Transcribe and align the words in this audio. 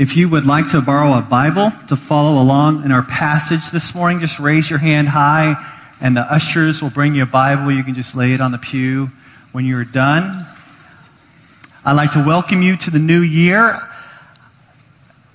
If 0.00 0.16
you 0.16 0.30
would 0.30 0.46
like 0.46 0.70
to 0.70 0.80
borrow 0.80 1.12
a 1.12 1.20
Bible 1.20 1.72
to 1.88 1.94
follow 1.94 2.40
along 2.40 2.86
in 2.86 2.90
our 2.90 3.02
passage 3.02 3.70
this 3.70 3.94
morning, 3.94 4.18
just 4.18 4.40
raise 4.40 4.70
your 4.70 4.78
hand 4.78 5.08
high 5.08 5.62
and 6.00 6.16
the 6.16 6.22
ushers 6.22 6.80
will 6.80 6.88
bring 6.88 7.14
you 7.14 7.24
a 7.24 7.26
Bible. 7.26 7.70
You 7.70 7.84
can 7.84 7.92
just 7.92 8.16
lay 8.16 8.32
it 8.32 8.40
on 8.40 8.50
the 8.50 8.56
pew 8.56 9.10
when 9.52 9.66
you're 9.66 9.84
done. 9.84 10.46
I'd 11.84 11.96
like 11.96 12.12
to 12.12 12.24
welcome 12.24 12.62
you 12.62 12.78
to 12.78 12.90
the 12.90 12.98
new 12.98 13.20
year. 13.20 13.78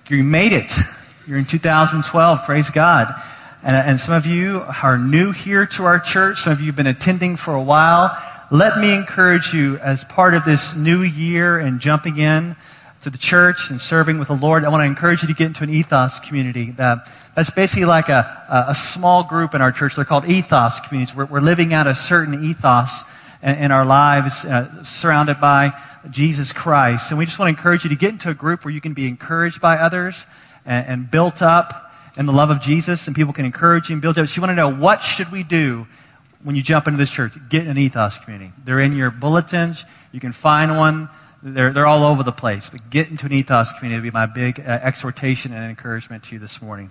You 0.07 0.23
made 0.23 0.51
it. 0.51 0.76
You're 1.28 1.38
in 1.38 1.46
2012. 1.46 2.44
Praise 2.46 2.72
God. 2.72 3.13
And, 3.62 3.76
and 3.76 4.00
some 4.00 4.16
of 4.16 4.26
you 4.26 4.66
are 4.82 4.97
new 4.97 5.32
here 5.32 5.68
to 5.68 5.84
our 5.84 6.00
church. 6.00 6.40
Some 6.40 6.54
of 6.54 6.60
you 6.60 6.66
have 6.66 6.76
been 6.76 6.88
attending 6.88 7.36
for 7.36 7.54
a 7.54 7.62
while. 7.62 8.20
Let 8.50 8.79
me 8.79 8.96
encourage 8.96 9.54
you 9.54 9.78
as 9.78 10.04
part 10.04 10.34
of 10.34 10.44
this 10.44 10.76
new 10.76 11.04
year 11.04 11.60
and 11.60 11.79
jumping 11.79 12.18
in 12.18 12.56
to 13.06 13.12
the 13.12 13.17
church 13.19 13.69
and 13.69 13.79
serving 13.79 14.17
with 14.17 14.29
the 14.29 14.35
Lord, 14.35 14.65
I 14.65 14.69
want 14.69 14.81
to 14.81 14.85
encourage 14.87 15.22
you 15.22 15.28
to 15.28 15.35
get 15.35 15.46
into 15.46 15.63
an 15.63 15.69
ethos 15.69 16.20
community. 16.20 16.72
That, 16.72 17.08
that's 17.36 17.52
basically 17.52 17.86
like 17.86 18.09
a, 18.09 18.66
a, 18.68 18.73
small 18.73 19.23
group 19.23 19.54
in 19.54 19.62
our 19.62 19.72
church. 19.72 19.95
They're 19.95 20.05
called 20.05 20.26
ethos 20.26 20.80
communities. 20.80 21.16
We're, 21.16 21.26
we're 21.26 21.40
living 21.40 21.72
out 21.72 21.86
a 21.86 21.94
certain 21.94 22.44
ethos 22.44 23.04
in, 23.44 23.58
in 23.59 23.72
our 23.72 23.86
lives, 23.86 24.44
uh, 24.44 24.81
surrounded 24.81 25.40
by 25.40 25.80
Jesus 26.09 26.52
Christ. 26.52 27.12
And 27.12 27.20
we 27.20 27.26
just 27.26 27.38
want 27.38 27.54
to 27.54 27.55
encourage 27.55 27.84
you 27.84 27.91
to 27.91 27.95
get 27.95 28.09
into 28.09 28.31
a 28.31 28.34
group 28.34 28.66
where 28.66 28.73
you 28.73 28.81
can 28.81 28.94
be 28.94 29.08
encouraged 29.08 29.62
by 29.62 29.78
others 29.78 30.26
and, 30.66 30.88
and 30.88 31.12
built 31.12 31.44
up 31.44 31.94
in 32.17 32.26
the 32.26 32.34
love 32.34 32.50
of 32.50 32.59
Jesus, 32.59 33.06
and 33.06 33.16
people 33.16 33.34
can 33.34 33.45
encourage 33.45 33.90
you 33.90 33.94
and 33.94 34.02
build 34.02 34.17
up. 34.17 34.28
So 34.28 34.40
you 34.40 34.48
want 34.48 34.50
to 34.50 34.56
know 34.56 34.73
what 34.73 35.03
should 35.03 35.31
we 35.31 35.44
do 35.44 35.86
when 36.44 36.56
you 36.56 36.64
jump 36.64 36.88
into 36.88 36.98
this 36.98 37.12
church? 37.12 37.34
Get 37.50 37.67
an 37.67 37.78
ethos 37.78 38.17
community. 38.17 38.52
They're 38.64 38.80
in 38.80 38.94
your 38.94 39.12
bulletins. 39.12 39.86
You 40.12 40.20
can 40.20 40.31
find 40.31 40.76
one. 40.76 41.08
They're, 41.48 41.72
they're 41.72 41.85
all 41.85 42.04
over 42.04 42.23
the 42.23 42.31
place. 42.31 42.72
But 42.72 42.90
get 42.90 43.12
into 43.12 43.27
an 43.27 43.31
ethos 43.31 43.72
community 43.73 44.02
would 44.02 44.12
be 44.12 44.12
my 44.12 44.26
big 44.26 44.59
uh, 44.59 44.63
exhortation 44.63 45.53
and 45.53 45.70
encouragement 45.70 46.23
to 46.23 46.34
you 46.34 46.40
this 46.40 46.59
morning. 46.59 46.90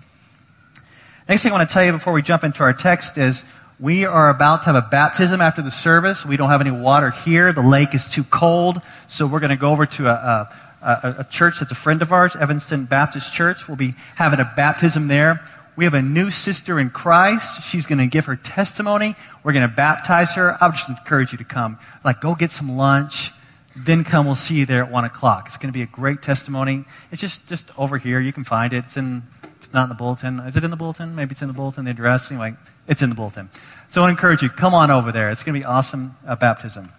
Next 1.27 1.43
thing 1.43 1.51
I 1.51 1.57
want 1.57 1.69
to 1.69 1.73
tell 1.73 1.83
you 1.83 1.91
before 1.91 2.13
we 2.13 2.21
jump 2.21 2.45
into 2.45 2.63
our 2.63 2.71
text 2.71 3.17
is 3.17 3.43
we 3.81 4.05
are 4.05 4.29
about 4.29 4.61
to 4.61 4.67
have 4.67 4.75
a 4.75 4.87
baptism 4.89 5.41
after 5.41 5.61
the 5.61 5.71
service. 5.71 6.25
We 6.25 6.37
don't 6.37 6.47
have 6.47 6.61
any 6.61 6.71
water 6.71 7.09
here. 7.09 7.51
The 7.51 7.61
lake 7.61 7.93
is 7.93 8.07
too 8.07 8.23
cold. 8.23 8.81
So 9.09 9.27
we're 9.27 9.41
going 9.41 9.49
to 9.49 9.57
go 9.57 9.71
over 9.71 9.85
to 9.85 10.07
a, 10.07 10.49
a, 10.81 11.15
a 11.19 11.23
church 11.25 11.59
that's 11.59 11.73
a 11.73 11.75
friend 11.75 12.01
of 12.01 12.13
ours, 12.13 12.37
Evanston 12.37 12.85
Baptist 12.85 13.33
Church. 13.33 13.67
We'll 13.67 13.75
be 13.75 13.95
having 14.15 14.39
a 14.39 14.49
baptism 14.55 15.09
there. 15.09 15.41
We 15.75 15.83
have 15.83 15.93
a 15.93 16.01
new 16.01 16.29
sister 16.29 16.79
in 16.79 16.91
Christ. 16.91 17.63
She's 17.63 17.85
going 17.85 17.99
to 17.99 18.07
give 18.07 18.23
her 18.27 18.37
testimony. 18.37 19.17
We're 19.43 19.51
going 19.51 19.69
to 19.69 19.75
baptize 19.75 20.35
her. 20.35 20.55
I 20.61 20.67
would 20.67 20.77
just 20.77 20.87
encourage 20.87 21.33
you 21.33 21.39
to 21.39 21.43
come. 21.43 21.77
Like, 22.05 22.21
go 22.21 22.35
get 22.35 22.51
some 22.51 22.77
lunch 22.77 23.33
then 23.75 24.03
come. 24.03 24.25
We'll 24.25 24.35
see 24.35 24.55
you 24.55 24.65
there 24.65 24.83
at 24.83 24.91
1 24.91 25.05
o'clock. 25.05 25.47
It's 25.47 25.57
going 25.57 25.71
to 25.71 25.77
be 25.77 25.81
a 25.81 25.87
great 25.87 26.21
testimony. 26.21 26.85
It's 27.11 27.21
just, 27.21 27.47
just 27.47 27.77
over 27.77 27.97
here. 27.97 28.19
You 28.19 28.33
can 28.33 28.43
find 28.43 28.73
it. 28.73 28.85
It's, 28.85 28.97
in, 28.97 29.23
it's 29.57 29.73
not 29.73 29.83
in 29.83 29.89
the 29.89 29.95
bulletin. 29.95 30.39
Is 30.39 30.55
it 30.55 30.63
in 30.63 30.71
the 30.71 30.77
bulletin? 30.77 31.15
Maybe 31.15 31.31
it's 31.31 31.41
in 31.41 31.47
the 31.47 31.53
bulletin, 31.53 31.85
the 31.85 31.91
address. 31.91 32.31
Anyway, 32.31 32.53
it's 32.87 33.01
in 33.01 33.09
the 33.09 33.15
bulletin. 33.15 33.49
So 33.89 34.03
I 34.03 34.09
encourage 34.09 34.41
you, 34.41 34.49
come 34.49 34.73
on 34.73 34.91
over 34.91 35.11
there. 35.11 35.29
It's 35.29 35.43
going 35.43 35.53
to 35.53 35.59
be 35.59 35.65
awesome 35.65 36.15
uh, 36.27 36.35
baptism. 36.35 36.91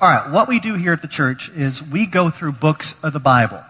All 0.00 0.08
right, 0.10 0.30
what 0.30 0.48
we 0.48 0.60
do 0.60 0.74
here 0.74 0.92
at 0.92 1.02
the 1.02 1.08
church 1.08 1.48
is 1.50 1.82
we 1.82 2.06
go 2.06 2.28
through 2.28 2.52
books 2.52 3.02
of 3.02 3.12
the 3.12 3.20
Bible. 3.20 3.62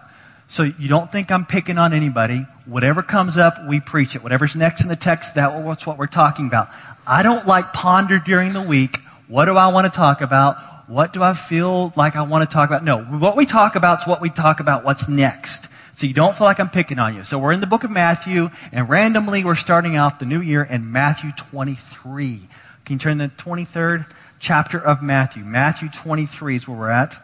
So 0.47 0.63
you 0.63 0.87
don't 0.87 1.11
think 1.11 1.31
I'm 1.31 1.45
picking 1.45 1.77
on 1.77 1.93
anybody. 1.93 2.45
Whatever 2.65 3.01
comes 3.01 3.37
up, 3.37 3.55
we 3.67 3.79
preach 3.79 4.15
it. 4.15 4.23
Whatever's 4.23 4.55
next 4.55 4.83
in 4.83 4.89
the 4.89 4.95
text, 4.95 5.35
that's 5.35 5.87
what 5.87 5.97
we're 5.97 6.07
talking 6.07 6.47
about. 6.47 6.69
I 7.07 7.23
don't 7.23 7.47
like 7.47 7.73
ponder 7.73 8.19
during 8.19 8.53
the 8.53 8.61
week. 8.61 8.99
What 9.27 9.45
do 9.45 9.57
I 9.57 9.69
want 9.69 9.91
to 9.91 9.95
talk 9.95 10.21
about? 10.21 10.57
What 10.87 11.13
do 11.13 11.23
I 11.23 11.33
feel 11.33 11.93
like 11.95 12.15
I 12.15 12.21
want 12.21 12.47
to 12.47 12.53
talk 12.53 12.69
about? 12.69 12.83
No, 12.83 13.03
what 13.03 13.35
we 13.35 13.45
talk 13.45 13.75
about 13.75 14.01
is 14.01 14.07
what 14.07 14.21
we 14.21 14.29
talk 14.29 14.59
about, 14.59 14.83
what's 14.83 15.07
next. 15.07 15.67
So 15.93 16.05
you 16.05 16.13
don't 16.13 16.35
feel 16.35 16.45
like 16.45 16.59
I'm 16.59 16.69
picking 16.69 16.99
on 16.99 17.15
you. 17.15 17.23
So 17.23 17.39
we're 17.39 17.53
in 17.53 17.61
the 17.61 17.67
book 17.67 17.83
of 17.83 17.89
Matthew, 17.89 18.49
and 18.71 18.87
randomly 18.89 19.43
we're 19.43 19.55
starting 19.55 19.95
out 19.95 20.19
the 20.19 20.25
new 20.25 20.41
year 20.41 20.61
in 20.63 20.91
Matthew 20.91 21.31
23. 21.31 22.41
Can 22.83 22.93
you 22.93 22.99
turn 22.99 23.17
the 23.17 23.29
23rd 23.29 24.11
chapter 24.39 24.77
of 24.77 25.01
Matthew? 25.01 25.43
Matthew 25.43 25.89
23 25.89 26.57
is 26.57 26.67
where 26.67 26.77
we're 26.77 26.89
at. 26.89 27.15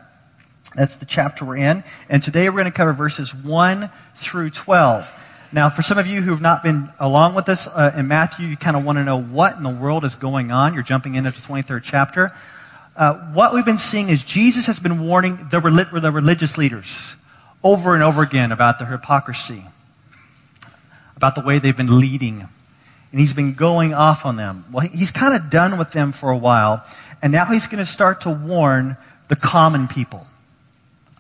That's 0.76 0.96
the 0.96 1.06
chapter 1.06 1.46
we're 1.46 1.58
in. 1.58 1.84
And 2.10 2.24
today 2.24 2.50
we're 2.50 2.62
going 2.62 2.66
to 2.66 2.72
cover 2.72 2.94
verses 2.94 3.36
1 3.36 3.92
through 4.16 4.52
12. 4.52 5.14
Now, 5.52 5.70
for 5.70 5.82
some 5.82 5.98
of 5.98 6.08
you 6.08 6.22
who 6.22 6.32
have 6.32 6.42
not 6.42 6.64
been 6.64 6.90
along 6.98 7.36
with 7.36 7.50
us 7.50 7.68
uh, 7.68 7.92
in 7.96 8.08
Matthew, 8.08 8.48
you 8.48 8.56
kind 8.56 8.78
of 8.78 8.86
want 8.86 8.98
to 8.98 9.04
know 9.04 9.22
what 9.22 9.58
in 9.58 9.64
the 9.64 9.70
world 9.70 10.06
is 10.06 10.16
going 10.16 10.50
on. 10.50 10.74
You're 10.74 10.82
jumping 10.82 11.16
into 11.16 11.30
the 11.30 11.38
23rd 11.38 11.82
chapter 11.84 12.32
uh, 12.96 13.16
what 13.34 13.54
we've 13.54 13.66
been 13.66 13.78
seeing 13.78 14.10
is 14.10 14.24
Jesus 14.24 14.66
has 14.68 14.80
been 14.80 15.06
warning 15.06 15.38
the, 15.50 15.60
the 16.02 16.12
religious 16.12 16.58
leaders 16.58 17.16
over 17.64 17.94
and 17.94 18.04
over 18.04 18.22
again 18.22 18.52
about 18.52 18.80
their 18.80 18.88
hypocrisy, 18.88 19.64
about 21.16 21.36
the 21.36 21.42
way 21.42 21.60
they've 21.60 21.78
been 21.78 22.00
leading. 22.00 22.42
And 23.12 23.20
he's 23.20 23.34
been 23.34 23.54
going 23.54 23.94
off 23.94 24.26
on 24.26 24.36
them. 24.36 24.66
Well, 24.72 24.88
he's 24.88 25.12
kind 25.12 25.36
of 25.36 25.50
done 25.50 25.78
with 25.78 25.92
them 25.92 26.12
for 26.12 26.30
a 26.30 26.38
while, 26.38 26.84
and 27.22 27.32
now 27.32 27.46
he's 27.46 27.68
going 27.68 27.80
to 27.80 27.86
start 27.86 28.22
to 28.22 28.30
warn 28.30 28.98
the 29.28 29.36
common 29.36 29.88
people 29.88 30.28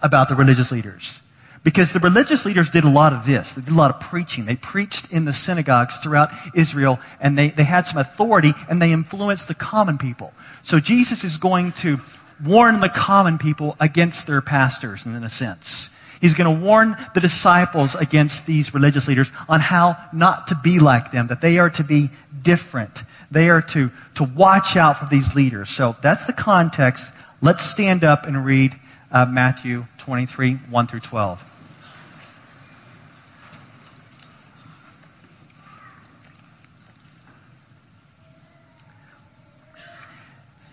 about 0.02 0.30
the 0.30 0.36
religious 0.36 0.72
leaders. 0.72 1.20
Because 1.64 1.94
the 1.94 2.00
religious 2.00 2.46
leaders 2.46 2.72
did 2.72 2.84
a 2.84 2.90
lot 2.90 3.14
of 3.14 3.26
this. 3.26 3.54
They 3.54 3.62
did 3.62 3.72
a 3.72 3.78
lot 3.78 3.94
of 3.94 4.00
preaching. 4.00 4.46
They 4.46 4.56
preached 4.56 5.12
in 5.12 5.26
the 5.26 5.34
synagogues 5.34 6.00
throughout 6.00 6.30
Israel, 6.56 7.00
and 7.20 7.38
they, 7.38 7.50
they 7.50 7.66
had 7.66 7.86
some 7.86 8.00
authority, 8.00 8.54
and 8.68 8.82
they 8.82 8.92
influenced 8.92 9.48
the 9.48 9.54
common 9.54 10.00
people. 10.00 10.34
So 10.64 10.80
Jesus 10.80 11.24
is 11.24 11.38
going 11.38 11.74
to 11.74 12.00
warn 12.44 12.80
the 12.80 12.90
common 12.90 13.38
people 13.38 13.76
against 13.80 14.26
their 14.26 14.42
pastors, 14.42 15.06
in 15.06 15.24
a 15.24 15.30
sense. 15.30 15.96
He's 16.20 16.34
going 16.34 16.56
to 16.56 16.66
warn 16.66 16.96
the 17.14 17.20
disciples 17.20 17.96
against 17.96 18.48
these 18.48 18.74
religious 18.74 19.08
leaders 19.08 19.32
on 19.48 19.60
how 19.60 19.98
not 20.12 20.48
to 20.48 20.56
be 20.56 20.80
like 20.80 21.12
them, 21.12 21.28
that 21.28 21.42
they 21.42 21.60
are 21.60 21.70
to 21.72 21.84
be 21.84 22.10
different. 22.42 23.04
They 23.30 23.50
are 23.50 23.62
to, 23.62 23.92
to 24.16 24.24
watch 24.24 24.76
out 24.76 24.98
for 24.98 25.06
these 25.06 25.36
leaders. 25.36 25.70
So 25.70 25.96
that's 26.02 26.26
the 26.26 26.34
context. 26.34 27.14
Let's 27.42 27.64
stand 27.64 28.04
up 28.04 28.26
and 28.26 28.46
read 28.46 28.76
uh, 29.12 29.26
Matthew 29.26 29.86
23, 30.00 30.56
1 30.56 30.88
through 30.88 31.00
12. 31.00 31.51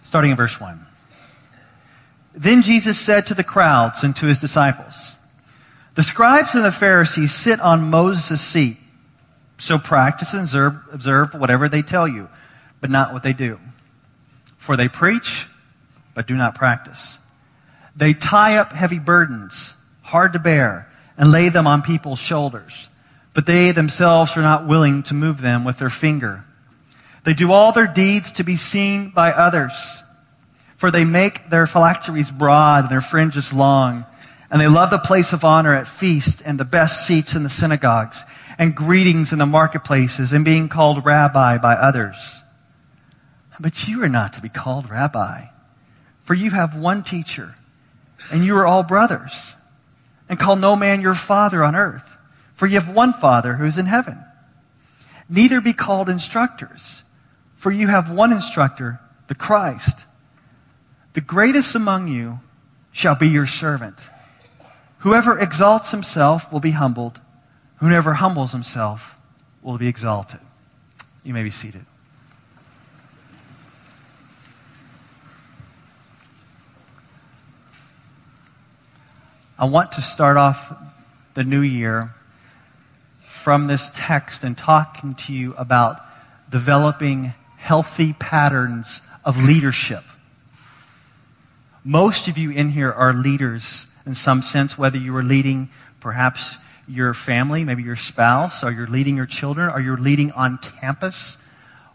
Starting 0.09 0.31
in 0.31 0.37
verse 0.39 0.59
1. 0.59 0.81
Then 2.33 2.63
Jesus 2.63 2.99
said 2.99 3.27
to 3.27 3.35
the 3.35 3.45
crowds 3.45 4.03
and 4.03 4.17
to 4.17 4.25
his 4.25 4.39
disciples, 4.39 5.17
The 5.97 6.03
scribes 6.03 6.55
and 6.55 6.65
the 6.65 6.73
Pharisees 6.73 7.35
sit 7.35 7.61
on 7.61 7.91
Moses' 7.91 8.41
seat. 8.41 8.79
So 9.59 9.77
practice 9.77 10.33
and 10.33 10.45
observe, 10.45 10.77
observe 10.93 11.35
whatever 11.35 11.69
they 11.69 11.83
tell 11.83 12.09
you, 12.09 12.31
but 12.81 12.89
not 12.89 13.13
what 13.13 13.23
they 13.23 13.35
do. 13.35 13.61
For 14.57 14.79
they 14.79 14.89
preach, 14.89 15.47
but 16.15 16.27
do 16.27 16.37
not 16.37 16.55
practice. 16.55 17.19
They 17.95 18.15
tie 18.15 18.57
up 18.57 18.73
heavy 18.73 18.99
burdens, 18.99 19.75
hard 20.01 20.33
to 20.33 20.39
bear, 20.39 20.91
and 21.19 21.31
lay 21.31 21.51
them 21.51 21.67
on 21.67 21.83
people's 21.83 22.19
shoulders, 22.19 22.89
but 23.35 23.45
they 23.45 23.73
themselves 23.73 24.39
are 24.39 24.43
not 24.43 24.67
willing 24.67 25.03
to 25.03 25.15
move 25.15 25.43
them 25.43 25.65
with 25.65 25.77
their 25.77 25.91
finger. 25.91 26.47
They 27.29 27.35
do 27.35 27.53
all 27.53 27.73
their 27.73 27.87
deeds 27.87 28.31
to 28.31 28.43
be 28.43 28.57
seen 28.57 29.11
by 29.11 29.33
others. 29.33 30.03
For 30.79 30.91
they 30.91 31.05
make 31.05 31.51
their 31.51 31.67
phylacteries 31.67 32.31
broad 32.31 32.85
and 32.85 32.91
their 32.91 33.03
fringes 33.03 33.53
long. 33.53 34.07
And 34.51 34.59
they 34.59 34.67
love 34.67 34.89
the 34.89 34.99
place 34.99 35.35
of 35.35 35.45
honor 35.45 35.75
at 35.75 35.87
feast 35.87 36.41
and 36.47 36.59
the 36.59 36.65
best 36.65 37.07
seats 37.07 37.37
in 37.37 37.43
the 37.43 37.51
synagogues 37.51 38.25
and 38.59 38.75
greetings 38.75 39.31
in 39.31 39.39
the 39.39 39.45
marketplaces 39.45 40.33
and 40.33 40.43
being 40.43 40.71
called 40.71 41.05
rabbi 41.05 41.59
by 41.59 41.75
others. 41.75 42.41
But 43.61 43.87
you 43.87 44.03
are 44.03 44.09
not 44.09 44.33
to 44.33 44.41
be 44.41 44.49
called 44.49 44.89
rabbi, 44.89 45.49
for 46.23 46.33
you 46.33 46.53
have 46.53 46.79
one 46.79 47.03
teacher, 47.03 47.57
and 48.33 48.43
you 48.43 48.57
are 48.57 48.67
all 48.67 48.85
brothers. 48.85 49.55
And 50.31 50.39
call 50.39 50.57
no 50.57 50.77
man 50.77 51.03
your 51.03 51.13
father 51.13 51.63
on 51.63 51.77
earth, 51.77 52.17
for 52.55 52.67
you 52.67 52.81
have 52.81 52.89
one 52.89 53.13
Father 53.13 53.57
who 53.57 53.67
is 53.67 53.77
in 53.77 53.85
heaven. 53.85 54.19
Neither 55.29 55.61
be 55.61 55.75
called 55.75 56.09
instructors 56.09 57.05
for 57.59 57.73
you 57.73 57.89
have 57.89 58.09
one 58.09 58.31
instructor, 58.33 59.01
the 59.27 59.35
Christ. 59.35 60.05
The 61.15 61.21
greatest 61.21 61.75
among 61.75 62.07
you 62.07 62.39
shall 62.93 63.17
be 63.17 63.29
your 63.29 63.49
servant. 63.49 64.09
Whoever 64.99 65.37
exalts 65.37 65.91
himself 65.91 66.53
will 66.53 66.61
be 66.61 66.71
humbled. 66.71 67.21
Whoever 67.81 68.15
humbles 68.15 68.53
himself 68.53 69.19
will 69.61 69.77
be 69.77 69.89
exalted. 69.89 70.39
You 71.25 71.35
may 71.35 71.43
be 71.43 71.51
seated. 71.51 71.85
I 79.59 79.65
want 79.65 79.91
to 79.93 80.01
start 80.01 80.37
off 80.37 80.73
the 81.35 81.43
new 81.43 81.63
year 81.63 82.15
from 83.27 83.67
this 83.67 83.91
text 83.97 84.45
and 84.45 84.57
talking 84.57 85.15
to 85.15 85.33
you 85.33 85.55
about 85.55 86.01
developing 86.49 87.35
healthy 87.59 88.15
patterns 88.15 89.03
of 89.25 89.37
leadership. 89.45 90.03
Most 91.85 92.29
of 92.29 92.39
you 92.39 92.51
in 92.51 92.71
here 92.71 92.91
are 92.91 93.13
leaders 93.13 93.87
in 94.07 94.15
some 94.15 94.43
sense, 94.43 94.79
whether 94.79 94.97
you 94.97 95.15
are 95.17 95.23
leading 95.23 95.69
perhaps 96.01 96.57
your 96.89 97.13
family, 97.13 97.65
maybe 97.65 97.83
your 97.83 97.97
spouse, 97.97 98.65
or 98.65 98.71
you're 98.71 98.87
leading 98.87 99.17
your 99.17 99.27
children, 99.27 99.69
or 99.69 99.81
you're 99.81 99.99
leading 99.99 100.33
on 100.33 100.59
campus, 100.59 101.37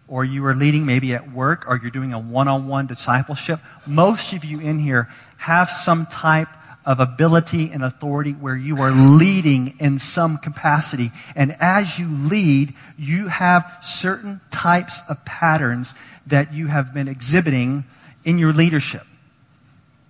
or 0.08 0.24
you 0.24 0.46
are 0.46 0.54
leading 0.54 0.86
maybe 0.86 1.16
at 1.16 1.32
work, 1.32 1.68
or 1.68 1.78
you're 1.78 1.90
doing 1.90 2.14
a 2.14 2.20
one 2.20 2.48
on 2.48 2.68
one 2.68 2.86
discipleship. 2.86 3.60
Most 3.88 4.34
of 4.34 4.46
you 4.46 4.60
in 4.60 4.78
here 4.78 5.10
have 5.38 5.70
some 5.70 6.06
type 6.06 6.50
of 6.86 7.00
ability 7.00 7.72
and 7.72 7.84
authority 7.84 8.32
where 8.32 8.56
you 8.56 8.82
are 8.82 8.92
leading 8.92 9.76
in 9.80 10.00
some 10.00 10.38
capacity. 10.38 11.12
And 11.36 11.56
as 11.60 11.98
you 11.98 12.08
lead, 12.10 12.74
you 12.98 13.28
have 13.28 13.80
certain 13.82 14.42
types 14.52 15.02
of 15.10 15.24
patterns 15.26 15.96
that 16.28 16.54
you 16.54 16.68
have 16.68 16.94
been 16.94 17.08
exhibiting 17.08 17.86
in 18.26 18.38
your 18.38 18.54
leadership. 18.54 19.04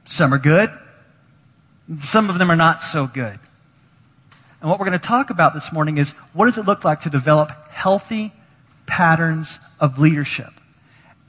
Some 0.05 0.33
are 0.33 0.39
good, 0.39 0.69
some 1.99 2.29
of 2.29 2.37
them 2.37 2.49
are 2.51 2.55
not 2.55 2.81
so 2.81 3.07
good. 3.07 3.39
And 4.61 4.69
what 4.69 4.79
we're 4.79 4.85
going 4.85 4.99
to 4.99 5.07
talk 5.07 5.29
about 5.29 5.53
this 5.53 5.73
morning 5.73 5.97
is 5.97 6.13
what 6.33 6.45
does 6.45 6.57
it 6.57 6.65
look 6.65 6.83
like 6.83 7.01
to 7.01 7.09
develop 7.09 7.51
healthy 7.69 8.31
patterns 8.85 9.59
of 9.79 9.99
leadership? 9.99 10.53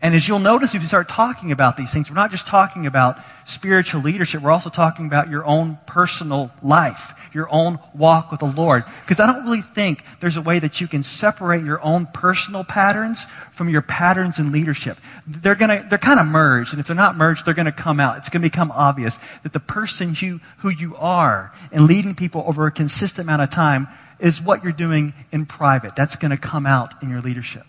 And 0.05 0.15
as 0.15 0.29
you'll 0.29 0.39
notice, 0.39 0.75
if 0.75 0.83
you 0.83 0.87
start 0.87 1.09
talking 1.09 1.51
about 1.51 1.79
these 1.79 1.91
things, 1.91 2.11
we're 2.11 2.15
not 2.15 2.31
just 2.31 2.47
talking 2.47 2.87
about 2.87 3.21
spiritual 3.47 4.03
leadership, 4.03 4.43
we're 4.43 4.51
also 4.51 4.69
talking 4.69 5.07
about 5.07 5.31
your 5.31 5.47
own 5.47 5.79
personal 5.87 6.51
life, 6.63 7.15
your 7.33 7.49
own 7.51 7.79
walk 7.95 8.31
with 8.31 8.41
the 8.41 8.47
Lord. 8.47 8.85
Because 9.01 9.19
I 9.19 9.25
don't 9.25 9.45
really 9.45 9.63
think 9.63 10.05
there's 10.21 10.37
a 10.37 10.43
way 10.43 10.59
that 10.59 10.79
you 10.79 10.89
can 10.89 11.03
separate 11.03 11.65
your 11.65 11.83
own 11.83 12.05
personal 12.05 12.65
patterns 12.65 13.25
from 13.51 13.71
your 13.71 13.81
patterns 13.81 14.39
in 14.39 14.53
leadership. 14.53 14.99
They're 15.27 15.55
gonna, 15.55 15.87
they're 15.89 15.97
kind 15.97 16.21
of 16.21 16.27
merged, 16.27 16.75
and 16.75 16.81
if 16.81 16.87
they're 16.87 16.95
not 16.95 17.17
merged, 17.17 17.47
they're 17.47 17.55
gonna 17.55 17.73
come 17.73 17.99
out. 17.99 18.19
It's 18.19 18.29
gonna 18.29 18.43
become 18.43 18.73
obvious 18.73 19.17
that 19.43 19.55
the 19.55 19.61
person 19.61 20.15
you, 20.21 20.43
who 20.59 20.69
you 20.69 20.95
are 20.97 21.51
and 21.73 21.87
leading 21.87 22.15
people 22.15 22.45
over 22.47 22.67
a 22.67 22.71
consistent 22.71 23.27
amount 23.27 23.41
of 23.41 23.49
time 23.49 23.89
is 24.19 24.39
what 24.39 24.65
you're 24.65 24.73
doing 24.75 25.15
in 25.33 25.47
private. 25.47 25.97
That's 25.97 26.17
gonna 26.17 26.37
come 26.37 26.67
out 26.67 27.03
in 27.03 27.09
your 27.09 27.23
leadership. 27.23 27.65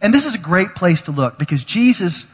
And 0.00 0.14
this 0.14 0.26
is 0.26 0.34
a 0.34 0.38
great 0.38 0.74
place 0.74 1.02
to 1.02 1.12
look 1.12 1.38
because 1.38 1.64
Jesus 1.64 2.32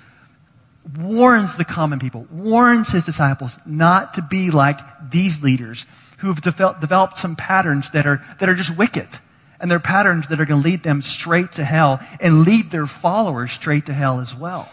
warns 0.99 1.57
the 1.57 1.65
common 1.65 1.99
people, 1.99 2.27
warns 2.31 2.93
his 2.93 3.07
disciples 3.07 3.59
not 3.65 4.15
to 4.15 4.23
be 4.23 4.51
like 4.51 4.79
these 5.11 5.43
leaders 5.43 5.87
who 6.19 6.29
have 6.29 6.41
developed 6.41 7.17
some 7.17 7.37
patterns 7.37 7.91
that 7.91 8.07
are, 8.07 8.23
that 8.39 8.49
are 8.49 8.55
just 8.55 8.77
wicked. 8.77 9.09
And 9.61 9.71
they're 9.71 9.81
patterns 9.81 10.29
that 10.29 10.41
are 10.41 10.45
going 10.45 10.61
to 10.61 10.69
lead 10.69 10.83
them 10.83 11.01
straight 11.01 11.53
to 11.53 11.65
hell 11.65 12.01
and 12.21 12.43
lead 12.43 12.71
their 12.71 12.87
followers 12.87 13.53
straight 13.53 13.87
to 13.87 13.95
hell 13.95 14.21
as 14.21 14.35
well. 14.35 14.69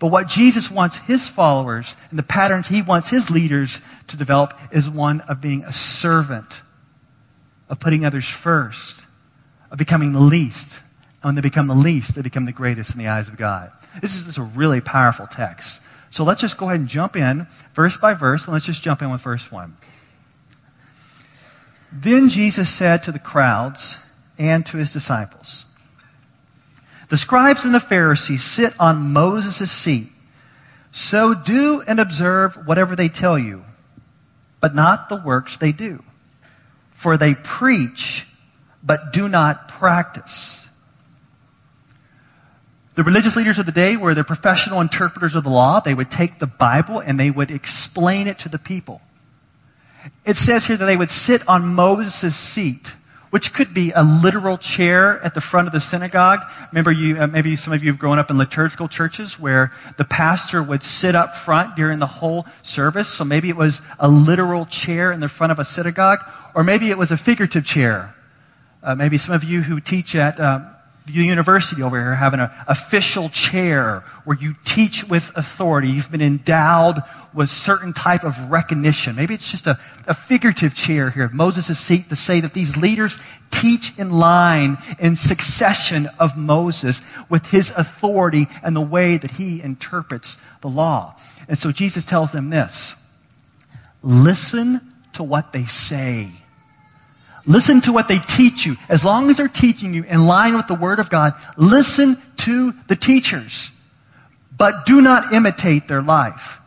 But 0.00 0.08
what 0.08 0.26
Jesus 0.26 0.70
wants 0.70 0.96
his 0.96 1.28
followers 1.28 1.96
and 2.08 2.18
the 2.18 2.24
patterns 2.24 2.66
he 2.66 2.82
wants 2.82 3.10
his 3.10 3.30
leaders 3.30 3.82
to 4.08 4.16
develop 4.16 4.58
is 4.72 4.88
one 4.88 5.20
of 5.22 5.40
being 5.40 5.62
a 5.62 5.72
servant, 5.72 6.62
of 7.68 7.78
putting 7.78 8.04
others 8.04 8.28
first, 8.28 9.06
of 9.70 9.78
becoming 9.78 10.12
the 10.12 10.20
least, 10.20 10.80
when 11.22 11.34
they 11.34 11.40
become 11.40 11.66
the 11.66 11.74
least, 11.74 12.14
they 12.14 12.22
become 12.22 12.46
the 12.46 12.52
greatest 12.52 12.92
in 12.92 12.98
the 12.98 13.08
eyes 13.08 13.28
of 13.28 13.36
God. 13.36 13.70
This 14.00 14.16
is, 14.16 14.26
this 14.26 14.36
is 14.36 14.38
a 14.38 14.42
really 14.42 14.80
powerful 14.80 15.26
text. 15.26 15.82
So 16.10 16.24
let's 16.24 16.40
just 16.40 16.56
go 16.56 16.66
ahead 16.66 16.80
and 16.80 16.88
jump 16.88 17.16
in 17.16 17.46
verse 17.74 17.96
by 17.96 18.14
verse, 18.14 18.44
and 18.44 18.52
let's 18.52 18.66
just 18.66 18.82
jump 18.82 19.02
in 19.02 19.10
with 19.10 19.20
verse 19.20 19.52
1. 19.52 19.76
Then 21.92 22.28
Jesus 22.28 22.68
said 22.68 23.02
to 23.04 23.12
the 23.12 23.18
crowds 23.18 23.98
and 24.38 24.64
to 24.66 24.76
his 24.76 24.92
disciples, 24.92 25.66
The 27.08 27.18
scribes 27.18 27.64
and 27.64 27.74
the 27.74 27.80
Pharisees 27.80 28.42
sit 28.42 28.74
on 28.80 29.12
Moses' 29.12 29.70
seat. 29.70 30.08
So 30.92 31.34
do 31.34 31.82
and 31.86 32.00
observe 32.00 32.66
whatever 32.66 32.96
they 32.96 33.08
tell 33.08 33.38
you, 33.38 33.64
but 34.60 34.74
not 34.74 35.08
the 35.08 35.20
works 35.24 35.56
they 35.56 35.72
do. 35.72 36.02
For 36.92 37.16
they 37.16 37.34
preach, 37.34 38.26
but 38.82 39.12
do 39.12 39.28
not 39.28 39.68
practice. 39.68 40.69
The 43.00 43.04
religious 43.04 43.34
leaders 43.34 43.58
of 43.58 43.64
the 43.64 43.72
day 43.72 43.96
were 43.96 44.14
the 44.14 44.24
professional 44.24 44.82
interpreters 44.82 45.34
of 45.34 45.42
the 45.42 45.48
law. 45.48 45.80
They 45.80 45.94
would 45.94 46.10
take 46.10 46.38
the 46.38 46.46
Bible 46.46 46.98
and 46.98 47.18
they 47.18 47.30
would 47.30 47.50
explain 47.50 48.26
it 48.26 48.38
to 48.40 48.50
the 48.50 48.58
people. 48.58 49.00
It 50.26 50.36
says 50.36 50.66
here 50.66 50.76
that 50.76 50.84
they 50.84 50.98
would 50.98 51.08
sit 51.08 51.48
on 51.48 51.74
Moses' 51.74 52.36
seat, 52.36 52.96
which 53.30 53.54
could 53.54 53.72
be 53.72 53.90
a 53.96 54.02
literal 54.02 54.58
chair 54.58 55.18
at 55.24 55.32
the 55.32 55.40
front 55.40 55.66
of 55.66 55.72
the 55.72 55.80
synagogue. 55.80 56.40
Remember, 56.72 56.92
you, 56.92 57.18
uh, 57.18 57.26
maybe 57.26 57.56
some 57.56 57.72
of 57.72 57.82
you 57.82 57.90
have 57.90 57.98
grown 57.98 58.18
up 58.18 58.30
in 58.30 58.36
liturgical 58.36 58.86
churches 58.86 59.40
where 59.40 59.72
the 59.96 60.04
pastor 60.04 60.62
would 60.62 60.82
sit 60.82 61.14
up 61.14 61.34
front 61.34 61.76
during 61.76 62.00
the 62.00 62.06
whole 62.06 62.44
service. 62.60 63.08
So 63.08 63.24
maybe 63.24 63.48
it 63.48 63.56
was 63.56 63.80
a 63.98 64.10
literal 64.10 64.66
chair 64.66 65.10
in 65.10 65.20
the 65.20 65.28
front 65.28 65.52
of 65.52 65.58
a 65.58 65.64
synagogue, 65.64 66.18
or 66.54 66.62
maybe 66.62 66.90
it 66.90 66.98
was 66.98 67.10
a 67.10 67.16
figurative 67.16 67.64
chair. 67.64 68.14
Uh, 68.82 68.94
maybe 68.94 69.16
some 69.16 69.34
of 69.34 69.42
you 69.42 69.62
who 69.62 69.80
teach 69.80 70.14
at 70.14 70.38
uh, 70.38 70.60
the 71.10 71.24
university 71.24 71.82
over 71.82 71.96
here 71.96 72.14
have 72.14 72.34
an 72.34 72.48
official 72.66 73.28
chair 73.28 74.00
where 74.24 74.36
you 74.36 74.54
teach 74.64 75.04
with 75.04 75.30
authority. 75.36 75.88
You've 75.88 76.10
been 76.10 76.22
endowed 76.22 77.00
with 77.34 77.48
certain 77.48 77.92
type 77.92 78.24
of 78.24 78.50
recognition. 78.50 79.16
Maybe 79.16 79.34
it's 79.34 79.50
just 79.50 79.66
a, 79.66 79.78
a 80.06 80.14
figurative 80.14 80.74
chair 80.74 81.10
here, 81.10 81.28
Moses' 81.32 81.78
seat, 81.78 82.08
to 82.08 82.16
say 82.16 82.40
that 82.40 82.54
these 82.54 82.76
leaders 82.76 83.18
teach 83.50 83.98
in 83.98 84.10
line, 84.10 84.78
in 84.98 85.16
succession 85.16 86.08
of 86.18 86.36
Moses 86.36 87.02
with 87.28 87.50
his 87.50 87.70
authority 87.76 88.46
and 88.62 88.74
the 88.74 88.80
way 88.80 89.16
that 89.16 89.32
he 89.32 89.62
interprets 89.62 90.38
the 90.60 90.68
law. 90.68 91.16
And 91.48 91.58
so 91.58 91.72
Jesus 91.72 92.04
tells 92.04 92.32
them 92.32 92.50
this 92.50 92.96
listen 94.02 94.80
to 95.12 95.22
what 95.22 95.52
they 95.52 95.64
say. 95.64 96.30
Listen 97.46 97.80
to 97.82 97.92
what 97.92 98.08
they 98.08 98.18
teach 98.18 98.66
you. 98.66 98.76
As 98.88 99.04
long 99.04 99.30
as 99.30 99.36
they're 99.38 99.48
teaching 99.48 99.94
you 99.94 100.04
in 100.04 100.26
line 100.26 100.56
with 100.56 100.66
the 100.66 100.74
Word 100.74 100.98
of 100.98 101.10
God, 101.10 101.32
listen 101.56 102.16
to 102.38 102.72
the 102.86 102.96
teachers. 102.96 103.70
But 104.56 104.84
do 104.84 105.00
not 105.00 105.32
imitate 105.32 105.88
their 105.88 106.02
life. 106.02 106.60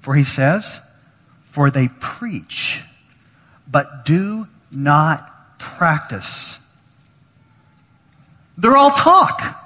For 0.00 0.14
he 0.14 0.24
says, 0.24 0.80
For 1.42 1.70
they 1.70 1.88
preach, 2.00 2.82
but 3.70 4.04
do 4.04 4.48
not 4.70 5.58
practice. 5.58 6.64
They're 8.56 8.76
all 8.76 8.90
talk. 8.90 9.64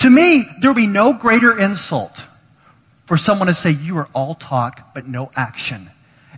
To 0.00 0.10
me, 0.10 0.44
there 0.60 0.70
will 0.70 0.76
be 0.76 0.86
no 0.86 1.12
greater 1.12 1.58
insult 1.58 2.26
for 3.06 3.16
someone 3.16 3.46
to 3.46 3.54
say, 3.54 3.70
You 3.70 3.98
are 3.98 4.08
all 4.12 4.34
talk, 4.34 4.94
but 4.94 5.06
no 5.06 5.30
action. 5.36 5.90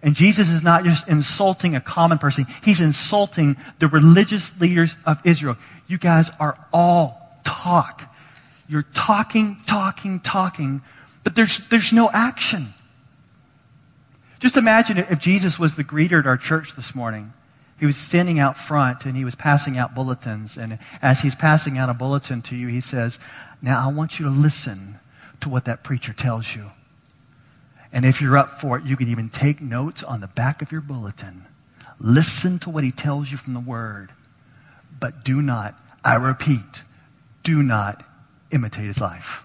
And 0.03 0.15
Jesus 0.15 0.51
is 0.51 0.63
not 0.63 0.85
just 0.85 1.09
insulting 1.09 1.75
a 1.75 1.81
common 1.81 2.19
person, 2.19 2.47
he's 2.63 2.81
insulting 2.81 3.57
the 3.79 3.89
religious 3.89 4.59
leaders 4.61 4.97
of 5.05 5.21
Israel. 5.25 5.57
You 5.87 5.99
guys 5.99 6.31
are 6.39 6.59
all 6.73 7.41
talk. 7.45 8.05
You're 8.69 8.87
talking, 8.95 9.57
talking, 9.67 10.21
talking, 10.21 10.83
but 11.25 11.35
there's, 11.35 11.69
there's 11.69 11.93
no 11.93 12.11
action. 12.11 12.75
Just 14.39 14.57
imagine 14.57 14.99
if 14.99 15.19
Jesus 15.19 15.59
was 15.59 15.77
the 15.77 15.85
greeter 15.85 16.21
at 16.21 16.27
our 16.27 16.37
church 16.37 16.75
this 16.75 16.95
morning. 16.95 17.33
He 17.79 17.87
was 17.87 17.97
standing 17.97 18.39
out 18.39 18.59
front 18.59 19.05
and 19.05 19.17
he 19.17 19.25
was 19.25 19.35
passing 19.35 19.79
out 19.79 19.95
bulletins. 19.95 20.57
And 20.57 20.79
as 21.01 21.21
he's 21.21 21.35
passing 21.35 21.79
out 21.79 21.89
a 21.89 21.95
bulletin 21.95 22.43
to 22.43 22.57
you, 22.57 22.67
he 22.67 22.81
says, 22.81 23.19
Now 23.63 23.85
I 23.85 23.93
want 23.93 24.19
you 24.19 24.27
to 24.27 24.33
listen 24.33 24.99
to 25.41 25.49
what 25.49 25.65
that 25.67 25.85
preacher 25.85 26.13
tells 26.13 26.55
you. 26.55 26.71
And 27.93 28.05
if 28.05 28.21
you're 28.21 28.37
up 28.37 28.61
for 28.61 28.77
it, 28.79 28.85
you 28.85 28.97
can 28.97 29.09
even 29.09 29.29
take 29.31 29.61
notes 29.61 30.03
on 30.03 30.21
the 30.21 30.27
back 30.27 30.63
of 30.63 30.71
your 30.71 30.81
bulletin. 30.81 31.47
Listen 31.99 32.59
to 32.61 32.71
what 32.71 32.85
he 32.85 32.93
tells 32.93 33.33
you 33.33 33.39
from 33.39 33.55
the 33.55 33.61
word. 33.61 34.11
But 35.01 35.25
do 35.25 35.41
not, 35.41 35.75
I 36.05 36.17
repeat, 36.17 36.83
do 37.43 37.63
not 37.63 38.05
imitate 38.51 38.85
his 38.85 39.01
life. 39.01 39.45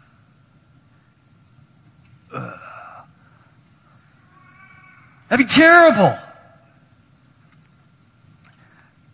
Ugh. 2.33 2.59
That'd 5.29 5.47
be 5.47 5.51
terrible. 5.51 6.17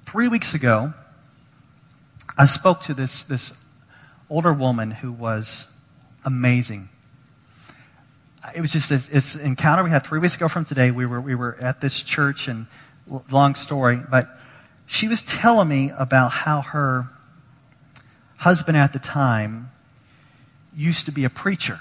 Three 0.04 0.28
weeks 0.28 0.54
ago, 0.54 0.94
I 2.38 2.46
spoke 2.46 2.82
to 2.84 2.94
this, 2.94 3.24
this 3.24 3.58
older 4.30 4.54
woman 4.54 4.92
who 4.92 5.12
was 5.12 5.72
amazing 6.26 6.90
it 8.56 8.62
was 8.62 8.72
just 8.72 8.90
this 8.90 9.36
encounter 9.36 9.84
we 9.84 9.90
had 9.90 10.06
three 10.06 10.20
weeks 10.20 10.36
ago 10.36 10.48
from 10.48 10.66
today. 10.66 10.92
We 10.92 11.06
were, 11.06 11.20
we 11.20 11.36
were 11.36 11.58
at 11.60 11.82
this 11.82 12.02
church, 12.02 12.48
and 12.48 12.68
long 13.32 13.56
story, 13.56 14.00
but 14.10 14.30
she 14.86 15.08
was 15.08 15.24
telling 15.24 15.68
me 15.68 15.92
about 15.98 16.32
how 16.32 16.62
her 16.62 17.08
husband 18.38 18.78
at 18.78 18.94
the 18.94 19.00
time 19.00 19.72
used 20.76 21.06
to 21.06 21.12
be 21.12 21.26
a 21.26 21.30
preacher. 21.30 21.80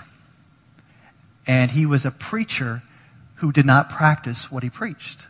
And 1.47 1.71
he 1.71 1.87
was 1.87 2.05
a 2.05 2.11
preacher 2.11 2.83
who 3.37 3.53
did 3.53 3.65
not 3.65 3.89
practice 3.89 4.51
what 4.51 4.63
he 4.63 4.71
preached. 4.71 5.27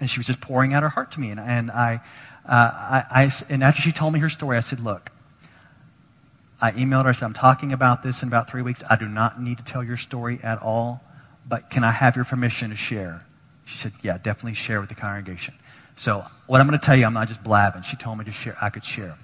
And 0.00 0.08
she 0.08 0.18
was 0.18 0.26
just 0.26 0.40
pouring 0.40 0.72
out 0.72 0.82
her 0.82 0.88
heart 0.88 1.12
to 1.12 1.20
me. 1.20 1.30
And, 1.30 1.40
and 1.40 1.70
I, 1.70 2.00
uh, 2.46 2.70
I, 2.72 3.04
I, 3.10 3.30
and 3.50 3.62
after 3.62 3.82
she 3.82 3.92
told 3.92 4.12
me 4.14 4.20
her 4.20 4.30
story, 4.30 4.56
I 4.56 4.60
said, 4.60 4.80
Look, 4.80 5.10
I 6.62 6.70
emailed 6.70 7.02
her, 7.02 7.10
I 7.10 7.12
said, 7.12 7.26
I'm 7.26 7.32
talking 7.34 7.72
about 7.72 8.04
this 8.04 8.22
in 8.22 8.28
about 8.28 8.48
three 8.48 8.62
weeks. 8.62 8.84
I 8.88 8.94
do 8.94 9.08
not 9.08 9.42
need 9.42 9.58
to 9.58 9.64
tell 9.64 9.82
your 9.82 9.96
story 9.96 10.38
at 10.44 10.62
all, 10.62 11.02
but 11.46 11.70
can 11.70 11.82
I 11.82 11.90
have 11.90 12.14
your 12.14 12.24
permission 12.24 12.70
to 12.70 12.76
share? 12.76 13.26
She 13.64 13.76
said, 13.76 13.92
Yeah, 14.00 14.16
definitely 14.16 14.54
share 14.54 14.80
with 14.80 14.88
the 14.88 14.94
congregation. 14.94 15.54
So, 15.96 16.22
what 16.46 16.60
I'm 16.60 16.68
going 16.68 16.78
to 16.78 16.84
tell 16.84 16.96
you, 16.96 17.04
I'm 17.04 17.14
not 17.14 17.26
just 17.26 17.42
blabbing. 17.42 17.82
She 17.82 17.96
told 17.96 18.16
me 18.16 18.24
to 18.26 18.32
share, 18.32 18.56
I 18.62 18.70
could 18.70 18.84
share. 18.84 19.16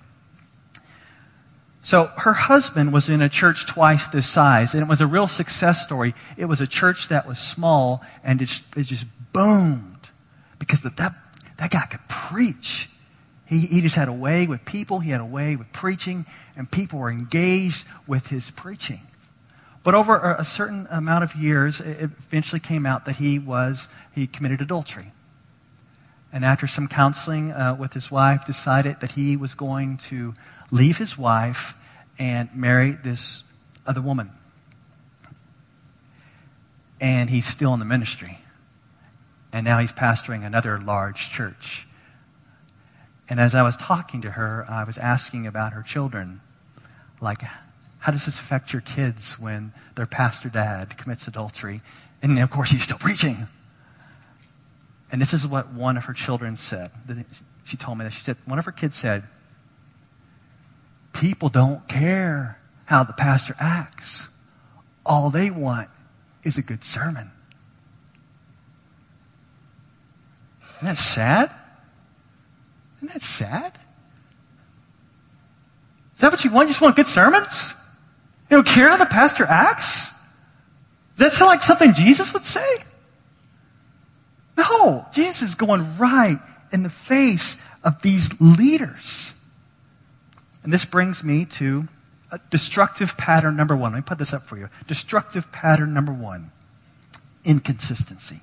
So, 1.81 2.11
her 2.17 2.33
husband 2.33 2.93
was 2.93 3.09
in 3.09 3.23
a 3.23 3.29
church 3.29 3.67
twice 3.67 4.09
this 4.09 4.29
size, 4.29 4.75
and 4.75 4.83
it 4.83 4.89
was 4.89 5.01
a 5.01 5.07
real 5.07 5.29
success 5.29 5.85
story. 5.85 6.15
It 6.37 6.47
was 6.47 6.61
a 6.61 6.67
church 6.67 7.09
that 7.09 7.27
was 7.27 7.39
small, 7.39 8.03
and 8.25 8.43
it, 8.43 8.61
it 8.77 8.83
just 8.83 9.07
boomed 9.33 10.11
because 10.59 10.81
that, 10.81 10.97
that 10.97 11.71
guy 11.71 11.87
could 11.87 12.07
preach. 12.09 12.91
He, 13.49 13.61
he 13.61 13.81
just 13.81 13.97
had 13.97 14.09
a 14.09 14.13
way 14.13 14.47
with 14.47 14.67
people, 14.67 15.01
he 15.01 15.11
had 15.11 15.23
a 15.23 15.27
way 15.27 15.57
with 15.57 15.73
preaching, 15.73 16.27
and 16.55 16.71
people 16.71 16.99
were 16.99 17.11
engaged 17.11 17.87
with 18.07 18.27
his 18.27 18.51
preaching. 18.51 19.01
But 19.83 19.95
over 19.95 20.35
a 20.39 20.45
certain 20.45 20.87
amount 20.91 21.25
of 21.25 21.35
years, 21.35 21.81
it 21.81 22.03
eventually 22.03 22.61
came 22.61 22.85
out 22.85 23.07
that 23.07 23.17
he 23.17 23.39
was, 23.39 23.89
he 24.15 24.27
committed 24.27 24.61
adultery. 24.61 25.13
And 26.31 26.45
after 26.45 26.67
some 26.67 26.89
counseling 26.89 27.53
uh, 27.53 27.75
with 27.79 27.95
his 27.95 28.11
wife, 28.11 28.45
decided 28.45 29.01
that 29.01 29.13
he 29.13 29.35
was 29.35 29.55
going 29.55 29.97
to 30.09 30.35
leave 30.71 30.99
his 30.99 31.17
wife 31.17 31.73
and 32.19 32.51
marry 32.55 32.93
this 32.93 33.45
other 33.87 34.03
woman. 34.03 34.31
And 37.01 37.31
he's 37.31 37.47
still 37.47 37.73
in 37.73 37.79
the 37.79 37.87
ministry. 37.87 38.41
And 39.55 39.65
now 39.65 39.79
he's 39.79 39.93
pastoring 39.93 40.45
another 40.45 40.79
large 40.79 41.31
church. 41.31 41.88
And 43.29 43.39
as 43.39 43.55
I 43.55 43.63
was 43.63 43.77
talking 43.77 44.23
to 44.23 44.33
her, 44.33 44.65
I 44.69 44.85
was 44.85 44.97
asking 44.97 45.47
about 45.47 45.73
her 45.75 45.83
children. 45.83 46.41
Like, 47.21 47.43
how 47.99 48.13
does 48.13 48.25
this 48.25 48.39
affect 48.39 48.73
your 48.73 48.83
kids 48.83 49.39
when 49.39 49.73
their 49.97 50.07
pastor 50.07 50.49
dad 50.49 50.97
commits 50.97 51.29
adultery? 51.29 51.83
And 52.23 52.39
of 52.39 52.51
course, 52.51 52.71
he's 52.71 52.83
still 52.83 52.99
preaching. 52.99 53.49
And 55.11 55.21
this 55.21 55.35
is 55.35 55.47
what 55.47 55.73
one 55.73 55.97
of 55.97 56.05
her 56.05 56.13
children 56.13 56.57
said. 56.57 56.91
She 57.65 57.77
told 57.77 57.99
me 57.99 58.05
that. 58.05 58.13
She 58.13 58.23
said, 58.23 58.37
one 58.47 58.59
of 58.59 58.65
her 58.65 58.73
kids 58.73 58.97
said, 58.97 59.25
People 61.13 61.49
don't 61.49 61.89
care 61.89 62.59
how 62.85 63.05
the 63.05 63.13
pastor 63.13 63.55
acts. 63.59 64.29
All 65.05 65.31
they 65.31 65.51
want 65.51 65.89
is 66.45 66.57
a 66.57 66.63
good 66.63 66.85
sermon. 66.85 67.31
Isn't 70.77 70.87
that 70.87 70.99
sad? 70.99 71.51
Isn't 72.99 73.13
that 73.13 73.23
sad? 73.23 73.79
Is 76.15 76.21
that 76.21 76.33
what 76.33 76.45
you 76.45 76.51
want? 76.51 76.69
You 76.69 76.73
just 76.73 76.83
want 76.83 76.97
good 76.97 77.07
sermons? 77.07 77.75
You 78.51 78.57
don't 78.57 78.67
care 78.67 78.89
how 78.89 78.97
the 78.97 79.07
pastor 79.07 79.45
acts? 79.45 80.19
Does 81.17 81.19
that 81.19 81.33
sound 81.33 81.49
like 81.49 81.63
something 81.63 81.95
Jesus 81.95 82.33
would 82.33 82.45
say? 82.45 82.79
No, 84.57 85.07
Jesus 85.13 85.43
is 85.43 85.55
going 85.55 85.97
right 85.97 86.39
in 86.73 86.83
the 86.83 86.91
face 86.91 87.65
of 87.85 88.03
these 88.03 88.41
leaders. 88.41 89.35
And 90.65 90.73
this 90.73 90.85
brings 90.85 91.23
me 91.23 91.45
to 91.45 91.87
a 92.33 92.41
destructive 92.51 93.17
pattern 93.17 93.57
number 93.57 93.77
one. 93.77 93.93
Let 93.93 93.99
me 93.99 94.03
put 94.03 94.19
this 94.19 94.35
up 94.35 94.43
for 94.43 94.59
you. 94.59 94.69
Destructive 94.87 95.51
pattern 95.53 95.95
number 95.95 96.13
one 96.13 96.51
inconsistency. 97.45 98.41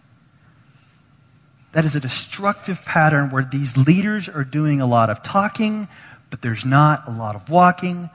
That 1.76 1.84
is 1.84 1.94
a 1.94 2.00
destructive 2.00 2.86
pattern 2.86 3.32
where 3.32 3.44
these 3.44 3.76
leaders 3.76 4.30
are 4.30 4.46
doing 4.46 4.80
a 4.80 4.86
lot 4.86 5.10
of 5.10 5.22
talking, 5.22 5.90
but 6.30 6.42
there's 6.42 6.64
not 6.64 7.06
a 7.06 7.12
lot 7.12 7.36
of 7.36 7.50
walking. 7.50 8.10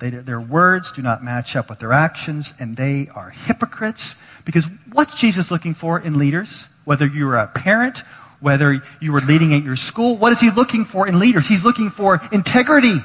They, 0.00 0.10
their 0.10 0.40
words 0.40 0.90
do 0.90 1.00
not 1.00 1.22
match 1.22 1.54
up 1.54 1.70
with 1.70 1.78
their 1.78 1.92
actions, 1.92 2.54
and 2.58 2.76
they 2.76 3.06
are 3.14 3.30
hypocrites. 3.30 4.20
Because 4.44 4.66
what's 4.92 5.14
Jesus 5.14 5.52
looking 5.52 5.74
for 5.74 6.00
in 6.00 6.18
leaders? 6.18 6.68
Whether 6.84 7.06
you're 7.06 7.36
a 7.36 7.46
parent, 7.46 7.98
whether 8.40 8.82
you 9.00 9.12
were 9.12 9.20
leading 9.20 9.54
at 9.54 9.62
your 9.62 9.76
school, 9.76 10.16
what 10.16 10.32
is 10.32 10.40
he 10.40 10.50
looking 10.50 10.84
for 10.84 11.06
in 11.06 11.20
leaders? 11.20 11.46
He's 11.46 11.64
looking 11.64 11.90
for 11.90 12.20
integrity. 12.32 12.96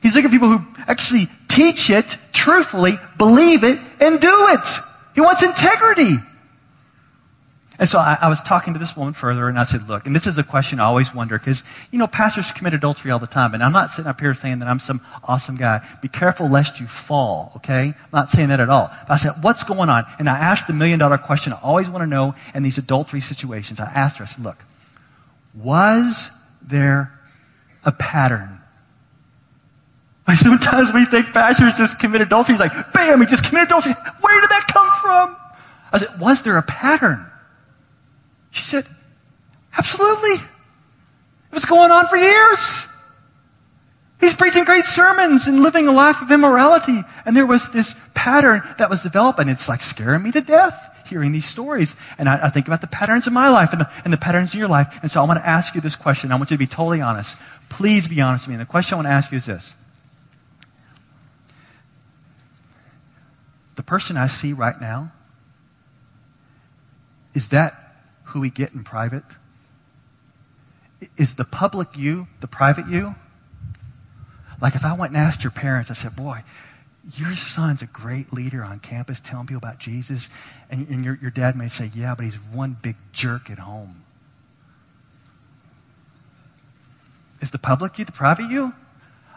He's 0.00 0.14
looking 0.14 0.30
for 0.30 0.34
people 0.36 0.58
who 0.58 0.64
actually 0.86 1.26
teach 1.48 1.90
it 1.90 2.16
truthfully, 2.30 2.92
believe 3.18 3.64
it, 3.64 3.80
and 4.00 4.20
do 4.20 4.46
it. 4.50 4.78
He 5.16 5.20
wants 5.20 5.42
integrity. 5.42 6.18
And 7.80 7.88
so 7.88 7.98
I, 7.98 8.18
I, 8.20 8.28
was 8.28 8.42
talking 8.42 8.74
to 8.74 8.78
this 8.78 8.94
woman 8.94 9.14
further, 9.14 9.48
and 9.48 9.58
I 9.58 9.64
said, 9.64 9.88
Look, 9.88 10.04
and 10.04 10.14
this 10.14 10.26
is 10.26 10.36
a 10.36 10.44
question 10.44 10.78
I 10.78 10.84
always 10.84 11.14
wonder, 11.14 11.38
because, 11.38 11.64
you 11.90 11.98
know, 11.98 12.06
pastors 12.06 12.52
commit 12.52 12.74
adultery 12.74 13.10
all 13.10 13.18
the 13.18 13.26
time, 13.26 13.54
and 13.54 13.62
I'm 13.62 13.72
not 13.72 13.90
sitting 13.90 14.06
up 14.06 14.20
here 14.20 14.34
saying 14.34 14.58
that 14.58 14.68
I'm 14.68 14.78
some 14.78 15.00
awesome 15.24 15.56
guy. 15.56 15.80
Be 16.02 16.08
careful 16.08 16.46
lest 16.46 16.78
you 16.78 16.86
fall, 16.86 17.52
okay? 17.56 17.94
I'm 17.96 18.10
not 18.12 18.28
saying 18.28 18.50
that 18.50 18.60
at 18.60 18.68
all. 18.68 18.90
But 19.08 19.14
I 19.14 19.16
said, 19.16 19.32
What's 19.40 19.64
going 19.64 19.88
on? 19.88 20.04
And 20.18 20.28
I 20.28 20.36
asked 20.36 20.66
the 20.66 20.74
million 20.74 20.98
dollar 20.98 21.16
question 21.16 21.54
I 21.54 21.58
always 21.62 21.88
want 21.88 22.02
to 22.02 22.06
know 22.06 22.34
in 22.54 22.62
these 22.62 22.76
adultery 22.76 23.20
situations. 23.20 23.80
I 23.80 23.86
asked 23.86 24.18
her, 24.18 24.24
I 24.24 24.26
said, 24.26 24.44
Look, 24.44 24.58
was 25.54 26.38
there 26.60 27.18
a 27.86 27.92
pattern? 27.92 28.60
Sometimes 30.36 30.92
we 30.92 31.06
think 31.06 31.32
pastors 31.32 31.74
just 31.74 31.98
commit 31.98 32.20
adultery. 32.20 32.52
He's 32.52 32.60
like, 32.60 32.92
bam, 32.92 33.20
he 33.20 33.26
just 33.26 33.44
committed 33.44 33.68
adultery. 33.68 33.94
Where 34.20 34.40
did 34.40 34.50
that 34.50 34.66
come 34.68 34.88
from? 35.00 35.36
I 35.92 35.98
said, 35.98 36.20
was 36.20 36.42
there 36.42 36.56
a 36.56 36.62
pattern? 36.62 37.29
She 38.50 38.64
said, 38.64 38.86
Absolutely. 39.76 40.44
It 41.50 41.54
was 41.54 41.64
going 41.64 41.90
on 41.90 42.06
for 42.06 42.16
years. 42.16 42.86
He's 44.20 44.34
preaching 44.34 44.64
great 44.64 44.84
sermons 44.84 45.46
and 45.46 45.62
living 45.62 45.88
a 45.88 45.92
life 45.92 46.20
of 46.20 46.30
immorality. 46.30 47.02
And 47.24 47.34
there 47.34 47.46
was 47.46 47.72
this 47.72 47.96
pattern 48.14 48.62
that 48.78 48.90
was 48.90 49.02
developed, 49.02 49.38
and 49.38 49.48
it's 49.48 49.68
like 49.68 49.82
scaring 49.82 50.22
me 50.22 50.32
to 50.32 50.40
death 50.40 50.90
hearing 51.10 51.32
these 51.32 51.44
stories. 51.44 51.96
And 52.16 52.28
I, 52.28 52.46
I 52.46 52.48
think 52.48 52.68
about 52.68 52.80
the 52.80 52.86
patterns 52.86 53.26
in 53.26 53.34
my 53.34 53.50
life 53.50 53.72
and 53.72 53.82
the, 53.82 53.90
and 54.04 54.12
the 54.12 54.16
patterns 54.16 54.54
in 54.54 54.60
your 54.60 54.68
life. 54.68 55.00
And 55.02 55.10
so 55.10 55.20
I 55.20 55.26
want 55.26 55.40
to 55.40 55.46
ask 55.46 55.74
you 55.74 55.80
this 55.82 55.96
question. 55.96 56.32
I 56.32 56.36
want 56.36 56.50
you 56.50 56.56
to 56.56 56.58
be 56.58 56.66
totally 56.66 57.02
honest. 57.02 57.42
Please 57.68 58.08
be 58.08 58.20
honest 58.20 58.46
with 58.46 58.50
me. 58.50 58.54
And 58.54 58.62
the 58.62 58.70
question 58.70 58.94
I 58.94 58.96
want 58.98 59.06
to 59.06 59.12
ask 59.12 59.30
you 59.30 59.36
is 59.36 59.46
this 59.46 59.74
The 63.74 63.82
person 63.82 64.16
I 64.16 64.28
see 64.28 64.52
right 64.52 64.80
now, 64.80 65.12
is 67.34 67.48
that 67.48 67.89
who 68.30 68.40
we 68.40 68.50
get 68.50 68.72
in 68.72 68.84
private? 68.84 69.24
Is 71.16 71.34
the 71.34 71.44
public 71.44 71.96
you 71.96 72.26
the 72.40 72.46
private 72.46 72.88
you? 72.88 73.14
Like 74.60 74.74
if 74.74 74.84
I 74.84 74.92
went 74.92 75.12
and 75.12 75.16
asked 75.16 75.42
your 75.42 75.50
parents, 75.50 75.90
I 75.90 75.94
said, 75.94 76.14
boy, 76.14 76.42
your 77.16 77.34
son's 77.34 77.82
a 77.82 77.86
great 77.86 78.32
leader 78.32 78.62
on 78.62 78.78
campus 78.78 79.20
telling 79.20 79.46
people 79.46 79.58
about 79.58 79.78
Jesus. 79.78 80.28
And, 80.70 80.86
and 80.88 81.04
your, 81.04 81.18
your 81.20 81.30
dad 81.30 81.56
may 81.56 81.68
say, 81.68 81.90
yeah, 81.94 82.14
but 82.14 82.24
he's 82.24 82.36
one 82.36 82.76
big 82.82 82.96
jerk 83.12 83.50
at 83.50 83.58
home. 83.58 84.02
Is 87.40 87.50
the 87.50 87.58
public 87.58 87.98
you 87.98 88.04
the 88.04 88.12
private 88.12 88.50
you? 88.50 88.74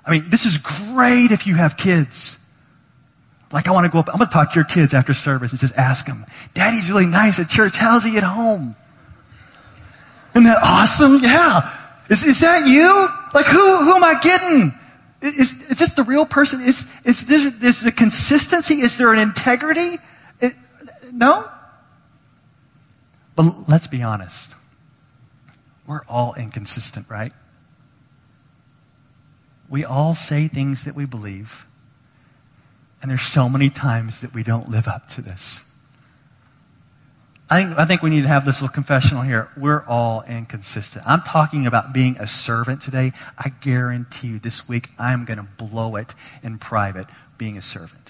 I 0.06 0.12
mean, 0.12 0.30
this 0.30 0.46
is 0.46 0.58
great 0.58 1.32
if 1.32 1.48
you 1.48 1.56
have 1.56 1.78
kids. 1.78 2.38
Like 3.54 3.68
I 3.68 3.72
want 3.72 3.86
to 3.86 3.92
go 3.92 4.00
up, 4.00 4.10
I'm 4.10 4.18
going 4.18 4.28
to 4.28 4.34
talk 4.34 4.52
to 4.52 4.56
your 4.56 4.66
kids 4.66 4.94
after 4.94 5.14
service 5.14 5.52
and 5.52 5.60
just 5.60 5.78
ask 5.78 6.06
them, 6.06 6.26
Daddy's 6.54 6.90
really 6.90 7.06
nice 7.06 7.40
at 7.40 7.48
church. 7.48 7.78
How's 7.78 8.04
he 8.04 8.18
at 8.18 8.24
home? 8.24 8.76
Isn't 10.34 10.46
that 10.46 10.60
awesome? 10.64 11.20
Yeah. 11.22 11.72
Is, 12.10 12.24
is 12.24 12.40
that 12.42 12.68
you? 12.68 13.08
Like, 13.34 13.46
who, 13.46 13.78
who 13.78 13.96
am 13.96 14.04
I 14.04 14.20
getting? 14.22 14.74
Is, 15.22 15.72
is 15.72 15.80
this 15.80 15.92
the 15.92 16.04
real 16.04 16.26
person? 16.26 16.62
Is, 16.62 16.92
is 17.06 17.26
this 17.26 17.46
is 17.64 17.82
the 17.82 17.92
consistency? 17.92 18.82
Is 18.82 18.98
there 18.98 19.14
an 19.14 19.20
integrity? 19.20 19.98
It, 20.42 20.54
no? 21.14 21.50
But 23.36 23.70
let's 23.70 23.88
be 23.88 24.04
honest. 24.04 24.56
We're 25.88 26.04
all 26.08 26.34
inconsistent, 26.34 27.10
right? 27.10 27.34
We 29.70 29.86
all 29.86 30.14
say 30.14 30.48
things 30.48 30.86
that 30.86 30.96
we 30.96 31.06
believe. 31.06 31.68
And 33.02 33.10
there's 33.10 33.24
so 33.24 33.50
many 33.50 33.70
times 33.70 34.22
that 34.22 34.34
we 34.34 34.44
don't 34.44 34.70
live 34.70 34.88
up 34.88 35.08
to 35.10 35.22
this. 35.22 35.73
I 37.54 37.64
think, 37.64 37.78
I 37.78 37.86
think 37.86 38.02
we 38.02 38.10
need 38.10 38.24
to 38.24 38.28
have 38.30 38.46
this 38.46 38.64
little 38.64 38.74
confessional 38.74 39.22
here. 39.22 39.48
We're 39.56 39.86
all 39.86 40.24
inconsistent. 40.28 41.06
I'm 41.08 41.22
talking 41.22 41.68
about 41.68 41.94
being 41.94 42.18
a 42.20 42.26
servant 42.26 42.82
today. 42.82 43.12
I 43.38 43.50
guarantee 43.50 44.30
you 44.30 44.40
this 44.40 44.68
week 44.68 44.90
I'm 44.98 45.24
going 45.24 45.38
to 45.38 45.44
blow 45.44 45.96
it 45.98 46.16
in 46.42 46.58
private 46.58 47.06
being 47.38 47.56
a 47.56 47.62
servant. 47.62 48.10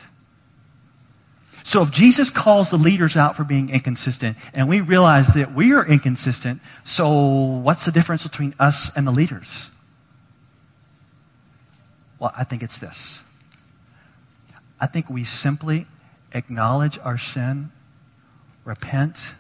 So 1.66 1.82
if 1.82 1.92
Jesus 1.92 2.30
calls 2.30 2.72
the 2.72 2.78
leaders 2.78 3.18
out 3.18 3.36
for 3.36 3.44
being 3.44 3.70
inconsistent 3.70 4.38
and 4.54 4.70
we 4.70 4.80
realize 4.80 5.34
that 5.34 5.54
we 5.54 5.74
are 5.74 5.86
inconsistent, 5.86 6.62
so 6.86 7.10
what's 7.10 7.84
the 7.84 7.92
difference 7.92 8.26
between 8.26 8.56
us 8.62 8.96
and 8.96 9.06
the 9.06 9.12
leaders? 9.12 9.72
Well, 12.18 12.34
I 12.38 12.46
think 12.46 12.64
it's 12.64 12.80
this. 12.80 13.22
I 14.80 14.88
think 14.88 15.10
we 15.10 15.26
simply 15.26 15.86
acknowledge 16.32 16.98
our 17.00 17.18
sin 17.18 17.73
repent, 18.64 19.36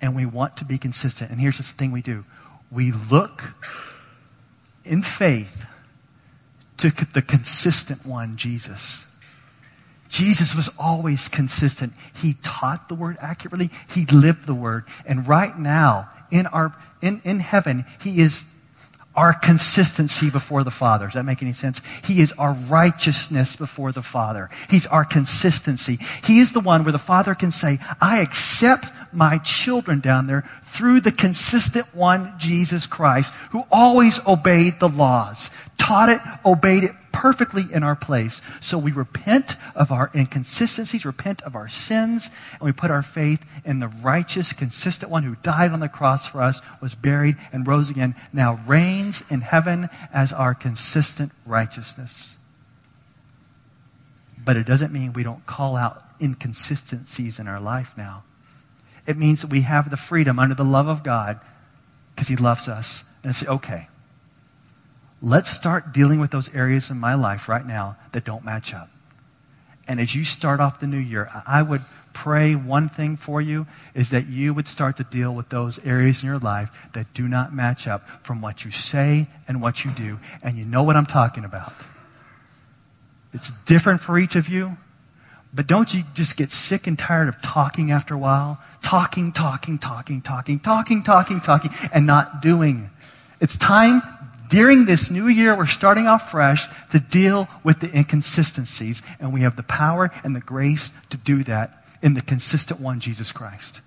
and 0.00 0.14
we 0.14 0.26
want 0.26 0.56
to 0.58 0.64
be 0.64 0.78
consistent. 0.78 1.30
And 1.30 1.40
here's 1.40 1.58
the 1.58 1.62
thing 1.62 1.92
we 1.92 2.02
do 2.02 2.22
we 2.70 2.92
look 2.92 3.54
in 4.84 5.02
faith 5.02 5.66
to 6.78 6.90
the 7.12 7.22
consistent 7.22 8.06
one, 8.06 8.36
Jesus. 8.36 9.04
Jesus 10.08 10.54
was 10.54 10.70
always 10.80 11.28
consistent. 11.28 11.92
He 12.14 12.34
taught 12.42 12.88
the 12.88 12.94
word 12.94 13.18
accurately. 13.20 13.70
He 13.94 14.06
lived 14.06 14.46
the 14.46 14.54
word. 14.54 14.84
And 15.04 15.28
right 15.28 15.58
now, 15.58 16.08
in 16.30 16.46
our, 16.46 16.74
in, 17.02 17.20
in 17.24 17.40
heaven, 17.40 17.84
he 18.00 18.20
is 18.20 18.44
our 19.18 19.34
consistency 19.34 20.30
before 20.30 20.62
the 20.62 20.70
Father. 20.70 21.06
Does 21.06 21.14
that 21.14 21.24
make 21.24 21.42
any 21.42 21.52
sense? 21.52 21.82
He 22.04 22.20
is 22.20 22.32
our 22.34 22.52
righteousness 22.52 23.56
before 23.56 23.90
the 23.90 24.00
Father. 24.00 24.48
He's 24.70 24.86
our 24.86 25.04
consistency. 25.04 25.98
He 26.22 26.38
is 26.38 26.52
the 26.52 26.60
one 26.60 26.84
where 26.84 26.92
the 26.92 27.00
Father 27.00 27.34
can 27.34 27.50
say, 27.50 27.80
I 28.00 28.20
accept 28.20 28.86
my 29.12 29.38
children 29.38 29.98
down 29.98 30.28
there 30.28 30.44
through 30.62 31.00
the 31.00 31.10
consistent 31.10 31.92
one, 31.96 32.32
Jesus 32.38 32.86
Christ, 32.86 33.34
who 33.50 33.64
always 33.72 34.24
obeyed 34.24 34.74
the 34.78 34.88
laws, 34.88 35.50
taught 35.78 36.10
it, 36.10 36.20
obeyed 36.46 36.84
it 36.84 36.92
perfectly 37.18 37.64
in 37.72 37.82
our 37.82 37.96
place. 37.96 38.40
So 38.60 38.78
we 38.78 38.92
repent 38.92 39.56
of 39.74 39.90
our 39.90 40.08
inconsistencies, 40.14 41.04
repent 41.04 41.42
of 41.42 41.56
our 41.56 41.66
sins, 41.66 42.30
and 42.52 42.60
we 42.60 42.70
put 42.70 42.92
our 42.92 43.02
faith 43.02 43.44
in 43.64 43.80
the 43.80 43.88
righteous, 43.88 44.52
consistent 44.52 45.10
one 45.10 45.24
who 45.24 45.34
died 45.42 45.72
on 45.72 45.80
the 45.80 45.88
cross 45.88 46.28
for 46.28 46.40
us, 46.40 46.62
was 46.80 46.94
buried, 46.94 47.34
and 47.52 47.66
rose 47.66 47.90
again, 47.90 48.14
now 48.32 48.60
reigns 48.68 49.28
in 49.32 49.40
heaven 49.40 49.88
as 50.14 50.32
our 50.32 50.54
consistent 50.54 51.32
righteousness. 51.44 52.36
But 54.44 54.56
it 54.56 54.64
doesn't 54.64 54.92
mean 54.92 55.12
we 55.12 55.24
don't 55.24 55.44
call 55.44 55.76
out 55.76 56.00
inconsistencies 56.22 57.40
in 57.40 57.48
our 57.48 57.60
life 57.60 57.98
now. 57.98 58.22
It 59.08 59.16
means 59.16 59.42
that 59.42 59.50
we 59.50 59.62
have 59.62 59.90
the 59.90 59.96
freedom 59.96 60.38
under 60.38 60.54
the 60.54 60.64
love 60.64 60.86
of 60.86 61.02
God 61.02 61.40
because 62.14 62.28
He 62.28 62.36
loves 62.36 62.68
us. 62.68 63.12
And 63.24 63.34
say, 63.34 63.48
okay, 63.48 63.88
Let's 65.20 65.50
start 65.50 65.92
dealing 65.92 66.20
with 66.20 66.30
those 66.30 66.54
areas 66.54 66.90
in 66.90 66.98
my 66.98 67.14
life 67.14 67.48
right 67.48 67.66
now 67.66 67.96
that 68.12 68.24
don't 68.24 68.44
match 68.44 68.72
up. 68.72 68.88
And 69.88 69.98
as 70.00 70.14
you 70.14 70.24
start 70.24 70.60
off 70.60 70.80
the 70.80 70.86
new 70.86 70.98
year, 70.98 71.30
I 71.46 71.62
would 71.62 71.82
pray 72.12 72.54
one 72.54 72.88
thing 72.88 73.16
for 73.16 73.40
you 73.40 73.66
is 73.94 74.10
that 74.10 74.26
you 74.26 74.52
would 74.52 74.68
start 74.68 74.96
to 74.96 75.04
deal 75.04 75.34
with 75.34 75.48
those 75.48 75.84
areas 75.84 76.22
in 76.22 76.28
your 76.28 76.38
life 76.38 76.70
that 76.92 77.12
do 77.14 77.26
not 77.26 77.54
match 77.54 77.86
up 77.86 78.08
from 78.24 78.40
what 78.40 78.64
you 78.64 78.70
say 78.70 79.26
and 79.46 79.62
what 79.62 79.84
you 79.84 79.90
do. 79.92 80.18
And 80.42 80.56
you 80.56 80.64
know 80.64 80.82
what 80.82 80.96
I'm 80.96 81.06
talking 81.06 81.44
about. 81.44 81.72
It's 83.32 83.50
different 83.66 84.00
for 84.00 84.18
each 84.18 84.36
of 84.36 84.48
you, 84.48 84.76
but 85.54 85.66
don't 85.66 85.92
you 85.94 86.02
just 86.14 86.36
get 86.36 86.52
sick 86.52 86.86
and 86.86 86.98
tired 86.98 87.28
of 87.28 87.40
talking 87.40 87.90
after 87.90 88.14
a 88.14 88.18
while? 88.18 88.60
Talking, 88.82 89.32
talking, 89.32 89.78
talking, 89.78 90.20
talking, 90.20 90.58
talking, 90.58 91.02
talking, 91.02 91.40
talking, 91.40 91.70
and 91.92 92.06
not 92.06 92.42
doing. 92.42 92.90
It's 93.40 93.56
time 93.56 94.02
during 94.48 94.84
this 94.84 95.10
new 95.10 95.28
year, 95.28 95.56
we're 95.56 95.66
starting 95.66 96.06
off 96.06 96.30
fresh 96.30 96.66
to 96.90 97.00
deal 97.00 97.48
with 97.64 97.80
the 97.80 97.96
inconsistencies, 97.96 99.02
and 99.20 99.32
we 99.32 99.42
have 99.42 99.56
the 99.56 99.62
power 99.62 100.10
and 100.24 100.34
the 100.34 100.40
grace 100.40 100.90
to 101.10 101.16
do 101.16 101.42
that 101.44 101.84
in 102.02 102.14
the 102.14 102.22
consistent 102.22 102.80
one, 102.80 103.00
Jesus 103.00 103.32
Christ. 103.32 103.80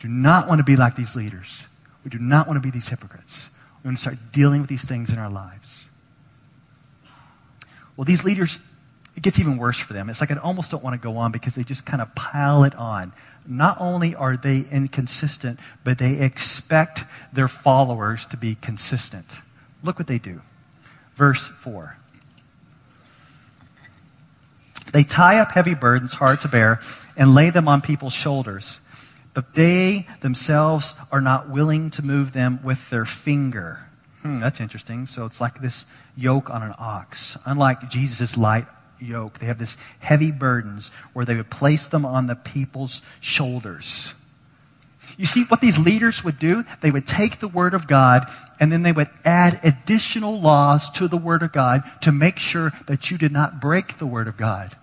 Do 0.00 0.08
not 0.08 0.48
want 0.48 0.58
to 0.58 0.64
be 0.64 0.76
like 0.76 0.96
these 0.96 1.14
leaders. 1.14 1.66
We 2.04 2.10
do 2.10 2.18
not 2.18 2.46
want 2.46 2.56
to 2.56 2.60
be 2.60 2.70
these 2.70 2.88
hypocrites. 2.88 3.50
We 3.82 3.88
want 3.88 3.98
to 3.98 4.00
start 4.00 4.18
dealing 4.32 4.60
with 4.60 4.70
these 4.70 4.84
things 4.84 5.12
in 5.12 5.18
our 5.18 5.30
lives. 5.30 5.88
Well, 7.96 8.04
these 8.04 8.24
leaders, 8.24 8.58
it 9.16 9.22
gets 9.22 9.38
even 9.38 9.58
worse 9.58 9.78
for 9.78 9.92
them. 9.92 10.08
It's 10.10 10.20
like 10.20 10.30
I 10.30 10.36
almost 10.36 10.70
don't 10.70 10.82
want 10.82 11.00
to 11.00 11.04
go 11.04 11.18
on 11.18 11.30
because 11.30 11.54
they 11.54 11.62
just 11.62 11.84
kind 11.84 12.02
of 12.02 12.14
pile 12.14 12.64
it 12.64 12.74
on 12.74 13.12
not 13.46 13.76
only 13.80 14.14
are 14.14 14.36
they 14.36 14.64
inconsistent, 14.70 15.58
but 15.84 15.98
they 15.98 16.20
expect 16.20 17.04
their 17.32 17.48
followers 17.48 18.24
to 18.26 18.36
be 18.36 18.54
consistent. 18.54 19.40
Look 19.82 19.98
what 19.98 20.06
they 20.06 20.18
do. 20.18 20.40
Verse 21.14 21.46
4. 21.46 21.96
They 24.92 25.04
tie 25.04 25.38
up 25.38 25.52
heavy 25.52 25.74
burdens 25.74 26.14
hard 26.14 26.40
to 26.42 26.48
bear 26.48 26.80
and 27.16 27.34
lay 27.34 27.50
them 27.50 27.66
on 27.66 27.80
people's 27.80 28.12
shoulders, 28.12 28.80
but 29.34 29.54
they 29.54 30.06
themselves 30.20 30.94
are 31.10 31.20
not 31.20 31.48
willing 31.48 31.90
to 31.90 32.02
move 32.02 32.32
them 32.32 32.60
with 32.62 32.90
their 32.90 33.06
finger. 33.06 33.80
Hmm, 34.20 34.38
that's 34.38 34.60
interesting. 34.60 35.06
So 35.06 35.24
it's 35.24 35.40
like 35.40 35.60
this 35.60 35.86
yoke 36.16 36.50
on 36.50 36.62
an 36.62 36.74
ox. 36.78 37.38
Unlike 37.46 37.88
Jesus' 37.88 38.36
light 38.36 38.66
yoke. 39.02 39.38
They 39.38 39.46
have 39.46 39.58
this 39.58 39.76
heavy 39.98 40.30
burdens 40.30 40.90
where 41.12 41.24
they 41.24 41.36
would 41.36 41.50
place 41.50 41.88
them 41.88 42.06
on 42.06 42.26
the 42.26 42.36
people's 42.36 43.02
shoulders. 43.20 44.14
You 45.18 45.26
see, 45.26 45.44
what 45.44 45.60
these 45.60 45.78
leaders 45.78 46.24
would 46.24 46.38
do, 46.38 46.64
they 46.80 46.90
would 46.90 47.06
take 47.06 47.38
the 47.38 47.48
Word 47.48 47.74
of 47.74 47.86
God 47.86 48.26
and 48.58 48.72
then 48.72 48.82
they 48.82 48.92
would 48.92 49.10
add 49.24 49.60
additional 49.62 50.40
laws 50.40 50.90
to 50.92 51.06
the 51.06 51.18
Word 51.18 51.42
of 51.42 51.52
God 51.52 51.82
to 52.02 52.12
make 52.12 52.38
sure 52.38 52.72
that 52.86 53.10
you 53.10 53.18
did 53.18 53.32
not 53.32 53.60
break 53.60 53.98
the 53.98 54.06
Word 54.06 54.28
of 54.28 54.36
God. 54.36 54.74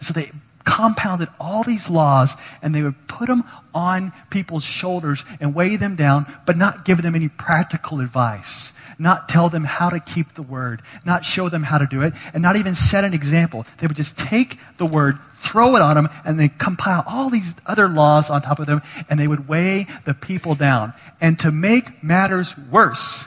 So 0.00 0.12
they 0.12 0.30
compounded 0.70 1.28
all 1.40 1.64
these 1.64 1.90
laws 1.90 2.36
and 2.62 2.72
they 2.72 2.82
would 2.82 3.08
put 3.08 3.26
them 3.26 3.42
on 3.74 4.12
people's 4.30 4.64
shoulders 4.64 5.24
and 5.40 5.54
weigh 5.54 5.74
them 5.74 5.96
down, 5.96 6.26
but 6.46 6.56
not 6.56 6.84
give 6.84 7.02
them 7.02 7.16
any 7.16 7.28
practical 7.28 8.00
advice 8.00 8.72
not 9.00 9.30
tell 9.30 9.48
them 9.48 9.64
how 9.64 9.88
to 9.88 9.98
keep 9.98 10.34
the 10.34 10.42
word, 10.42 10.82
not 11.06 11.24
show 11.24 11.48
them 11.48 11.62
how 11.62 11.78
to 11.78 11.86
do 11.86 12.02
it, 12.02 12.12
and 12.34 12.42
not 12.42 12.56
even 12.56 12.74
set 12.74 13.02
an 13.02 13.14
example. 13.14 13.64
They 13.78 13.86
would 13.86 13.96
just 13.96 14.18
take 14.18 14.58
the 14.76 14.84
word, 14.84 15.18
throw 15.36 15.74
it 15.74 15.80
on 15.80 15.96
them, 15.96 16.10
and 16.22 16.38
they 16.38 16.48
compile 16.48 17.02
all 17.06 17.30
these 17.30 17.56
other 17.64 17.88
laws 17.88 18.28
on 18.28 18.42
top 18.42 18.58
of 18.58 18.66
them, 18.66 18.82
and 19.08 19.18
they 19.18 19.26
would 19.26 19.48
weigh 19.48 19.86
the 20.04 20.12
people 20.12 20.54
down. 20.54 20.92
And 21.18 21.38
to 21.38 21.50
make 21.50 22.04
matters 22.04 22.54
worse, 22.70 23.26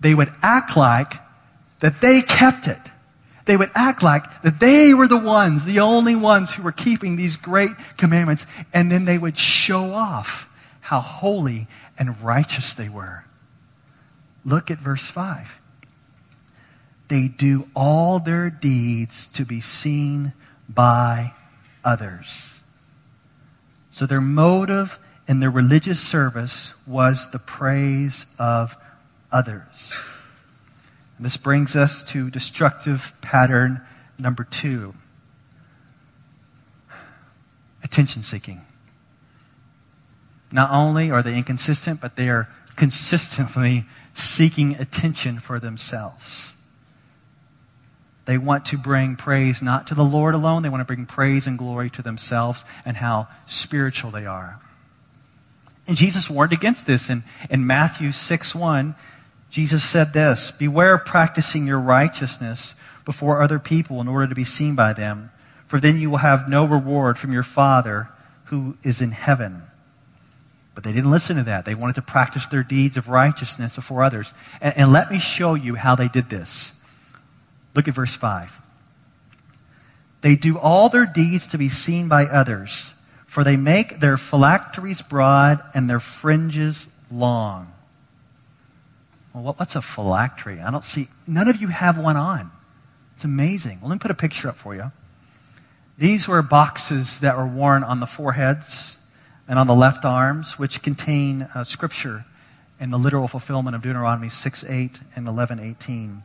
they 0.00 0.14
would 0.14 0.32
act 0.42 0.74
like 0.74 1.14
that 1.80 2.00
they 2.00 2.22
kept 2.22 2.66
it. 2.66 2.80
They 3.44 3.56
would 3.56 3.70
act 3.74 4.02
like 4.02 4.42
that 4.42 4.60
they 4.60 4.94
were 4.94 5.08
the 5.08 5.18
ones, 5.18 5.64
the 5.64 5.80
only 5.80 6.16
ones 6.16 6.54
who 6.54 6.62
were 6.62 6.72
keeping 6.72 7.16
these 7.16 7.36
great 7.36 7.72
commandments, 7.96 8.46
and 8.72 8.90
then 8.90 9.04
they 9.04 9.18
would 9.18 9.36
show 9.36 9.92
off 9.92 10.50
how 10.80 11.00
holy 11.00 11.66
and 11.98 12.20
righteous 12.22 12.74
they 12.74 12.88
were. 12.88 13.24
Look 14.44 14.70
at 14.70 14.78
verse 14.78 15.10
5. 15.10 15.60
They 17.08 17.28
do 17.28 17.68
all 17.74 18.18
their 18.18 18.48
deeds 18.48 19.26
to 19.28 19.44
be 19.44 19.60
seen 19.60 20.32
by 20.68 21.34
others. 21.84 22.60
So 23.90 24.06
their 24.06 24.20
motive 24.20 24.98
in 25.28 25.40
their 25.40 25.50
religious 25.50 26.00
service 26.00 26.82
was 26.86 27.30
the 27.30 27.38
praise 27.38 28.26
of 28.38 28.76
others. 29.30 30.02
This 31.24 31.38
brings 31.38 31.74
us 31.74 32.02
to 32.12 32.28
destructive 32.28 33.14
pattern 33.22 33.80
number 34.18 34.44
two 34.44 34.92
attention 37.82 38.22
seeking. 38.22 38.60
Not 40.52 40.70
only 40.70 41.10
are 41.10 41.22
they 41.22 41.38
inconsistent, 41.38 42.02
but 42.02 42.16
they 42.16 42.28
are 42.28 42.50
consistently 42.76 43.86
seeking 44.12 44.74
attention 44.74 45.38
for 45.38 45.58
themselves. 45.58 46.54
They 48.26 48.36
want 48.36 48.66
to 48.66 48.76
bring 48.76 49.16
praise 49.16 49.62
not 49.62 49.86
to 49.86 49.94
the 49.94 50.04
Lord 50.04 50.34
alone, 50.34 50.60
they 50.60 50.68
want 50.68 50.82
to 50.82 50.94
bring 50.94 51.06
praise 51.06 51.46
and 51.46 51.56
glory 51.56 51.88
to 51.88 52.02
themselves 52.02 52.66
and 52.84 52.98
how 52.98 53.28
spiritual 53.46 54.10
they 54.10 54.26
are. 54.26 54.60
And 55.86 55.96
Jesus 55.96 56.28
warned 56.28 56.52
against 56.52 56.86
this 56.86 57.08
in, 57.08 57.24
in 57.48 57.66
Matthew 57.66 58.12
6 58.12 58.54
1. 58.54 58.94
Jesus 59.54 59.84
said 59.84 60.12
this 60.12 60.50
Beware 60.50 60.94
of 60.94 61.04
practicing 61.04 61.64
your 61.64 61.78
righteousness 61.78 62.74
before 63.04 63.40
other 63.40 63.60
people 63.60 64.00
in 64.00 64.08
order 64.08 64.26
to 64.26 64.34
be 64.34 64.42
seen 64.42 64.74
by 64.74 64.92
them, 64.92 65.30
for 65.68 65.78
then 65.78 66.00
you 66.00 66.10
will 66.10 66.16
have 66.16 66.48
no 66.48 66.66
reward 66.66 67.20
from 67.20 67.30
your 67.30 67.44
Father 67.44 68.08
who 68.46 68.76
is 68.82 69.00
in 69.00 69.12
heaven. 69.12 69.62
But 70.74 70.82
they 70.82 70.92
didn't 70.92 71.12
listen 71.12 71.36
to 71.36 71.44
that. 71.44 71.66
They 71.66 71.76
wanted 71.76 71.94
to 71.94 72.02
practice 72.02 72.48
their 72.48 72.64
deeds 72.64 72.96
of 72.96 73.08
righteousness 73.08 73.76
before 73.76 74.02
others. 74.02 74.34
And, 74.60 74.74
and 74.76 74.92
let 74.92 75.08
me 75.08 75.20
show 75.20 75.54
you 75.54 75.76
how 75.76 75.94
they 75.94 76.08
did 76.08 76.30
this. 76.30 76.82
Look 77.76 77.86
at 77.86 77.94
verse 77.94 78.16
5. 78.16 78.60
They 80.22 80.34
do 80.34 80.58
all 80.58 80.88
their 80.88 81.06
deeds 81.06 81.46
to 81.48 81.58
be 81.58 81.68
seen 81.68 82.08
by 82.08 82.24
others, 82.24 82.94
for 83.24 83.44
they 83.44 83.56
make 83.56 84.00
their 84.00 84.16
phylacteries 84.16 85.00
broad 85.00 85.60
and 85.74 85.88
their 85.88 86.00
fringes 86.00 86.92
long. 87.08 87.70
Well, 89.34 89.54
what's 89.56 89.74
a 89.74 89.82
phylactery? 89.82 90.60
I 90.60 90.70
don't 90.70 90.84
see, 90.84 91.08
none 91.26 91.48
of 91.48 91.60
you 91.60 91.68
have 91.68 91.98
one 91.98 92.16
on. 92.16 92.52
It's 93.16 93.24
amazing. 93.24 93.80
Well, 93.80 93.90
let 93.90 93.96
me 93.96 93.98
put 93.98 94.12
a 94.12 94.14
picture 94.14 94.48
up 94.48 94.56
for 94.56 94.74
you. 94.74 94.92
These 95.98 96.28
were 96.28 96.40
boxes 96.42 97.20
that 97.20 97.36
were 97.36 97.46
worn 97.46 97.82
on 97.82 98.00
the 98.00 98.06
foreheads 98.06 98.98
and 99.48 99.58
on 99.58 99.66
the 99.66 99.74
left 99.74 100.04
arms, 100.04 100.58
which 100.58 100.82
contain 100.82 101.42
uh, 101.54 101.64
scripture 101.64 102.24
and 102.80 102.92
the 102.92 102.98
literal 102.98 103.28
fulfillment 103.28 103.76
of 103.76 103.82
Deuteronomy 103.82 104.28
6 104.28 104.64
8 104.64 104.98
and 105.16 105.28
11 105.28 105.60
18. 105.60 106.22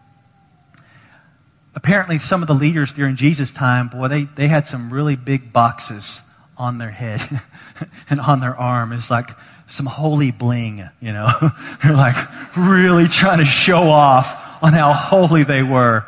Apparently, 1.75 2.17
some 2.17 2.41
of 2.41 2.47
the 2.47 2.53
leaders 2.53 2.93
during 2.93 3.15
Jesus' 3.15 3.51
time, 3.51 3.87
boy, 3.87 4.07
they, 4.07 4.23
they 4.23 4.47
had 4.47 4.65
some 4.65 4.91
really 4.91 5.15
big 5.15 5.53
boxes 5.53 6.23
on 6.57 6.77
their 6.77 6.89
head 6.89 7.21
and 8.09 8.19
on 8.19 8.39
their 8.39 8.55
arm. 8.55 8.91
It's 8.91 9.11
like 9.11 9.29
some 9.69 9.86
holy 9.86 10.32
bling, 10.32 10.84
you 10.99 11.13
know. 11.13 11.29
They're 11.84 11.95
like 11.95 12.15
really 12.58 13.08
trying 13.08 13.39
to 13.39 13.45
show 13.45 13.84
off 13.84 14.63
on 14.63 14.73
how 14.73 14.91
holy 14.93 15.43
they 15.43 15.63
were. 15.63 16.05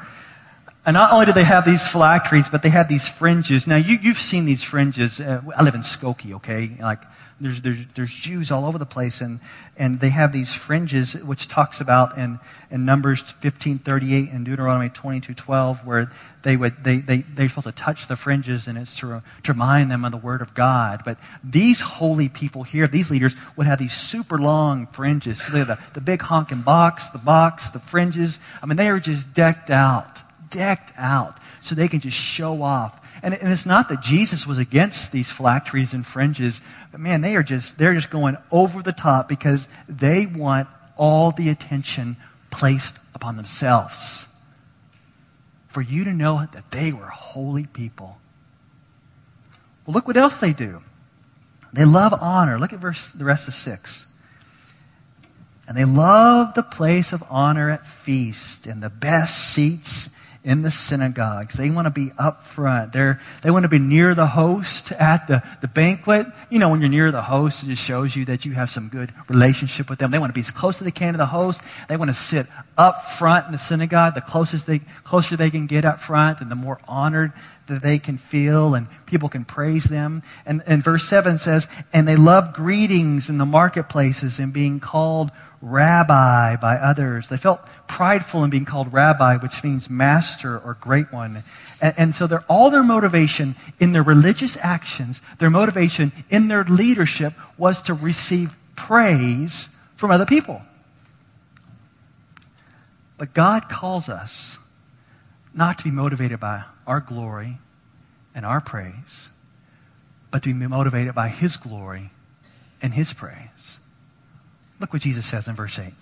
And 0.85 0.95
not 0.95 1.13
only 1.13 1.27
did 1.27 1.35
they 1.35 1.43
have 1.43 1.63
these 1.63 1.87
phylacteries, 1.87 2.49
but 2.49 2.63
they 2.63 2.69
had 2.69 2.89
these 2.89 3.07
fringes. 3.07 3.67
Now, 3.67 3.75
you, 3.75 3.97
you've 4.01 4.17
seen 4.17 4.45
these 4.45 4.63
fringes. 4.63 5.21
Uh, 5.21 5.41
I 5.55 5.63
live 5.63 5.75
in 5.75 5.81
Skokie, 5.81 6.33
okay? 6.33 6.71
Like, 6.79 7.03
there's, 7.41 7.61
there's, 7.61 7.87
there's 7.95 8.13
Jews 8.13 8.51
all 8.51 8.65
over 8.65 8.77
the 8.77 8.85
place, 8.85 9.19
and, 9.19 9.39
and 9.75 9.99
they 9.99 10.09
have 10.09 10.31
these 10.31 10.53
fringes, 10.53 11.13
which 11.13 11.47
talks 11.47 11.81
about 11.81 12.17
in, 12.17 12.39
in 12.69 12.85
Numbers 12.85 13.21
1538 13.23 14.29
and 14.31 14.45
Deuteronomy 14.45 14.89
2212, 14.89 15.85
where 15.85 16.11
they 16.43 16.55
would, 16.55 16.83
they, 16.83 16.97
they, 16.97 17.17
they're 17.17 17.49
supposed 17.49 17.67
to 17.67 17.73
touch 17.73 18.07
the 18.07 18.15
fringes, 18.15 18.67
and 18.67 18.77
it's 18.77 18.95
to, 18.97 19.23
to 19.43 19.53
remind 19.53 19.89
them 19.89 20.05
of 20.05 20.11
the 20.11 20.17
Word 20.17 20.41
of 20.41 20.53
God. 20.53 21.01
But 21.03 21.17
these 21.43 21.81
holy 21.81 22.29
people 22.29 22.63
here, 22.63 22.85
these 22.85 23.09
leaders, 23.09 23.35
would 23.55 23.65
have 23.65 23.79
these 23.79 23.93
super 23.93 24.37
long 24.37 24.85
fringes. 24.87 25.41
So 25.41 25.51
they 25.51 25.63
the, 25.63 25.79
the 25.93 26.01
big 26.01 26.21
honking 26.21 26.61
box, 26.61 27.09
the 27.09 27.17
box, 27.17 27.69
the 27.71 27.79
fringes. 27.79 28.39
I 28.61 28.67
mean, 28.67 28.77
they 28.77 28.89
are 28.89 28.99
just 28.99 29.33
decked 29.33 29.71
out, 29.71 30.21
decked 30.51 30.93
out, 30.95 31.39
so 31.59 31.73
they 31.73 31.87
can 31.87 31.99
just 31.99 32.17
show 32.17 32.61
off 32.61 33.00
and, 33.23 33.33
and 33.33 33.51
it's 33.51 33.65
not 33.65 33.89
that 33.89 34.01
Jesus 34.01 34.47
was 34.47 34.57
against 34.57 35.11
these 35.11 35.31
phylacteries 35.31 35.93
and 35.93 36.05
fringes, 36.05 36.61
but 36.91 36.99
man, 36.99 37.21
they 37.21 37.35
are 37.35 37.43
just, 37.43 37.77
they're 37.77 37.93
just 37.93 38.09
going 38.09 38.37
over 38.51 38.81
the 38.81 38.91
top 38.91 39.29
because 39.29 39.67
they 39.87 40.25
want 40.25 40.67
all 40.97 41.31
the 41.31 41.49
attention 41.49 42.17
placed 42.49 42.97
upon 43.13 43.37
themselves. 43.37 44.27
For 45.67 45.81
you 45.81 46.03
to 46.03 46.13
know 46.13 46.47
that 46.51 46.71
they 46.71 46.91
were 46.91 47.07
holy 47.07 47.65
people. 47.65 48.17
Well, 49.85 49.93
look 49.93 50.07
what 50.07 50.17
else 50.17 50.39
they 50.39 50.53
do. 50.53 50.81
They 51.73 51.85
love 51.85 52.13
honor. 52.13 52.59
Look 52.59 52.73
at 52.73 52.79
verse, 52.79 53.09
the 53.09 53.23
rest 53.23 53.47
of 53.47 53.53
6. 53.53 54.11
And 55.67 55.77
they 55.77 55.85
love 55.85 56.53
the 56.53 56.63
place 56.63 57.13
of 57.13 57.23
honor 57.29 57.69
at 57.69 57.85
feast 57.85 58.65
and 58.65 58.81
the 58.83 58.89
best 58.89 59.53
seats 59.53 60.15
in 60.43 60.63
the 60.63 60.71
synagogues. 60.71 61.53
They 61.53 61.69
want 61.69 61.85
to 61.85 61.91
be 61.91 62.11
up 62.17 62.43
front. 62.43 62.93
They're, 62.93 63.19
they 63.43 63.51
want 63.51 63.63
to 63.63 63.69
be 63.69 63.79
near 63.79 64.15
the 64.15 64.25
host 64.25 64.91
at 64.93 65.27
the, 65.27 65.43
the 65.61 65.67
banquet. 65.67 66.25
You 66.49 66.59
know, 66.59 66.69
when 66.69 66.81
you're 66.81 66.89
near 66.89 67.11
the 67.11 67.21
host, 67.21 67.63
it 67.63 67.67
just 67.67 67.83
shows 67.83 68.15
you 68.15 68.25
that 68.25 68.45
you 68.45 68.53
have 68.53 68.69
some 68.69 68.89
good 68.89 69.13
relationship 69.27 69.89
with 69.89 69.99
them. 69.99 70.09
They 70.09 70.19
want 70.19 70.31
to 70.31 70.33
be 70.33 70.41
as 70.41 70.51
close 70.51 70.81
as 70.81 70.85
they 70.85 70.91
can 70.91 71.13
to 71.13 71.17
the 71.17 71.27
host. 71.27 71.61
They 71.87 71.97
want 71.97 72.09
to 72.09 72.15
sit 72.15 72.47
up 72.77 73.03
front 73.03 73.45
in 73.45 73.51
the 73.51 73.59
synagogue, 73.59 74.15
the 74.15 74.21
closest 74.21 74.65
they, 74.65 74.79
closer 74.79 75.37
they 75.37 75.51
can 75.51 75.67
get 75.67 75.85
up 75.85 75.99
front, 75.99 76.41
and 76.41 76.49
the 76.49 76.55
more 76.55 76.79
honored 76.87 77.33
that 77.71 77.81
they 77.81 77.97
can 77.97 78.17
feel, 78.17 78.75
and 78.75 78.87
people 79.05 79.29
can 79.29 79.45
praise 79.45 79.85
them. 79.85 80.21
And, 80.45 80.61
and 80.67 80.83
verse 80.83 81.07
7 81.07 81.37
says, 81.39 81.67
And 81.93 82.07
they 82.07 82.15
love 82.15 82.53
greetings 82.53 83.29
in 83.29 83.37
the 83.37 83.45
marketplaces 83.45 84.39
and 84.39 84.53
being 84.53 84.79
called 84.79 85.31
rabbi 85.61 86.55
by 86.57 86.75
others. 86.75 87.29
They 87.29 87.37
felt 87.37 87.65
prideful 87.87 88.43
in 88.43 88.49
being 88.49 88.65
called 88.65 88.91
rabbi, 88.91 89.37
which 89.37 89.63
means 89.63 89.89
master 89.89 90.59
or 90.59 90.75
great 90.75 91.11
one. 91.11 91.43
And, 91.81 91.93
and 91.97 92.15
so 92.15 92.27
their, 92.27 92.43
all 92.47 92.69
their 92.69 92.83
motivation 92.83 93.55
in 93.79 93.93
their 93.93 94.03
religious 94.03 94.57
actions, 94.61 95.21
their 95.39 95.49
motivation 95.49 96.11
in 96.29 96.47
their 96.47 96.63
leadership 96.63 97.33
was 97.57 97.81
to 97.83 97.93
receive 97.93 98.55
praise 98.75 99.75
from 99.95 100.11
other 100.11 100.25
people. 100.25 100.61
But 103.17 103.33
God 103.33 103.69
calls 103.69 104.09
us 104.09 104.57
not 105.53 105.77
to 105.77 105.83
be 105.83 105.91
motivated 105.91 106.39
by 106.39 106.63
our 106.87 106.99
glory 106.99 107.57
and 108.33 108.45
our 108.45 108.61
praise, 108.61 109.29
but 110.31 110.43
to 110.43 110.53
be 110.53 110.67
motivated 110.67 111.13
by 111.13 111.27
His 111.27 111.57
glory 111.57 112.11
and 112.81 112.93
His 112.93 113.13
praise. 113.13 113.79
Look 114.79 114.93
what 114.93 115.01
Jesus 115.01 115.25
says 115.25 115.47
in 115.47 115.55
verse 115.55 115.77
8. 115.77 115.93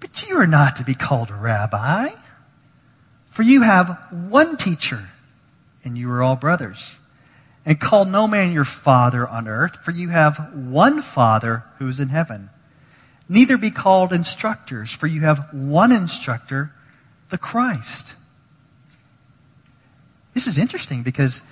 But 0.00 0.28
you 0.28 0.36
are 0.36 0.46
not 0.46 0.76
to 0.76 0.84
be 0.84 0.94
called 0.94 1.30
rabbi, 1.30 2.08
for 3.28 3.42
you 3.42 3.62
have 3.62 3.98
one 4.10 4.56
teacher, 4.56 5.08
and 5.84 5.96
you 5.96 6.10
are 6.10 6.22
all 6.22 6.36
brothers. 6.36 6.98
And 7.66 7.80
call 7.80 8.04
no 8.04 8.26
man 8.26 8.52
your 8.52 8.64
father 8.64 9.26
on 9.26 9.48
earth, 9.48 9.82
for 9.84 9.90
you 9.90 10.10
have 10.10 10.52
one 10.54 11.00
Father 11.00 11.64
who 11.78 11.88
is 11.88 12.00
in 12.00 12.08
heaven. 12.08 12.50
Neither 13.28 13.56
be 13.56 13.70
called 13.70 14.12
instructors, 14.12 14.92
for 14.92 15.06
you 15.06 15.22
have 15.22 15.48
one 15.52 15.90
instructor, 15.90 16.72
the 17.34 17.38
Christ. 17.38 18.14
This 20.34 20.46
is 20.46 20.56
interesting 20.56 21.02
because 21.02 21.42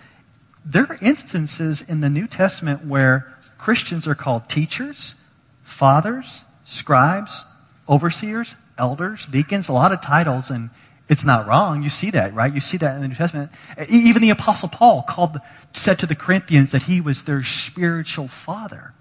there 0.64 0.84
are 0.84 0.96
instances 1.02 1.82
in 1.82 2.00
the 2.02 2.08
New 2.08 2.28
Testament 2.28 2.86
where 2.86 3.34
Christians 3.58 4.06
are 4.06 4.14
called 4.14 4.48
teachers, 4.48 5.16
fathers, 5.64 6.44
scribes, 6.64 7.44
overseers, 7.88 8.54
elders, 8.78 9.26
deacons, 9.26 9.68
a 9.68 9.72
lot 9.72 9.90
of 9.90 10.00
titles, 10.00 10.52
and 10.52 10.70
it's 11.08 11.24
not 11.24 11.48
wrong. 11.48 11.82
You 11.82 11.88
see 11.88 12.10
that, 12.10 12.32
right? 12.32 12.54
You 12.54 12.60
see 12.60 12.76
that 12.76 12.94
in 12.94 13.02
the 13.02 13.08
New 13.08 13.16
Testament. 13.16 13.50
Even 13.88 14.22
the 14.22 14.30
Apostle 14.30 14.68
Paul 14.68 15.02
called, 15.02 15.38
said 15.72 15.98
to 15.98 16.06
the 16.06 16.14
Corinthians 16.14 16.70
that 16.70 16.82
he 16.82 17.00
was 17.00 17.24
their 17.24 17.42
spiritual 17.42 18.28
father. 18.28 18.94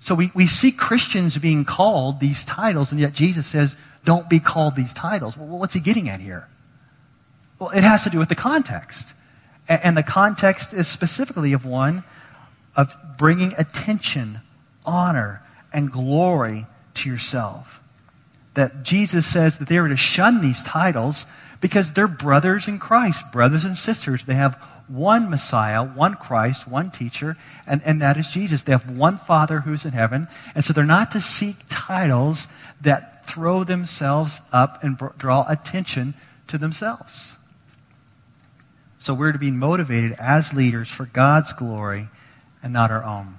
So 0.00 0.16
we, 0.16 0.32
we 0.34 0.48
see 0.48 0.72
Christians 0.72 1.38
being 1.38 1.64
called 1.64 2.18
these 2.18 2.44
titles, 2.44 2.90
and 2.90 3.00
yet 3.00 3.12
Jesus 3.12 3.46
says, 3.46 3.76
don't 4.06 4.30
be 4.30 4.38
called 4.38 4.76
these 4.76 4.94
titles. 4.94 5.36
Well, 5.36 5.58
what's 5.58 5.74
he 5.74 5.80
getting 5.80 6.08
at 6.08 6.20
here? 6.20 6.48
Well, 7.58 7.70
it 7.70 7.82
has 7.82 8.04
to 8.04 8.10
do 8.10 8.18
with 8.18 8.30
the 8.30 8.34
context. 8.34 9.12
And 9.68 9.96
the 9.96 10.02
context 10.02 10.72
is 10.72 10.86
specifically 10.86 11.52
of 11.52 11.66
one 11.66 12.04
of 12.76 12.94
bringing 13.18 13.52
attention, 13.58 14.40
honor, 14.84 15.42
and 15.72 15.90
glory 15.90 16.66
to 16.94 17.10
yourself. 17.10 17.82
That 18.54 18.84
Jesus 18.84 19.26
says 19.26 19.58
that 19.58 19.68
they 19.68 19.76
are 19.76 19.88
to 19.88 19.96
shun 19.96 20.40
these 20.40 20.62
titles 20.62 21.26
because 21.60 21.92
they're 21.94 22.06
brothers 22.06 22.68
in 22.68 22.78
Christ, 22.78 23.32
brothers 23.32 23.64
and 23.64 23.76
sisters. 23.76 24.24
They 24.24 24.34
have 24.34 24.54
one 24.86 25.28
Messiah, 25.28 25.82
one 25.82 26.14
Christ, 26.14 26.68
one 26.68 26.90
teacher, 26.90 27.36
and, 27.66 27.82
and 27.84 28.00
that 28.00 28.16
is 28.16 28.28
Jesus. 28.28 28.62
They 28.62 28.72
have 28.72 28.88
one 28.88 29.16
Father 29.16 29.60
who's 29.60 29.84
in 29.84 29.92
heaven, 29.92 30.28
and 30.54 30.64
so 30.64 30.72
they're 30.72 30.84
not 30.84 31.10
to 31.12 31.20
seek 31.20 31.56
titles 31.68 32.46
that 32.82 33.15
throw 33.26 33.64
themselves 33.64 34.40
up 34.52 34.82
and 34.82 34.98
draw 35.18 35.44
attention 35.48 36.14
to 36.48 36.58
themselves. 36.58 37.36
So 38.98 39.14
we're 39.14 39.32
to 39.32 39.38
be 39.38 39.50
motivated 39.50 40.12
as 40.18 40.52
leaders 40.52 40.88
for 40.88 41.06
God's 41.06 41.52
glory 41.52 42.08
and 42.62 42.72
not 42.72 42.90
our 42.90 43.04
own. 43.04 43.38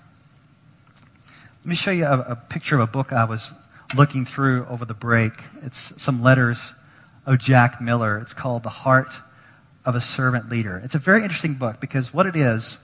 Let 1.59 1.65
me 1.65 1.75
show 1.75 1.91
you 1.91 2.05
a, 2.05 2.19
a 2.19 2.35
picture 2.35 2.75
of 2.75 2.81
a 2.81 2.87
book 2.87 3.11
I 3.11 3.25
was 3.25 3.51
looking 3.95 4.25
through 4.25 4.65
over 4.69 4.85
the 4.85 4.93
break. 4.93 5.33
It's 5.61 6.01
some 6.01 6.21
letters 6.21 6.73
of 7.25 7.39
Jack 7.39 7.81
Miller. 7.81 8.17
It's 8.17 8.33
called 8.33 8.63
The 8.63 8.69
Heart 8.69 9.19
of 9.85 9.95
a 9.95 10.01
Servant 10.01 10.49
Leader. 10.49 10.81
It's 10.83 10.95
a 10.95 10.99
very 10.99 11.23
interesting 11.23 11.55
book 11.55 11.79
because 11.79 12.13
what 12.13 12.25
it 12.25 12.35
is, 12.35 12.77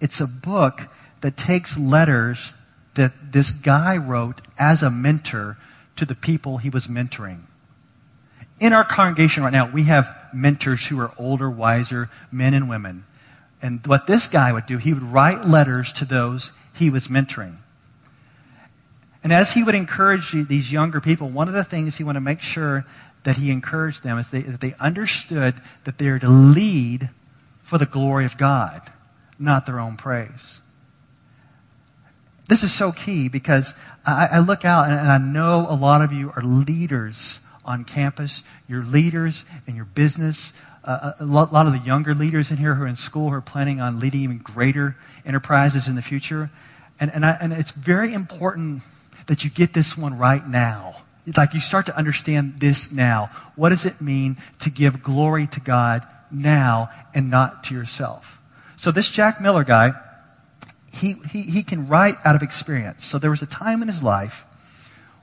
it's 0.00 0.20
a 0.20 0.26
book 0.26 0.88
that 1.20 1.36
takes 1.36 1.78
letters 1.78 2.54
that 2.94 3.32
this 3.32 3.50
guy 3.50 3.96
wrote 3.96 4.40
as 4.58 4.82
a 4.82 4.90
mentor 4.90 5.56
to 6.00 6.06
the 6.06 6.14
people 6.14 6.56
he 6.56 6.70
was 6.70 6.86
mentoring. 6.86 7.40
In 8.58 8.72
our 8.72 8.84
congregation 8.84 9.42
right 9.42 9.52
now, 9.52 9.70
we 9.70 9.84
have 9.84 10.10
mentors 10.32 10.86
who 10.86 10.98
are 10.98 11.12
older, 11.18 11.50
wiser 11.50 12.08
men 12.32 12.54
and 12.54 12.70
women. 12.70 13.04
And 13.60 13.86
what 13.86 14.06
this 14.06 14.26
guy 14.26 14.50
would 14.50 14.64
do, 14.64 14.78
he 14.78 14.94
would 14.94 15.02
write 15.02 15.44
letters 15.44 15.92
to 15.94 16.06
those 16.06 16.52
he 16.74 16.88
was 16.88 17.08
mentoring. 17.08 17.56
And 19.22 19.30
as 19.30 19.52
he 19.52 19.62
would 19.62 19.74
encourage 19.74 20.32
these 20.32 20.72
younger 20.72 21.02
people, 21.02 21.28
one 21.28 21.48
of 21.48 21.54
the 21.54 21.64
things 21.64 21.96
he 21.96 22.04
wanted 22.04 22.20
to 22.20 22.24
make 22.24 22.40
sure 22.40 22.86
that 23.24 23.36
he 23.36 23.50
encouraged 23.50 24.02
them 24.02 24.16
is 24.18 24.30
they, 24.30 24.40
that 24.40 24.62
they 24.62 24.74
understood 24.80 25.56
that 25.84 25.98
they 25.98 26.08
are 26.08 26.18
to 26.18 26.30
lead 26.30 27.10
for 27.62 27.76
the 27.76 27.84
glory 27.84 28.24
of 28.24 28.38
God, 28.38 28.80
not 29.38 29.66
their 29.66 29.78
own 29.78 29.98
praise. 29.98 30.60
This 32.50 32.62
is 32.62 32.74
so 32.74 32.92
key 32.92 33.30
because 33.30 33.72
I, 34.04 34.28
I 34.32 34.38
look 34.40 34.66
out 34.66 34.90
and, 34.90 34.98
and 34.98 35.08
I 35.08 35.16
know 35.16 35.66
a 35.70 35.74
lot 35.74 36.02
of 36.02 36.12
you 36.12 36.32
are 36.36 36.42
leaders 36.42 37.40
on 37.64 37.84
campus. 37.84 38.42
You're 38.68 38.84
leaders 38.84 39.46
in 39.66 39.74
your 39.76 39.86
business 39.86 40.52
uh, 40.84 41.12
a 41.18 41.24
lot 41.24 41.66
of 41.66 41.72
the 41.72 41.82
younger 41.84 42.14
leaders 42.14 42.50
in 42.50 42.56
here 42.56 42.74
who 42.74 42.84
are 42.84 42.86
in 42.86 42.96
school 42.96 43.28
who 43.28 43.34
are 43.36 43.42
planning 43.42 43.80
on 43.80 44.00
leading 44.00 44.22
even 44.22 44.38
greater 44.38 44.96
enterprises 45.26 45.88
in 45.88 45.94
the 45.94 46.02
future. 46.02 46.50
And, 46.98 47.10
and, 47.12 47.24
I, 47.24 47.36
and 47.40 47.52
it's 47.52 47.72
very 47.72 48.14
important 48.14 48.82
that 49.26 49.44
you 49.44 49.50
get 49.50 49.74
this 49.74 49.96
one 49.96 50.16
right 50.16 50.46
now. 50.46 50.96
It's 51.26 51.36
like 51.36 51.52
you 51.54 51.60
start 51.60 51.86
to 51.86 51.96
understand 51.96 52.58
this 52.58 52.90
now. 52.90 53.30
What 53.56 53.68
does 53.68 53.84
it 53.84 54.00
mean 54.00 54.38
to 54.60 54.70
give 54.70 55.02
glory 55.02 55.46
to 55.48 55.60
God 55.60 56.06
now 56.30 56.88
and 57.14 57.30
not 57.30 57.64
to 57.64 57.74
yourself? 57.74 58.40
So 58.76 58.90
this 58.90 59.10
Jack 59.10 59.40
Miller 59.40 59.64
guy, 59.64 59.92
he, 60.92 61.14
he, 61.30 61.42
he 61.42 61.62
can 61.62 61.88
write 61.88 62.16
out 62.24 62.34
of 62.34 62.42
experience. 62.42 63.04
So 63.04 63.18
there 63.18 63.30
was 63.30 63.42
a 63.42 63.46
time 63.46 63.82
in 63.82 63.88
his 63.88 64.02
life 64.02 64.44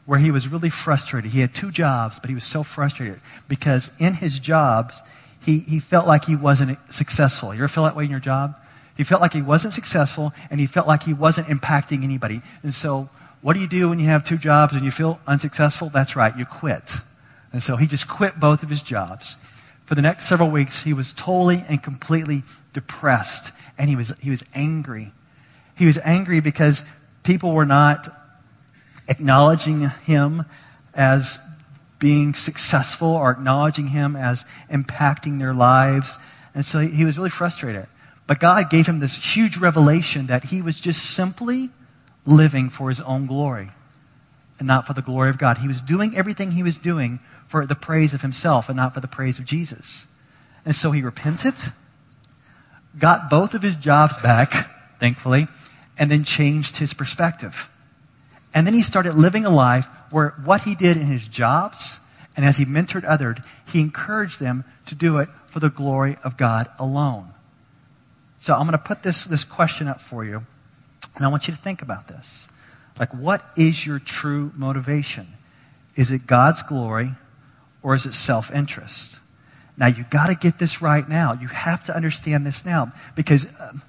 where 0.06 0.20
he 0.20 0.32
was 0.32 0.48
really 0.48 0.70
frustrated. 0.70 1.32
He 1.32 1.42
had 1.42 1.54
two 1.54 1.72
jobs, 1.72 2.20
but 2.20 2.30
he 2.30 2.34
was 2.34 2.46
so 2.46 2.64
frustrated 2.64 3.20
because 3.50 3.92
in 4.00 4.14
his 4.14 4.40
jobs, 4.40 5.02
he, 5.42 5.60
he 5.60 5.80
felt 5.80 6.08
like 6.08 6.26
he 6.26 6.36
wasn't 6.36 6.78
successful. 6.92 7.54
You 7.54 7.60
ever 7.60 7.68
feel 7.68 7.84
that 7.84 7.96
way 7.96 8.06
in 8.06 8.10
your 8.10 8.20
job? 8.20 8.58
He 8.96 9.04
felt 9.04 9.22
like 9.22 9.34
he 9.34 9.42
wasn't 9.42 9.74
successful 9.74 10.34
and 10.50 10.60
he 10.60 10.66
felt 10.66 10.88
like 10.88 11.04
he 11.04 11.14
wasn't 11.14 11.48
impacting 11.48 12.04
anybody. 12.04 12.42
And 12.64 12.74
so, 12.74 13.10
what 13.42 13.54
do 13.54 13.60
you 13.60 13.68
do 13.68 13.90
when 13.90 14.00
you 14.00 14.08
have 14.08 14.24
two 14.24 14.38
jobs 14.38 14.74
and 14.74 14.84
you 14.84 14.92
feel 14.92 15.20
unsuccessful? 15.28 15.90
That's 15.90 16.16
right, 16.16 16.36
you 16.36 16.46
quit. 16.46 16.96
And 17.54 17.62
so 17.62 17.76
he 17.76 17.86
just 17.86 18.08
quit 18.08 18.40
both 18.40 18.64
of 18.64 18.70
his 18.70 18.82
jobs. 18.82 19.38
For 19.86 19.96
the 19.96 20.02
next 20.02 20.26
several 20.26 20.50
weeks, 20.50 20.84
he 20.84 20.94
was 20.94 21.14
totally 21.14 21.64
and 21.70 21.82
completely 21.82 22.44
depressed, 22.74 23.54
and 23.78 23.90
he 23.90 23.96
was, 23.96 24.18
he 24.20 24.30
was 24.30 24.44
angry. 24.54 25.14
He 25.78 25.86
was 25.86 26.00
angry 26.04 26.40
because 26.40 26.84
people 27.24 27.52
were 27.52 27.66
not 27.66 28.08
acknowledging 29.08 29.90
him 30.06 30.46
as 30.94 31.40
being 32.00 32.34
successful 32.34 33.10
or 33.10 33.32
acknowledging 33.32 33.88
him 33.88 34.16
as 34.16 34.46
impacting 34.72 35.40
their 35.40 35.54
lives. 35.54 36.18
And 36.54 36.66
so 36.66 36.80
he 36.80 37.06
was 37.06 37.18
really 37.18 37.30
frustrated. 37.30 37.88
But 38.28 38.40
God 38.40 38.70
gave 38.70 38.88
him 38.88 39.00
this 39.00 39.36
huge 39.36 39.58
revelation 39.58 40.28
that 40.28 40.46
he 40.46 40.62
was 40.62 40.80
just 40.80 41.12
simply 41.12 41.70
living 42.26 42.70
for 42.70 42.90
his 42.90 43.02
own 43.02 43.26
glory 43.26 43.70
and 44.60 44.68
not 44.68 44.86
for 44.86 44.94
the 44.94 45.02
glory 45.02 45.30
of 45.30 45.38
God. 45.38 45.60
He 45.60 45.68
was 45.68 45.82
doing 45.82 46.16
everything 46.16 46.52
he 46.52 46.64
was 46.64 46.78
doing 46.78 47.20
for 47.48 47.66
the 47.66 47.76
praise 47.76 48.14
of 48.14 48.22
himself 48.22 48.68
and 48.68 48.76
not 48.76 48.94
for 48.94 49.00
the 49.00 49.08
praise 49.08 49.40
of 49.40 49.46
Jesus. 49.46 50.08
And 50.66 50.76
so 50.76 50.92
he 50.92 51.02
repented, 51.02 51.54
got 53.00 53.30
both 53.30 53.54
of 53.54 53.62
his 53.62 53.76
jobs 53.76 54.18
back, 54.18 54.52
thankfully, 55.00 55.48
and 56.00 56.12
then 56.12 56.24
changed 56.24 56.78
his 56.78 56.94
perspective. 56.94 57.70
And 58.54 58.66
then 58.66 58.74
he 58.74 58.82
started 58.82 59.16
living 59.16 59.46
a 59.46 59.50
life 59.50 59.88
where 60.10 60.30
what 60.44 60.62
he 60.62 60.76
did 60.76 60.98
in 60.98 61.08
his 61.08 61.28
jobs 61.28 62.00
and 62.38 62.46
as 62.46 62.58
he 62.58 62.66
mentored 62.66 63.04
others, 63.04 63.38
he 63.66 63.82
encouraged 63.82 64.40
them 64.40 64.64
to 64.86 64.96
do 64.96 65.18
it 65.18 65.28
for 65.48 65.60
the 65.60 65.72
glory 65.72 66.18
of 66.24 66.38
God 66.38 66.68
alone. 66.78 67.34
So 68.38 68.54
I'm 68.54 68.62
going 68.62 68.74
to 68.74 68.78
put 68.78 69.02
this, 69.02 69.26
this 69.26 69.44
question 69.44 69.88
up 69.88 70.00
for 70.00 70.24
you, 70.24 70.44
and 71.16 71.26
I 71.26 71.30
want 71.30 71.48
you 71.48 71.56
to 71.56 71.60
think 71.60 71.82
about 71.82 72.08
this. 72.08 72.48
Like, 73.00 73.12
what 73.14 73.44
is 73.58 73.86
your 73.86 73.98
true 73.98 74.52
motivation? 74.56 75.28
Is 75.96 76.12
it 76.12 76.28
God's 76.28 76.62
glory 76.62 77.14
or 77.82 77.96
is 77.96 78.06
it 78.06 78.14
self 78.14 78.54
interest? 78.54 79.20
Now, 79.76 79.88
you've 79.88 80.10
got 80.10 80.28
to 80.28 80.36
get 80.36 80.60
this 80.60 80.82
right 80.82 81.08
now. 81.08 81.34
You 81.34 81.48
have 81.48 81.84
to 81.86 81.96
understand 81.96 82.46
this 82.46 82.66
now 82.66 82.92
because 83.16 83.48
um, 83.60 83.82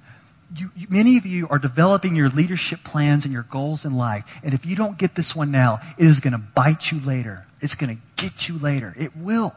you, 0.55 0.71
you, 0.75 0.87
many 0.89 1.17
of 1.17 1.25
you 1.25 1.47
are 1.49 1.59
developing 1.59 2.15
your 2.15 2.29
leadership 2.29 2.83
plans 2.83 3.25
and 3.25 3.33
your 3.33 3.43
goals 3.43 3.85
in 3.85 3.95
life. 3.95 4.39
And 4.43 4.53
if 4.53 4.65
you 4.65 4.75
don't 4.75 4.97
get 4.97 5.15
this 5.15 5.35
one 5.35 5.51
now, 5.51 5.79
it 5.97 6.05
is 6.05 6.19
going 6.19 6.33
to 6.33 6.39
bite 6.39 6.91
you 6.91 6.99
later. 6.99 7.45
It's 7.61 7.75
going 7.75 7.95
to 7.95 8.01
get 8.15 8.49
you 8.49 8.57
later. 8.57 8.93
It 8.97 9.15
will. 9.15 9.55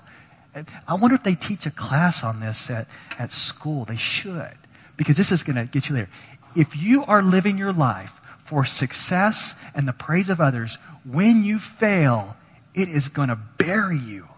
I 0.86 0.94
wonder 0.94 1.14
if 1.14 1.22
they 1.22 1.34
teach 1.34 1.64
a 1.64 1.70
class 1.70 2.22
on 2.22 2.40
this 2.40 2.70
at, 2.70 2.86
at 3.18 3.32
school. 3.32 3.84
They 3.84 3.96
should, 3.96 4.52
because 4.96 5.16
this 5.16 5.32
is 5.32 5.42
going 5.42 5.56
to 5.56 5.64
get 5.64 5.88
you 5.88 5.94
later. 5.94 6.10
If 6.54 6.76
you 6.76 7.04
are 7.06 7.22
living 7.22 7.56
your 7.56 7.72
life 7.72 8.20
for 8.38 8.64
success 8.66 9.58
and 9.74 9.88
the 9.88 9.94
praise 9.94 10.28
of 10.28 10.40
others, 10.40 10.76
when 11.10 11.42
you 11.42 11.58
fail, 11.58 12.36
it 12.74 12.88
is 12.88 13.08
going 13.08 13.28
to 13.28 13.38
bury 13.56 13.96
you. 13.96 14.28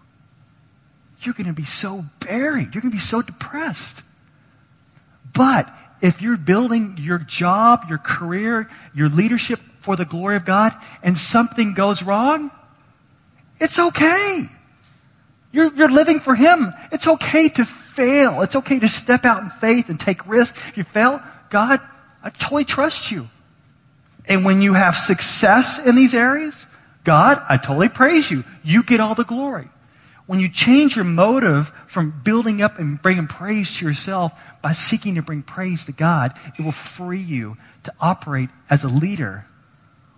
You're 1.21 1.33
going 1.33 1.47
to 1.47 1.53
be 1.53 1.65
so 1.65 2.05
buried. 2.21 2.73
You're 2.73 2.81
going 2.81 2.91
to 2.91 2.95
be 2.95 2.97
so 2.97 3.21
depressed. 3.21 4.03
But 5.33 5.69
if 6.05 6.21
you're 6.21 6.37
building 6.37 6.97
your 6.99 7.17
job, 7.17 7.85
your 7.89 7.97
career, 7.97 8.69
your 8.93 9.09
leadership 9.09 9.59
for 9.79 9.95
the 9.95 10.05
glory 10.05 10.35
of 10.35 10.45
God, 10.45 10.71
and 11.01 11.17
something 11.17 11.73
goes 11.73 12.03
wrong, 12.03 12.51
it's 13.57 13.79
okay. 13.79 14.43
You're, 15.51 15.73
you're 15.73 15.89
living 15.89 16.19
for 16.19 16.35
Him. 16.35 16.73
It's 16.91 17.07
okay 17.07 17.49
to 17.49 17.65
fail. 17.65 18.41
It's 18.43 18.55
okay 18.55 18.77
to 18.77 18.87
step 18.87 19.25
out 19.25 19.41
in 19.41 19.49
faith 19.49 19.89
and 19.89 19.99
take 19.99 20.27
risks. 20.27 20.67
If 20.67 20.77
you 20.77 20.83
fail, 20.83 21.23
God, 21.49 21.79
I 22.21 22.29
totally 22.29 22.65
trust 22.65 23.09
you. 23.09 23.27
And 24.27 24.45
when 24.45 24.61
you 24.61 24.73
have 24.73 24.95
success 24.95 25.83
in 25.83 25.95
these 25.95 26.13
areas, 26.13 26.67
God, 27.03 27.41
I 27.49 27.57
totally 27.57 27.89
praise 27.89 28.29
you. 28.29 28.43
You 28.63 28.83
get 28.83 28.99
all 28.99 29.15
the 29.15 29.23
glory. 29.23 29.69
When 30.27 30.39
you 30.39 30.49
change 30.49 30.95
your 30.95 31.05
motive 31.05 31.69
from 31.87 32.21
building 32.23 32.61
up 32.61 32.79
and 32.79 32.99
bringing 32.99 33.27
praise 33.27 33.77
to 33.77 33.85
yourself 33.85 34.33
by 34.61 34.73
seeking 34.73 35.15
to 35.15 35.21
bring 35.21 35.43
praise 35.43 35.85
to 35.85 35.91
God, 35.91 36.33
it 36.57 36.63
will 36.63 36.71
free 36.71 37.21
you 37.21 37.57
to 37.83 37.93
operate 37.99 38.49
as 38.69 38.83
a 38.83 38.87
leader 38.87 39.45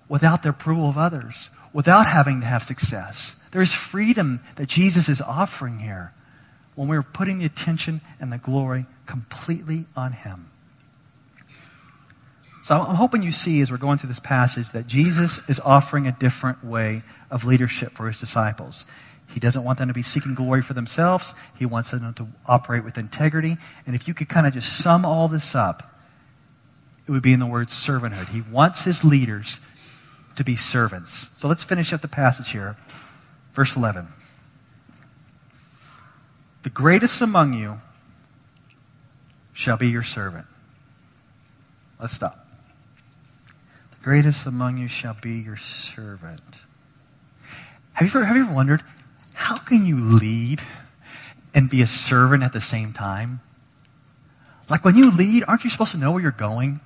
without 0.08 0.44
the 0.44 0.50
approval 0.50 0.88
of 0.88 0.98
others, 0.98 1.50
without 1.74 2.06
having 2.06 2.40
to 2.40 2.48
have 2.48 2.64
success. 2.64 3.42
There's 3.52 3.74
freedom 3.74 4.40
that 4.56 4.70
Jesus 4.70 5.10
is 5.10 5.22
offering 5.22 5.80
here 5.80 6.14
when 6.76 6.88
we're 6.88 7.04
putting 7.04 7.40
the 7.40 7.46
attention 7.46 8.00
and 8.20 8.32
the 8.32 8.38
glory 8.38 8.86
completely 9.08 9.86
on 9.96 10.14
Him. 10.14 10.50
So 12.68 12.82
I'm 12.82 12.96
hoping 12.96 13.24
you 13.24 13.32
see 13.32 13.62
as 13.62 13.72
we're 13.72 13.78
going 13.78 13.98
through 13.98 14.10
this 14.10 14.20
passage 14.20 14.72
that 14.72 14.88
Jesus 14.88 15.50
is 15.50 15.60
offering 15.62 16.06
a 16.06 16.12
different 16.12 16.66
way 16.66 17.02
of 17.32 17.46
leadership 17.46 17.94
for 17.94 18.08
his 18.08 18.20
disciples. 18.20 18.86
He 19.30 19.40
doesn't 19.40 19.64
want 19.64 19.78
them 19.78 19.88
to 19.90 19.94
be 19.94 20.02
seeking 20.02 20.36
glory 20.36 20.62
for 20.62 20.74
themselves. 20.74 21.36
He 21.58 21.66
wants 21.66 21.92
them 21.92 22.14
to 22.14 22.28
operate 22.46 22.84
with 22.84 22.98
integrity. 22.98 23.58
And 23.86 23.96
if 23.96 24.08
you 24.08 24.14
could 24.14 24.30
kind 24.30 24.48
of 24.48 24.54
just 24.54 24.78
sum 24.78 25.06
all 25.06 25.28
this 25.28 25.54
up, 25.54 25.96
it 27.08 27.12
would 27.12 27.24
be 27.24 27.34
in 27.34 27.40
the 27.40 27.46
word 27.46 27.68
servanthood. 27.68 28.30
He 28.30 28.42
wants 28.42 28.84
his 28.84 29.04
leaders 29.04 29.60
to 30.36 30.44
be 30.44 30.56
servants. 30.56 31.30
So 31.36 31.48
let's 31.48 31.64
finish 31.64 31.94
up 31.94 32.02
the 32.02 32.08
passage 32.08 32.52
here. 32.52 32.78
Verse 33.54 33.76
11. 33.76 34.08
The 36.64 36.70
greatest 36.70 37.22
among 37.22 37.54
you 37.54 37.80
shall 39.54 39.78
be 39.78 39.88
your 39.88 40.04
servant. 40.04 40.46
Let's 42.00 42.14
stop 42.14 42.46
The 43.98 44.04
greatest 44.04 44.46
among 44.46 44.78
you 44.78 44.88
shall 44.88 45.16
be 45.20 45.40
your 45.40 45.58
servant. 45.58 46.62
Have 47.94 48.14
you 48.14 48.20
ever, 48.20 48.26
have 48.26 48.36
you 48.36 48.44
ever 48.44 48.54
wondered, 48.54 48.84
how 49.38 49.56
can 49.56 49.86
you 49.86 49.98
lead 49.98 50.62
and 51.54 51.70
be 51.70 51.84
a 51.84 51.88
servant 51.88 52.42
at 52.42 52.54
the 52.54 52.60
same 52.60 52.92
time? 52.92 53.40
Like 54.68 54.84
when 54.84 54.98
you 54.98 55.16
lead, 55.16 55.44
aren't 55.48 55.64
you 55.64 55.70
supposed 55.70 55.92
to 55.92 56.00
know 56.00 56.12
where 56.12 56.22
you're 56.22 56.32
going? 56.32 56.82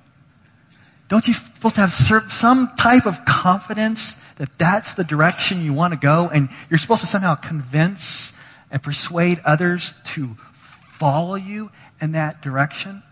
Don't 1.08 1.26
you 1.26 1.32
supposed 1.32 1.76
to 1.76 1.80
have 1.80 1.90
some 1.90 2.68
type 2.76 3.06
of 3.06 3.24
confidence 3.24 4.22
that 4.34 4.58
that's 4.58 4.92
the 4.92 5.02
direction 5.02 5.64
you 5.64 5.72
want 5.72 5.94
to 5.94 5.98
go 5.98 6.28
and 6.32 6.50
you're 6.68 6.78
supposed 6.78 7.00
to 7.00 7.06
somehow 7.06 7.34
convince 7.36 8.38
and 8.70 8.82
persuade 8.82 9.40
others 9.46 9.94
to 10.04 10.36
follow 10.52 11.36
you 11.36 11.70
in 12.02 12.12
that 12.12 12.42
direction? 12.42 13.02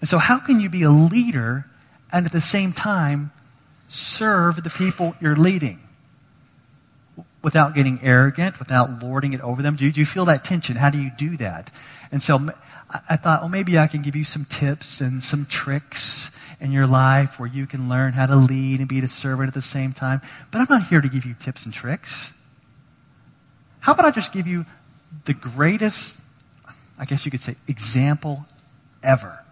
And 0.00 0.08
so 0.08 0.18
how 0.18 0.40
can 0.40 0.58
you 0.58 0.68
be 0.68 0.82
a 0.82 0.90
leader 0.90 1.64
and 2.12 2.26
at 2.26 2.32
the 2.32 2.40
same 2.40 2.72
time 2.72 3.30
serve 3.88 4.64
the 4.64 4.70
people 4.70 5.14
you're 5.20 5.36
leading 5.36 5.78
without 7.42 7.74
getting 7.74 7.98
arrogant, 8.02 8.58
without 8.58 9.02
lording 9.02 9.32
it 9.32 9.40
over 9.40 9.62
them? 9.62 9.76
Do 9.76 9.84
you, 9.84 9.92
do 9.92 10.00
you 10.00 10.06
feel 10.06 10.24
that 10.26 10.44
tension? 10.44 10.76
How 10.76 10.90
do 10.90 11.02
you 11.02 11.10
do 11.16 11.36
that? 11.38 11.70
And 12.12 12.22
so 12.22 12.50
I 13.08 13.16
thought, 13.16 13.40
well, 13.40 13.48
maybe 13.48 13.78
I 13.78 13.86
can 13.86 14.02
give 14.02 14.16
you 14.16 14.24
some 14.24 14.44
tips 14.44 15.00
and 15.00 15.22
some 15.22 15.46
tricks 15.46 16.36
in 16.60 16.72
your 16.72 16.86
life 16.86 17.40
where 17.40 17.48
you 17.48 17.66
can 17.66 17.88
learn 17.88 18.12
how 18.12 18.26
to 18.26 18.36
lead 18.36 18.80
and 18.80 18.88
be 18.88 18.98
a 19.00 19.08
servant 19.08 19.48
at 19.48 19.54
the 19.54 19.62
same 19.62 19.92
time. 19.92 20.20
But 20.50 20.60
I'm 20.60 20.66
not 20.68 20.88
here 20.88 21.00
to 21.00 21.08
give 21.08 21.24
you 21.24 21.34
tips 21.34 21.64
and 21.64 21.72
tricks. 21.72 22.36
How 23.80 23.92
about 23.92 24.04
I 24.04 24.10
just 24.10 24.32
give 24.32 24.46
you 24.46 24.66
the 25.24 25.32
greatest, 25.32 26.20
I 26.98 27.04
guess 27.04 27.24
you 27.24 27.30
could 27.30 27.40
say, 27.40 27.56
example 27.66 28.44
ever 29.02 29.42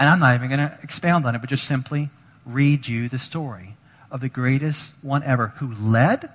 and 0.00 0.08
I'm 0.08 0.18
not 0.18 0.34
even 0.34 0.48
going 0.48 0.66
to 0.66 0.78
expound 0.82 1.26
on 1.26 1.34
it, 1.34 1.40
but 1.40 1.50
just 1.50 1.64
simply 1.64 2.08
read 2.46 2.88
you 2.88 3.10
the 3.10 3.18
story 3.18 3.76
of 4.10 4.22
the 4.22 4.30
greatest 4.30 4.94
one 5.02 5.22
ever 5.22 5.48
who 5.58 5.74
led, 5.74 6.30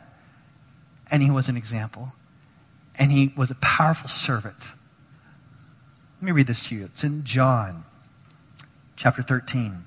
and 1.12 1.22
he 1.22 1.32
was 1.32 1.50
an 1.50 1.58
example, 1.58 2.14
and 2.98 3.12
he 3.12 3.34
was 3.36 3.52
a 3.52 3.56
powerful 3.56 4.10
servant. 4.10 4.74
Let 6.22 6.26
me 6.26 6.32
read 6.32 6.48
this 6.48 6.68
to 6.70 6.76
you. 6.76 6.86
It's 6.86 7.04
in 7.04 7.24
John 7.24 7.84
chapter 8.96 9.22
13, 9.22 9.86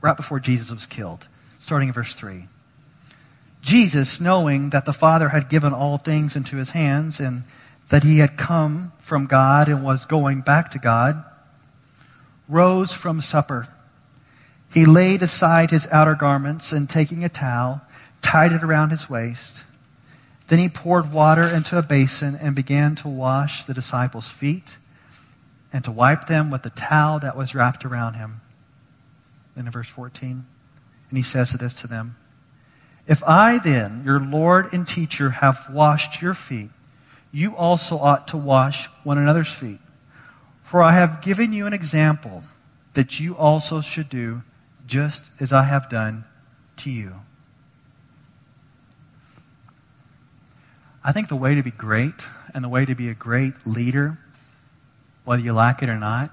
right 0.00 0.16
before 0.16 0.38
Jesus 0.38 0.70
was 0.70 0.86
killed, 0.86 1.26
starting 1.58 1.88
in 1.88 1.94
verse 1.94 2.14
3. 2.14 2.48
Jesus, 3.62 4.20
knowing 4.20 4.70
that 4.70 4.84
the 4.84 4.92
Father 4.92 5.30
had 5.30 5.48
given 5.48 5.72
all 5.72 5.98
things 5.98 6.36
into 6.36 6.56
his 6.56 6.70
hands 6.70 7.18
and 7.18 7.42
that 7.88 8.04
he 8.04 8.18
had 8.18 8.36
come 8.36 8.92
from 9.00 9.26
God 9.26 9.68
and 9.68 9.82
was 9.82 10.06
going 10.06 10.40
back 10.40 10.70
to 10.72 10.78
God, 10.78 11.24
rose 12.48 12.92
from 12.92 13.20
supper. 13.20 13.66
He 14.72 14.86
laid 14.86 15.22
aside 15.22 15.70
his 15.70 15.88
outer 15.88 16.14
garments 16.14 16.72
and 16.72 16.88
taking 16.88 17.24
a 17.24 17.28
towel, 17.28 17.80
tied 18.22 18.52
it 18.52 18.62
around 18.62 18.90
his 18.90 19.08
waist. 19.10 19.64
Then 20.48 20.58
he 20.58 20.68
poured 20.68 21.12
water 21.12 21.42
into 21.46 21.78
a 21.78 21.82
basin 21.82 22.36
and 22.40 22.54
began 22.54 22.94
to 22.96 23.08
wash 23.08 23.64
the 23.64 23.74
disciples' 23.74 24.28
feet 24.28 24.78
and 25.72 25.82
to 25.84 25.90
wipe 25.90 26.26
them 26.26 26.50
with 26.50 26.62
the 26.62 26.70
towel 26.70 27.18
that 27.18 27.36
was 27.36 27.54
wrapped 27.54 27.84
around 27.84 28.14
him. 28.14 28.40
Then 29.54 29.66
in 29.66 29.72
verse 29.72 29.88
14, 29.88 30.46
and 31.10 31.16
he 31.16 31.22
says 31.22 31.52
this 31.52 31.74
to 31.74 31.86
them 31.86 32.16
If 33.06 33.22
I 33.24 33.58
then, 33.58 34.02
your 34.04 34.20
Lord 34.20 34.72
and 34.72 34.86
teacher, 34.86 35.30
have 35.30 35.68
washed 35.72 36.22
your 36.22 36.34
feet, 36.34 36.70
you 37.32 37.56
also 37.56 37.98
ought 37.98 38.28
to 38.28 38.36
wash 38.36 38.86
one 39.02 39.18
another's 39.18 39.52
feet. 39.52 39.80
For 40.62 40.82
I 40.82 40.92
have 40.92 41.22
given 41.22 41.52
you 41.52 41.66
an 41.66 41.72
example 41.72 42.44
that 42.94 43.20
you 43.20 43.36
also 43.36 43.80
should 43.80 44.08
do 44.08 44.42
just 44.86 45.30
as 45.40 45.52
I 45.52 45.64
have 45.64 45.88
done 45.88 46.24
to 46.78 46.90
you. 46.90 47.20
I 51.06 51.12
think 51.12 51.28
the 51.28 51.36
way 51.36 51.54
to 51.54 51.62
be 51.62 51.70
great 51.70 52.28
and 52.52 52.64
the 52.64 52.68
way 52.68 52.84
to 52.84 52.96
be 52.96 53.08
a 53.08 53.14
great 53.14 53.64
leader, 53.64 54.18
whether 55.24 55.40
you 55.40 55.52
like 55.52 55.80
it 55.80 55.88
or 55.88 55.98
not, 55.98 56.32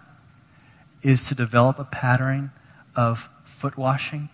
is 1.04 1.28
to 1.28 1.36
develop 1.36 1.78
a 1.78 1.84
pattern 1.84 2.52
of 2.96 3.30
foot 3.46 3.78
washing. 3.78 4.30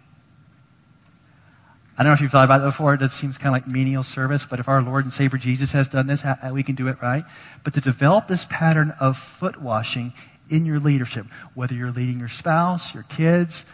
I 1.97 2.03
don't 2.03 2.11
know 2.11 2.13
if 2.13 2.21
you've 2.21 2.31
thought 2.31 2.45
about 2.45 2.59
that 2.59 2.67
before. 2.67 2.95
That 2.95 3.11
seems 3.11 3.37
kind 3.37 3.49
of 3.49 3.51
like 3.51 3.67
menial 3.67 4.01
service, 4.01 4.45
but 4.45 4.61
if 4.61 4.69
our 4.69 4.81
Lord 4.81 5.03
and 5.03 5.11
Savior 5.11 5.37
Jesus 5.37 5.73
has 5.73 5.89
done 5.89 6.07
this, 6.07 6.23
we 6.53 6.63
can 6.63 6.75
do 6.75 6.87
it 6.87 7.01
right. 7.01 7.25
But 7.65 7.73
to 7.73 7.81
develop 7.81 8.29
this 8.29 8.45
pattern 8.45 8.93
of 8.97 9.17
foot 9.17 9.61
washing 9.61 10.13
in 10.49 10.65
your 10.65 10.79
leadership, 10.79 11.25
whether 11.53 11.73
you're 11.73 11.91
leading 11.91 12.17
your 12.17 12.29
spouse, 12.29 12.93
your 12.93 13.03
kids, 13.03 13.65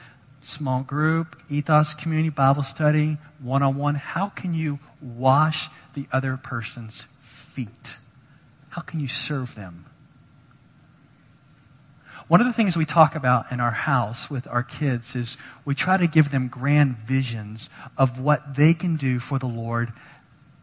small 0.46 0.84
group, 0.84 1.42
ethos 1.50 1.94
community, 1.94 2.30
Bible 2.30 2.64
study, 2.64 3.18
one 3.40 3.64
on 3.64 3.76
one, 3.76 3.96
how 3.96 4.30
can 4.30 4.54
you 4.54 4.80
wash 5.02 5.70
the 5.94 6.08
other 6.12 6.38
person's 6.38 7.08
feet? 7.20 7.98
How 8.70 8.82
can 8.82 9.00
you 9.00 9.08
serve 9.08 9.56
them? 9.56 9.86
One 12.28 12.42
of 12.42 12.48
the 12.48 12.54
things 12.54 12.76
we 12.76 12.86
talk 12.86 13.16
about 13.16 13.52
in 13.52 13.60
our 13.60 13.72
house 13.72 14.32
with 14.32 14.48
our 14.48 14.64
kids 14.64 15.16
is 15.16 15.38
we 15.64 15.76
try 15.76 15.98
to 15.98 16.08
give 16.08 16.32
them 16.32 16.48
grand 16.48 16.98
visions 16.98 17.70
of 17.98 18.20
what 18.20 18.56
they 18.56 18.74
can 18.74 18.96
do 18.96 19.20
for 19.20 19.38
the 19.38 19.48
Lord 19.48 19.94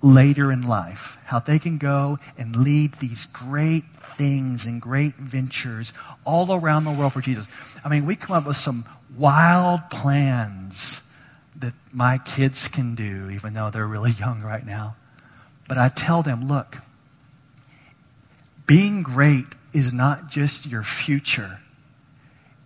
later 0.02 0.50
in 0.50 0.66
life, 0.66 1.18
how 1.26 1.38
they 1.38 1.60
can 1.60 1.78
go 1.78 2.18
and 2.36 2.56
lead 2.56 2.94
these 2.94 3.26
great 3.26 3.84
things 3.94 4.66
and 4.66 4.82
great 4.82 5.14
ventures 5.14 5.92
all 6.24 6.52
around 6.52 6.84
the 6.84 6.90
world 6.90 7.12
for 7.12 7.20
Jesus. 7.20 7.46
I 7.84 7.88
mean, 7.88 8.06
we 8.06 8.16
come 8.16 8.36
up 8.36 8.46
with 8.46 8.56
some 8.56 8.84
wild 9.16 9.90
plans 9.90 11.10
that 11.56 11.74
my 11.92 12.18
kids 12.18 12.68
can 12.68 12.94
do, 12.94 13.30
even 13.30 13.54
though 13.54 13.70
they're 13.70 13.86
really 13.86 14.12
young 14.12 14.42
right 14.42 14.64
now. 14.64 14.96
But 15.68 15.78
I 15.78 15.88
tell 15.88 16.22
them, 16.22 16.48
look, 16.48 16.78
being 18.66 19.02
great 19.02 19.46
is 19.72 19.92
not 19.92 20.28
just 20.28 20.66
your 20.66 20.82
future. 20.82 21.60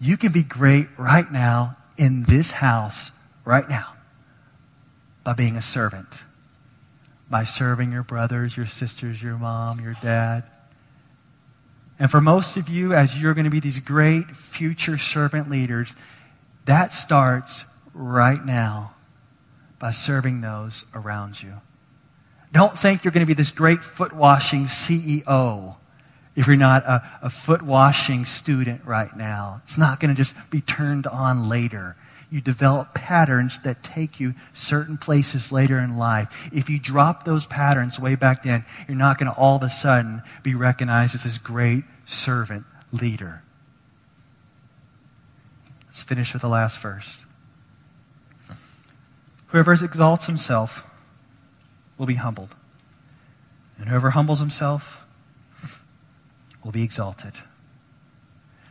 You 0.01 0.17
can 0.17 0.33
be 0.33 0.43
great 0.43 0.87
right 0.97 1.31
now 1.31 1.77
in 1.97 2.25
this 2.25 2.51
house, 2.51 3.13
right 3.45 3.69
now, 3.69 3.95
by 5.25 5.33
being 5.35 5.57
a 5.57 5.63
servant, 5.63 6.25
by 7.31 7.45
serving 7.45 7.93
your 7.93 8.03
brothers, 8.03 8.57
your 8.57 8.67
sisters, 8.67 9.23
your 9.23 9.39
mom, 9.39 9.81
your 9.81 9.97
dad. 10.03 10.45
And 11.99 12.11
for 12.11 12.21
most 12.21 12.57
of 12.57 12.69
you, 12.69 12.93
as 12.93 13.21
you're 13.21 13.35
going 13.35 13.45
to 13.45 13.51
be 13.51 13.61
these 13.61 13.81
great 13.81 14.27
future 14.37 14.99
servant 14.99 15.49
leaders, 15.49 15.97
that 16.67 16.93
starts 16.93 17.65
right 17.95 18.45
now 18.45 18.95
by 19.79 19.91
serving 19.91 20.41
those 20.41 20.85
around 20.95 21.43
you. 21.43 21.55
Don't 22.53 22.79
think 22.79 23.05
you're 23.05 23.13
going 23.13 23.25
to 23.25 23.27
be 23.27 23.35
this 23.35 23.51
great 23.51 23.81
foot 23.81 24.13
washing 24.13 24.65
CEO 24.65 25.77
if 26.35 26.47
you're 26.47 26.57
not 26.57 26.85
a, 26.85 27.03
a 27.23 27.31
foot 27.31 27.63
washing 27.63 28.25
student 28.25 28.83
right 28.85 29.15
now. 29.17 29.63
It's 29.65 29.79
not 29.79 30.01
going 30.01 30.15
to 30.15 30.17
just 30.17 30.51
be 30.51 30.61
turned 30.61 31.07
on 31.07 31.49
later. 31.49 31.97
You 32.31 32.41
develop 32.41 32.93
patterns 32.95 33.61
that 33.61 33.83
take 33.83 34.21
you 34.21 34.35
certain 34.53 34.99
places 34.99 35.53
later 35.53 35.79
in 35.79 35.97
life. 35.97 36.51
If 36.53 36.69
you 36.69 36.79
drop 36.79 37.25
those 37.25 37.47
patterns 37.47 37.99
way 37.99 38.17
back 38.17 38.43
then, 38.43 38.65
you're 38.87 38.97
not 38.97 39.19
going 39.19 39.33
to 39.33 39.39
all 39.39 39.57
of 39.57 39.63
a 39.63 39.71
sudden 39.71 40.23
be 40.43 40.55
recognized 40.55 41.15
as 41.15 41.25
this 41.25 41.39
great 41.39 41.85
servant 42.05 42.65
leader. 42.93 43.43
Let's 45.97 46.03
finish 46.03 46.35
with 46.35 46.43
the 46.43 46.49
last 46.51 46.79
verse. 46.81 47.17
Whoever 49.47 49.73
exalts 49.73 50.27
himself 50.27 50.85
will 51.97 52.05
be 52.05 52.17
humbled, 52.17 52.55
and 53.79 53.89
whoever 53.89 54.11
humbles 54.11 54.41
himself 54.41 55.07
will 56.63 56.71
be 56.71 56.83
exalted. 56.83 57.33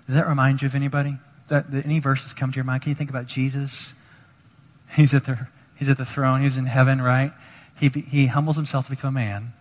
Does 0.05 0.13
that 0.13 0.27
remind 0.27 0.61
you 0.61 0.67
of 0.67 0.75
anybody? 0.75 1.17
That, 1.47 1.71
that 1.71 1.83
any 1.83 1.97
verses 1.97 2.31
come 2.35 2.51
to 2.51 2.55
your 2.57 2.63
mind? 2.63 2.83
Can 2.83 2.91
you 2.91 2.95
think 2.95 3.09
about 3.09 3.25
Jesus? 3.25 3.95
He's 4.95 5.15
at 5.15 5.23
the, 5.23 5.47
he's 5.73 5.89
at 5.89 5.97
the 5.97 6.05
throne. 6.05 6.41
He's 6.41 6.57
in 6.57 6.67
heaven, 6.67 7.01
right? 7.01 7.33
He, 7.75 7.89
he 7.89 8.27
humbles 8.27 8.55
himself 8.55 8.85
to 8.85 8.91
become 8.91 9.15
a 9.15 9.19
man. 9.19 9.53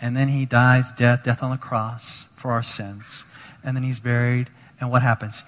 And 0.00 0.16
then 0.16 0.28
he 0.28 0.46
dies 0.46 0.92
death, 0.92 1.24
death 1.24 1.42
on 1.42 1.50
the 1.50 1.56
cross 1.56 2.26
for 2.36 2.52
our 2.52 2.62
sins. 2.62 3.24
And 3.64 3.76
then 3.76 3.82
he's 3.82 3.98
buried. 3.98 4.50
And 4.80 4.92
what 4.92 5.02
happens? 5.02 5.42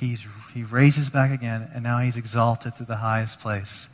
He's, 0.00 0.26
he 0.54 0.62
raises 0.62 1.10
back 1.10 1.30
again, 1.30 1.70
and 1.72 1.84
now 1.84 1.98
he's 1.98 2.16
exalted 2.16 2.74
to 2.76 2.84
the 2.84 2.96
highest 2.96 3.38
place. 3.38 3.88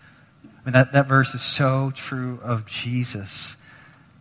I 0.44 0.48
mean, 0.64 0.72
that, 0.72 0.92
that 0.92 1.06
verse 1.06 1.34
is 1.34 1.42
so 1.42 1.92
true 1.94 2.40
of 2.42 2.64
Jesus. 2.66 3.56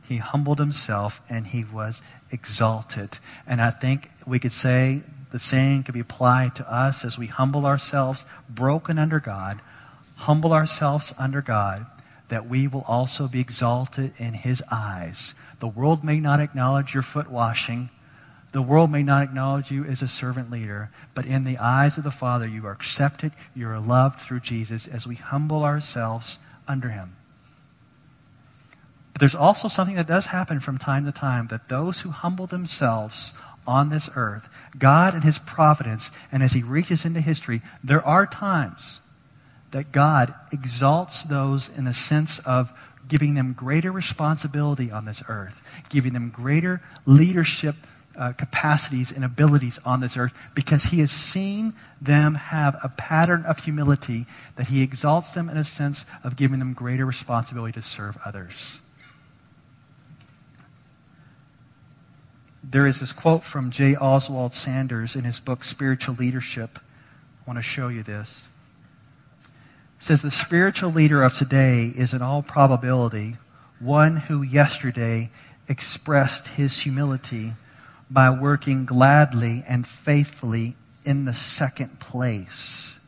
He 0.08 0.18
humbled 0.18 0.60
himself 0.60 1.22
and 1.30 1.48
he 1.48 1.64
was 1.64 2.02
exalted. 2.32 3.18
And 3.48 3.62
I 3.62 3.72
think 3.72 4.12
we 4.28 4.38
could 4.40 4.52
say 4.52 5.02
the 5.32 5.40
same 5.40 5.84
could 5.84 5.94
be 5.94 6.00
applied 6.00 6.56
to 6.56 6.72
us 6.72 7.04
as 7.04 7.18
we 7.18 7.28
humble 7.28 7.66
ourselves, 7.66 8.26
broken 8.50 9.00
under 9.00 9.20
God, 9.20 9.60
humble 10.16 10.54
ourselves 10.54 11.14
under 11.18 11.42
God, 11.42 11.86
that 12.30 12.48
we 12.48 12.68
will 12.68 12.84
also 12.88 13.28
be 13.28 13.40
exalted 13.40 14.14
in 14.18 14.34
his 14.34 14.64
eyes. 14.72 15.34
The 15.60 15.68
world 15.68 16.04
may 16.04 16.20
not 16.20 16.40
acknowledge 16.40 16.94
your 16.94 17.04
foot 17.04 17.30
washing, 17.30 17.90
the 18.56 18.62
world 18.62 18.90
may 18.90 19.04
not 19.04 19.22
acknowledge 19.22 19.70
you 19.70 19.84
as 19.84 20.02
a 20.02 20.08
servant 20.08 20.50
leader, 20.50 20.90
but 21.14 21.26
in 21.26 21.44
the 21.44 21.58
eyes 21.58 21.98
of 21.98 22.06
the 22.06 22.10
Father, 22.10 22.48
you 22.48 22.66
are 22.66 22.72
accepted, 22.72 23.34
you 23.54 23.68
are 23.68 23.82
loved 23.82 24.22
through 24.22 24.40
Jesus 24.40 24.88
as 24.88 25.06
we 25.06 25.16
humble 25.16 25.66
ourselves 25.66 26.40
under 26.66 26.88
him. 26.88 27.18
But 29.12 29.20
there's 29.20 29.36
also 29.36 29.68
something 29.68 29.98
that 29.98 30.08
does 30.08 30.28
happen 30.28 30.62
from 30.62 30.78
time 30.78 31.04
to 31.04 31.12
time 31.12 31.48
that 31.48 31.68
those 31.68 32.00
who 32.00 32.12
humble 32.12 32.48
themselves 32.48 33.34
on 33.68 33.90
this 33.90 34.10
earth, 34.16 34.48
God 34.78 35.14
and 35.14 35.26
his 35.26 35.38
providence, 35.38 36.10
and 36.32 36.42
as 36.42 36.54
he 36.54 36.64
reaches 36.64 37.04
into 37.04 37.20
history, 37.20 37.62
there 37.84 38.06
are 38.06 38.26
times 38.26 39.02
that 39.72 39.92
God 39.92 40.34
exalts 40.54 41.24
those 41.24 41.68
in 41.78 41.84
the 41.84 41.94
sense 41.94 42.40
of 42.40 42.72
giving 43.10 43.34
them 43.34 43.52
greater 43.52 43.92
responsibility 43.92 44.90
on 44.90 45.04
this 45.04 45.22
earth, 45.28 45.62
giving 45.90 46.14
them 46.14 46.30
greater 46.30 46.82
leadership 47.06 47.76
uh, 48.18 48.34
capacities 48.34 49.12
and 49.12 49.24
abilities 49.24 49.80
on 49.86 50.00
this 50.00 50.18
earth 50.18 50.34
because 50.54 50.86
he 50.86 51.00
has 51.00 51.12
seen 51.12 51.74
them 52.02 52.36
have 52.36 52.78
a 52.84 52.90
pattern 52.90 53.44
of 53.46 53.60
humility 53.60 54.26
that 54.56 54.68
he 54.68 54.82
exalts 54.82 55.34
them 55.34 55.50
in 55.50 55.58
a 55.58 55.64
sense 55.64 56.06
of 56.24 56.36
giving 56.36 56.60
them 56.60 56.74
greater 56.74 57.06
responsibility 57.06 57.74
to 57.74 57.82
serve 57.82 58.18
others. 58.26 58.82
There 62.64 62.88
is 62.88 63.00
this 63.00 63.14
quote 63.14 63.44
from 63.44 63.70
J. 63.70 63.96
Oswald 63.96 64.54
Sanders 64.54 65.16
in 65.16 65.24
his 65.24 65.40
book 65.40 65.64
Spiritual 65.64 66.16
Leadership. 66.16 66.80
I 66.80 67.50
want 67.50 67.58
to 67.60 67.64
show 67.64 67.90
you 67.90 68.02
this. 68.02 68.46
It 69.44 70.04
says 70.04 70.22
the 70.22 70.32
spiritual 70.32 70.92
leader 70.92 71.22
of 71.24 71.36
today 71.36 71.92
is 71.96 72.14
in 72.14 72.22
all 72.22 72.42
probability 72.42 73.36
one 73.80 74.18
who 74.18 74.42
yesterday 74.42 75.30
expressed 75.68 76.50
his 76.50 76.82
humility 76.82 77.54
by 78.10 78.30
working 78.30 78.86
gladly 78.86 79.64
and 79.68 79.86
faithfully 79.86 80.76
in 81.06 81.26
the 81.26 81.34
second 81.34 82.00
place. 82.00 83.00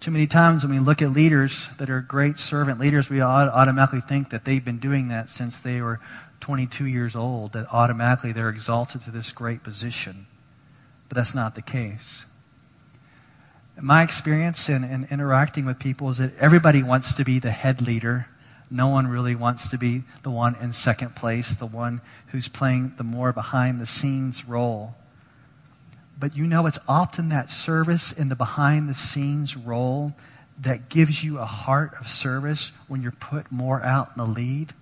Too 0.00 0.10
many 0.10 0.26
times 0.26 0.64
when 0.64 0.72
we 0.72 0.80
look 0.80 1.00
at 1.00 1.12
leaders 1.12 1.68
that 1.78 1.88
are 1.88 2.02
great 2.02 2.38
servant 2.38 2.78
leaders, 2.78 3.08
we 3.08 3.22
automatically 3.22 4.02
think 4.02 4.30
that 4.30 4.44
they've 4.44 4.64
been 4.64 4.78
doing 4.78 5.08
that 5.08 5.30
since 5.30 5.58
they 5.58 5.80
were 5.80 5.98
22 6.40 6.86
years 6.86 7.16
old, 7.16 7.52
that 7.52 7.66
automatically 7.72 8.32
they're 8.32 8.50
exalted 8.50 9.00
to 9.00 9.10
this 9.10 9.32
great 9.32 9.62
position. 9.62 10.26
But 11.08 11.16
that's 11.16 11.34
not 11.34 11.54
the 11.54 11.62
case. 11.62 12.26
My 13.80 14.02
experience 14.02 14.68
in, 14.68 14.84
in 14.84 15.06
interacting 15.10 15.64
with 15.64 15.78
people 15.78 16.10
is 16.10 16.18
that 16.18 16.36
everybody 16.36 16.82
wants 16.82 17.14
to 17.14 17.24
be 17.24 17.38
the 17.38 17.50
head 17.50 17.80
leader 17.80 18.28
no 18.70 18.88
one 18.88 19.06
really 19.06 19.34
wants 19.34 19.70
to 19.70 19.78
be 19.78 20.04
the 20.22 20.30
one 20.30 20.56
in 20.60 20.72
second 20.72 21.14
place, 21.14 21.54
the 21.54 21.66
one 21.66 22.00
who's 22.28 22.48
playing 22.48 22.94
the 22.96 23.04
more 23.04 23.32
behind 23.32 23.80
the 23.80 23.86
scenes 23.86 24.46
role. 24.46 24.94
But 26.18 26.36
you 26.36 26.46
know, 26.46 26.66
it's 26.66 26.78
often 26.88 27.28
that 27.30 27.50
service 27.50 28.12
in 28.12 28.28
the 28.28 28.36
behind 28.36 28.88
the 28.88 28.94
scenes 28.94 29.56
role 29.56 30.14
that 30.60 30.88
gives 30.88 31.24
you 31.24 31.38
a 31.38 31.44
heart 31.44 31.94
of 32.00 32.08
service 32.08 32.76
when 32.88 33.02
you're 33.02 33.12
put 33.12 33.50
more 33.50 33.82
out 33.82 34.10
in 34.14 34.18
the 34.18 34.26
lead. 34.26 34.72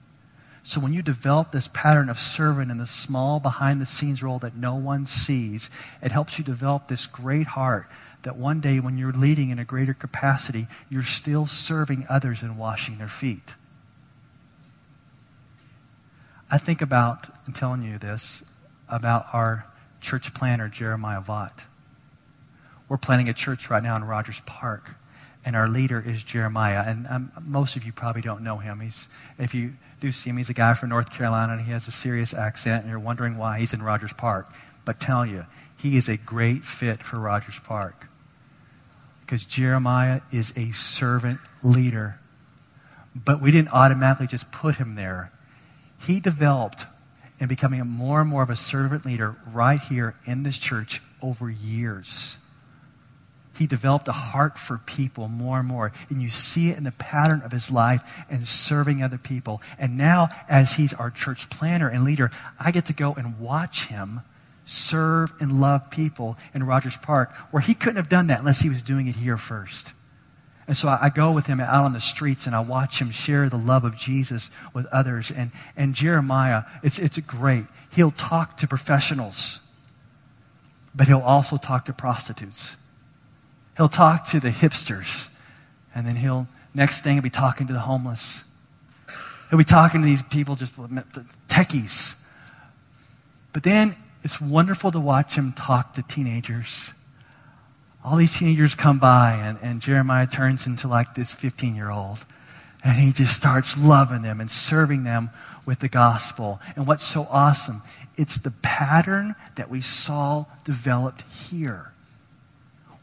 So 0.62 0.80
when 0.80 0.92
you 0.92 1.02
develop 1.02 1.50
this 1.50 1.68
pattern 1.68 2.08
of 2.08 2.20
serving 2.20 2.70
in 2.70 2.78
the 2.78 2.86
small 2.86 3.40
behind 3.40 3.80
the 3.80 3.86
scenes 3.86 4.22
role 4.22 4.38
that 4.40 4.54
no 4.54 4.76
one 4.76 5.06
sees, 5.06 5.70
it 6.02 6.12
helps 6.12 6.38
you 6.38 6.44
develop 6.44 6.86
this 6.86 7.06
great 7.06 7.48
heart 7.48 7.88
that 8.22 8.36
one 8.36 8.60
day 8.60 8.78
when 8.78 8.96
you're 8.96 9.12
leading 9.12 9.50
in 9.50 9.58
a 9.58 9.64
greater 9.64 9.94
capacity, 9.94 10.68
you're 10.88 11.02
still 11.02 11.46
serving 11.46 12.06
others 12.08 12.42
and 12.42 12.56
washing 12.56 12.98
their 12.98 13.08
feet. 13.08 13.56
I 16.52 16.58
think 16.58 16.82
about, 16.82 17.34
I'm 17.46 17.54
telling 17.54 17.82
you 17.82 17.96
this, 17.96 18.44
about 18.86 19.24
our 19.32 19.64
church 20.02 20.34
planner, 20.34 20.68
Jeremiah 20.68 21.22
Vaught. 21.22 21.64
We're 22.90 22.98
planning 22.98 23.30
a 23.30 23.32
church 23.32 23.70
right 23.70 23.82
now 23.82 23.96
in 23.96 24.04
Rogers 24.04 24.42
Park. 24.44 24.96
and 25.44 25.56
our 25.56 25.68
leader 25.68 26.02
is 26.04 26.22
Jeremiah. 26.22 26.84
And 26.86 27.06
um, 27.08 27.32
most 27.42 27.76
of 27.76 27.84
you 27.84 27.92
probably 27.92 28.22
don't 28.22 28.42
know 28.42 28.58
him. 28.58 28.80
He's, 28.80 29.08
if 29.38 29.54
you 29.54 29.72
do 30.00 30.12
see 30.12 30.30
him, 30.30 30.36
he's 30.36 30.50
a 30.50 30.54
guy 30.54 30.74
from 30.74 30.88
North 30.90 31.10
Carolina, 31.10 31.54
and 31.54 31.62
he 31.62 31.72
has 31.72 31.88
a 31.88 31.90
serious 31.90 32.32
accent, 32.34 32.82
and 32.82 32.90
you're 32.90 33.00
wondering 33.00 33.36
why 33.36 33.58
he's 33.58 33.72
in 33.72 33.82
Rogers 33.82 34.12
Park. 34.12 34.52
But 34.84 35.00
tell 35.00 35.26
you, 35.26 35.46
he 35.76 35.96
is 35.96 36.08
a 36.08 36.16
great 36.16 36.64
fit 36.64 37.02
for 37.02 37.18
Rogers 37.18 37.58
Park 37.58 38.08
because 39.20 39.44
Jeremiah 39.44 40.20
is 40.30 40.56
a 40.56 40.72
servant 40.72 41.40
leader. 41.62 42.18
But 43.14 43.40
we 43.40 43.50
didn't 43.50 43.72
automatically 43.72 44.26
just 44.26 44.50
put 44.52 44.76
him 44.76 44.94
there. 44.94 45.32
He 46.06 46.20
developed 46.20 46.86
in 47.38 47.48
becoming 47.48 47.86
more 47.86 48.20
and 48.20 48.30
more 48.30 48.42
of 48.42 48.50
a 48.50 48.56
servant 48.56 49.04
leader 49.04 49.36
right 49.52 49.80
here 49.80 50.14
in 50.24 50.42
this 50.42 50.58
church 50.58 51.00
over 51.22 51.50
years. 51.50 52.38
He 53.54 53.66
developed 53.66 54.08
a 54.08 54.12
heart 54.12 54.58
for 54.58 54.78
people 54.78 55.28
more 55.28 55.58
and 55.58 55.68
more. 55.68 55.92
And 56.08 56.22
you 56.22 56.30
see 56.30 56.70
it 56.70 56.78
in 56.78 56.84
the 56.84 56.92
pattern 56.92 57.42
of 57.42 57.52
his 57.52 57.70
life 57.70 58.02
and 58.30 58.48
serving 58.48 59.02
other 59.02 59.18
people. 59.18 59.60
And 59.78 59.98
now, 59.98 60.30
as 60.48 60.74
he's 60.74 60.94
our 60.94 61.10
church 61.10 61.50
planner 61.50 61.88
and 61.88 62.04
leader, 62.04 62.30
I 62.58 62.70
get 62.70 62.86
to 62.86 62.92
go 62.92 63.14
and 63.14 63.38
watch 63.38 63.86
him 63.86 64.22
serve 64.64 65.32
and 65.40 65.60
love 65.60 65.90
people 65.90 66.38
in 66.54 66.64
Rogers 66.64 66.96
Park, 66.96 67.32
where 67.50 67.60
he 67.60 67.74
couldn't 67.74 67.96
have 67.96 68.08
done 68.08 68.28
that 68.28 68.38
unless 68.38 68.60
he 68.60 68.68
was 68.68 68.82
doing 68.82 69.06
it 69.06 69.16
here 69.16 69.36
first. 69.36 69.92
And 70.72 70.76
so 70.78 70.88
I, 70.88 70.98
I, 71.02 71.10
go 71.10 71.32
with 71.32 71.48
him 71.48 71.60
out 71.60 71.84
on 71.84 71.92
the 71.92 72.00
streets 72.00 72.46
and 72.46 72.56
I 72.56 72.60
watch 72.60 72.98
him 72.98 73.10
share 73.10 73.50
the 73.50 73.58
love 73.58 73.84
of 73.84 73.94
Jesus 73.94 74.50
with 74.72 74.86
others. 74.86 75.30
And, 75.30 75.50
and 75.76 75.94
Jeremiah, 75.94 76.62
it's, 76.82 76.98
it's 76.98 77.18
great. 77.18 77.64
He'll 77.90 78.12
talk 78.12 78.56
to 78.56 78.66
professionals, 78.66 79.70
but 80.94 81.08
he'll 81.08 81.20
also 81.20 81.58
talk 81.58 81.84
to 81.84 81.92
prostitutes. 81.92 82.78
He'll 83.76 83.90
talk 83.90 84.24
to 84.28 84.40
the 84.40 84.48
hipsters, 84.48 85.28
and 85.94 86.06
then 86.06 86.16
he'll, 86.16 86.48
next 86.72 87.02
thing, 87.02 87.16
he'll 87.16 87.22
be 87.22 87.28
talking 87.28 87.66
to 87.66 87.74
the 87.74 87.80
homeless. 87.80 88.42
He'll 89.50 89.58
be 89.58 89.64
talking 89.64 90.00
to 90.00 90.06
these 90.06 90.22
people, 90.22 90.56
just 90.56 90.74
techies. 91.48 92.24
But 93.52 93.62
then 93.62 93.94
it's 94.24 94.40
wonderful 94.40 94.90
to 94.92 95.00
watch 95.00 95.34
him 95.34 95.52
talk 95.52 95.92
to 95.92 96.02
teenagers. 96.02 96.94
All 98.04 98.16
these 98.16 98.36
teenagers 98.36 98.74
come 98.74 98.98
by, 98.98 99.34
and, 99.34 99.58
and 99.62 99.80
Jeremiah 99.80 100.26
turns 100.26 100.66
into 100.66 100.88
like 100.88 101.14
this 101.14 101.32
15 101.32 101.74
year 101.74 101.90
old. 101.90 102.24
And 102.84 102.98
he 102.98 103.12
just 103.12 103.36
starts 103.36 103.78
loving 103.78 104.22
them 104.22 104.40
and 104.40 104.50
serving 104.50 105.04
them 105.04 105.30
with 105.64 105.78
the 105.78 105.88
gospel. 105.88 106.60
And 106.74 106.86
what's 106.86 107.04
so 107.04 107.26
awesome, 107.30 107.82
it's 108.16 108.36
the 108.36 108.50
pattern 108.62 109.36
that 109.54 109.70
we 109.70 109.80
saw 109.80 110.46
developed 110.64 111.22
here. 111.30 111.92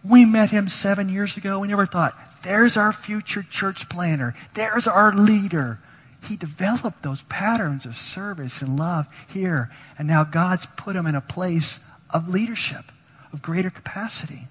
We 0.03 0.25
met 0.25 0.49
him 0.49 0.67
seven 0.67 1.09
years 1.09 1.37
ago. 1.37 1.59
We 1.59 1.69
never 1.69 1.85
thought, 1.85 2.13
there's 2.43 2.77
our 2.77 2.93
future 2.93 3.43
church 3.43 3.89
planner. 3.89 4.33
There's 4.53 4.87
our 4.87 5.13
leader. 5.13 5.79
He 6.23 6.35
developed 6.35 7.03
those 7.03 7.23
patterns 7.23 7.85
of 7.85 7.95
service 7.95 8.61
and 8.61 8.77
love 8.77 9.07
here. 9.27 9.69
And 9.97 10.07
now 10.07 10.23
God's 10.25 10.65
put 10.77 10.95
him 10.95 11.07
in 11.07 11.15
a 11.15 11.21
place 11.21 11.85
of 12.09 12.27
leadership, 12.27 12.91
of 13.31 13.41
greater 13.41 13.69
capacity. 13.69 14.47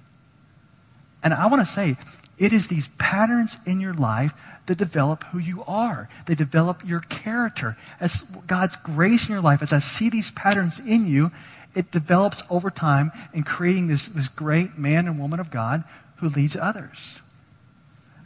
And 1.23 1.35
I 1.35 1.47
want 1.47 1.67
to 1.67 1.73
say, 1.73 1.97
it 2.39 2.53
is 2.53 2.69
these 2.69 2.89
patterns 2.99 3.59
in 3.67 3.81
your 3.81 3.95
life 3.95 4.33
that 4.67 4.79
develop 4.79 5.25
who 5.25 5.39
you 5.39 5.65
are. 5.67 6.09
They 6.27 6.35
develop 6.35 6.87
your 6.87 7.01
character. 7.01 7.77
As 8.01 8.23
God's 8.47 8.77
grace 8.77 9.29
in 9.29 9.33
your 9.33 9.43
life, 9.43 9.61
as 9.61 9.73
I 9.73 9.79
see 9.79 10.09
these 10.09 10.31
patterns 10.31 10.79
in 10.79 11.07
you, 11.07 11.33
it 11.75 11.91
develops 11.91 12.43
over 12.49 12.71
time 12.71 13.11
in 13.35 13.43
creating 13.43 13.89
this, 13.89 14.07
this 14.07 14.29
great 14.29 14.79
man 14.79 15.07
and 15.09 15.19
woman 15.19 15.41
of 15.41 15.51
God 15.51 15.85
who 16.17 16.29
leads 16.29 16.57
others. 16.57 17.21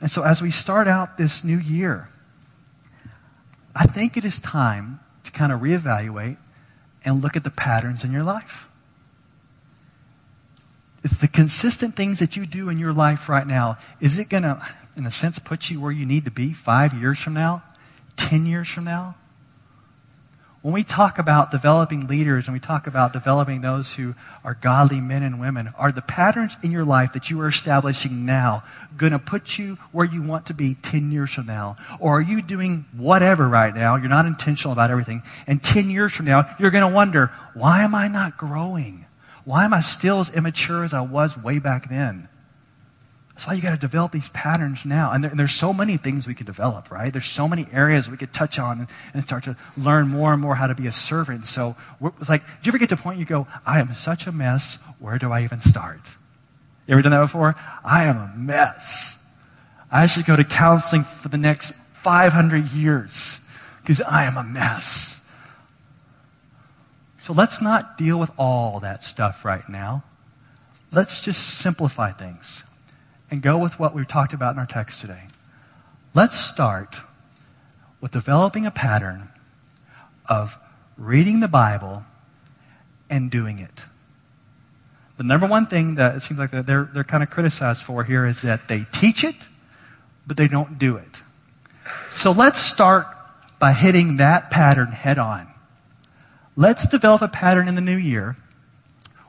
And 0.01 0.11
so 0.11 0.23
as 0.23 0.43
we 0.43 0.51
start 0.51 0.89
out 0.89 1.17
this 1.17 1.45
new 1.45 1.59
year, 1.59 2.09
I 3.75 3.87
think 3.87 4.17
it 4.17 4.25
is 4.25 4.39
time 4.39 5.01
to 5.25 5.33
kind 5.33 5.53
of 5.53 5.61
reevaluate 5.61 6.37
and 7.05 7.23
look 7.23 7.37
at 7.37 7.45
the 7.45 7.51
patterns 7.51 8.05
in 8.05 8.13
your 8.13 8.25
life. 8.25 8.69
It's 11.05 11.17
the 11.17 11.29
consistent 11.29 11.95
things 11.95 12.21
that 12.21 12.37
you 12.37 12.47
do 12.47 12.69
in 12.69 12.79
your 12.79 12.93
life 12.93 13.29
right 13.29 13.47
now. 13.47 13.77
Is 14.01 14.19
it 14.19 14.29
going 14.29 14.45
to, 14.45 14.65
in 14.97 15.05
a 15.05 15.11
sense, 15.11 15.39
put 15.39 15.71
you 15.71 15.81
where 15.81 15.93
you 15.93 16.07
need 16.07 16.25
to 16.27 16.31
be 16.31 16.53
five 16.53 16.95
years 16.95 17.19
from 17.19 17.35
now, 17.35 17.63
10 18.17 18.47
years 18.47 18.69
from 18.69 18.85
now? 18.85 19.17
When 20.63 20.73
we 20.73 20.85
talk 20.85 21.19
about 21.19 21.51
developing 21.51 22.07
leaders 22.07 22.47
and 22.47 22.55
we 22.55 22.61
talk 22.61 22.87
about 22.87 23.13
developing 23.13 23.63
those 23.63 23.95
who 23.95 24.15
are 24.45 24.55
godly 24.55 25.01
men 25.01 25.25
and 25.25 25.41
women, 25.41 25.71
are 25.77 25.91
the 25.91 26.03
patterns 26.03 26.57
in 26.63 26.71
your 26.71 26.85
life 26.85 27.15
that 27.15 27.31
you 27.31 27.41
are 27.41 27.49
establishing 27.49 28.25
now 28.25 28.63
going 28.97 29.11
to 29.11 29.19
put 29.19 29.59
you 29.59 29.77
where 29.91 30.07
you 30.07 30.23
want 30.23 30.47
to 30.47 30.55
be 30.55 30.75
10 30.75 31.11
years 31.11 31.33
from 31.33 31.47
now? 31.47 31.77
Or 31.99 32.19
are 32.19 32.23
you 32.23 32.43
doing 32.43 32.85
whatever 32.97 33.49
right 33.49 33.75
now? 33.75 33.97
You're 33.97 34.09
not 34.09 34.25
intentional 34.25 34.73
about 34.73 34.93
everything. 34.93 35.23
And 35.49 35.61
10 35.61 35.91
years 35.91 36.13
from 36.13 36.27
now, 36.27 36.49
you're 36.61 36.71
going 36.71 36.89
to 36.89 36.95
wonder, 36.95 37.33
why 37.55 37.83
am 37.83 37.97
I 37.97 38.07
not 38.07 38.39
growing? 38.39 39.07
Why 39.45 39.65
am 39.65 39.75
I 39.75 39.81
still 39.81 40.21
as 40.21 40.35
immature 40.35 40.85
as 40.85 40.95
I 40.95 41.01
was 41.01 41.37
way 41.37 41.59
back 41.59 41.89
then? 41.89 42.29
That's 43.35 43.47
why 43.47 43.55
you 43.55 43.63
got 43.63 43.71
to 43.71 43.79
develop 43.79 44.13
these 44.13 44.29
patterns 44.29 44.85
now. 44.85 45.11
And, 45.11 45.25
there, 45.25 45.31
and, 45.31 45.41
there's 45.41 45.55
so 45.55 45.73
many 45.73 45.97
things 45.97 46.27
we 46.27 46.35
could 46.35 46.47
develop, 46.47 46.91
right? 46.91 47.13
There's 47.13 47.27
so 47.27 47.49
many 47.49 47.67
areas 47.73 48.11
we 48.11 48.19
could 48.19 48.33
touch 48.33 48.59
on 48.59 48.81
and, 48.81 48.89
and 49.15 49.23
start 49.23 49.45
to 49.45 49.57
learn 49.77 50.09
more 50.09 50.33
and 50.33 50.41
more 50.41 50.55
how 50.55 50.67
to 50.67 50.75
be 50.75 50.87
a 50.87 50.93
servant. 50.93 51.47
So 51.47 51.75
it's 52.21 52.29
like, 52.29 52.45
do 52.45 52.53
you 52.65 52.71
ever 52.71 52.79
get 52.79 52.91
to 52.91 52.95
a 52.95 52.99
point 52.99 53.19
you 53.19 53.25
go, 53.25 53.47
I 53.65 53.81
am 53.81 53.95
such 53.95 54.27
a 54.27 54.33
mess. 54.33 54.79
Where 54.99 55.19
do 55.19 55.33
I 55.33 55.45
even 55.45 55.61
start? 55.61 56.17
You 56.87 56.93
ever 56.93 57.03
done 57.03 57.13
that 57.13 57.21
before? 57.21 57.55
I 57.85 58.05
am 58.05 58.17
a 58.17 58.33
mess. 58.37 59.27
I 59.91 60.07
should 60.07 60.27
go 60.27 60.37
to 60.37 60.45
counseling 60.45 61.05
for 61.05 61.29
the 61.29 61.39
next 61.39 61.73
500 61.95 62.71
years 62.73 63.41
because 63.81 64.03
I 64.03 64.25
am 64.25 64.37
a 64.37 64.45
mess. 64.45 65.22
So 67.23 67.33
let's 67.33 67.63
not 67.63 67.97
deal 67.97 68.19
with 68.19 68.33
all 68.37 68.81
that 68.81 69.05
stuff 69.05 69.45
right 69.45 69.63
now. 69.69 70.03
Let's 70.91 71.21
just 71.21 71.61
simplify 71.61 72.11
things 72.11 72.65
and 73.31 73.41
go 73.41 73.59
with 73.59 73.79
what 73.79 73.95
we 73.95 74.05
talked 74.05 74.33
about 74.33 74.55
in 74.55 74.59
our 74.59 74.67
text 74.67 75.01
today. 75.01 75.29
Let's 76.15 76.37
start 76.37 76.97
with 78.01 78.11
developing 78.11 78.67
a 78.67 78.73
pattern 78.73 79.29
of 80.29 80.59
reading 80.99 81.39
the 81.39 81.47
Bible 81.47 82.03
and 83.09 83.31
doing 83.31 83.61
it. 83.61 83.85
The 85.17 85.23
number 85.23 85.47
one 85.47 85.67
thing 85.67 85.95
that 85.95 86.17
it 86.17 86.23
seems 86.23 86.41
like 86.41 86.51
they're, 86.51 86.91
they're 86.93 87.05
kind 87.05 87.23
of 87.23 87.31
criticized 87.31 87.85
for 87.85 88.03
here 88.03 88.27
is 88.27 88.43
that 88.43 88.67
they 88.67 88.85
teach 88.91 89.23
it, 89.23 89.47
but 90.27 90.37
they 90.37 90.49
don't 90.49 90.77
do 90.77 90.97
it. 90.97 91.23
So 92.11 92.33
let's 92.33 92.59
start 92.59 93.07
by 93.61 93.75
hitting 93.75 94.17
that 94.17 94.51
pattern 94.51 94.89
head 94.89 95.19
on. 95.19 95.52
Let's 96.55 96.87
develop 96.87 97.23
a 97.23 97.29
pattern 97.29 97.69
in 97.69 97.75
the 97.75 97.81
new 97.81 97.97
year 97.97 98.37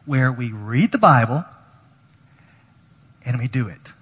where 0.05 0.31
we 0.31 0.51
read 0.51 0.91
the 0.91 0.97
Bible 0.97 1.45
and 3.25 3.39
we 3.39 3.47
do 3.47 3.67
it. 3.67 3.93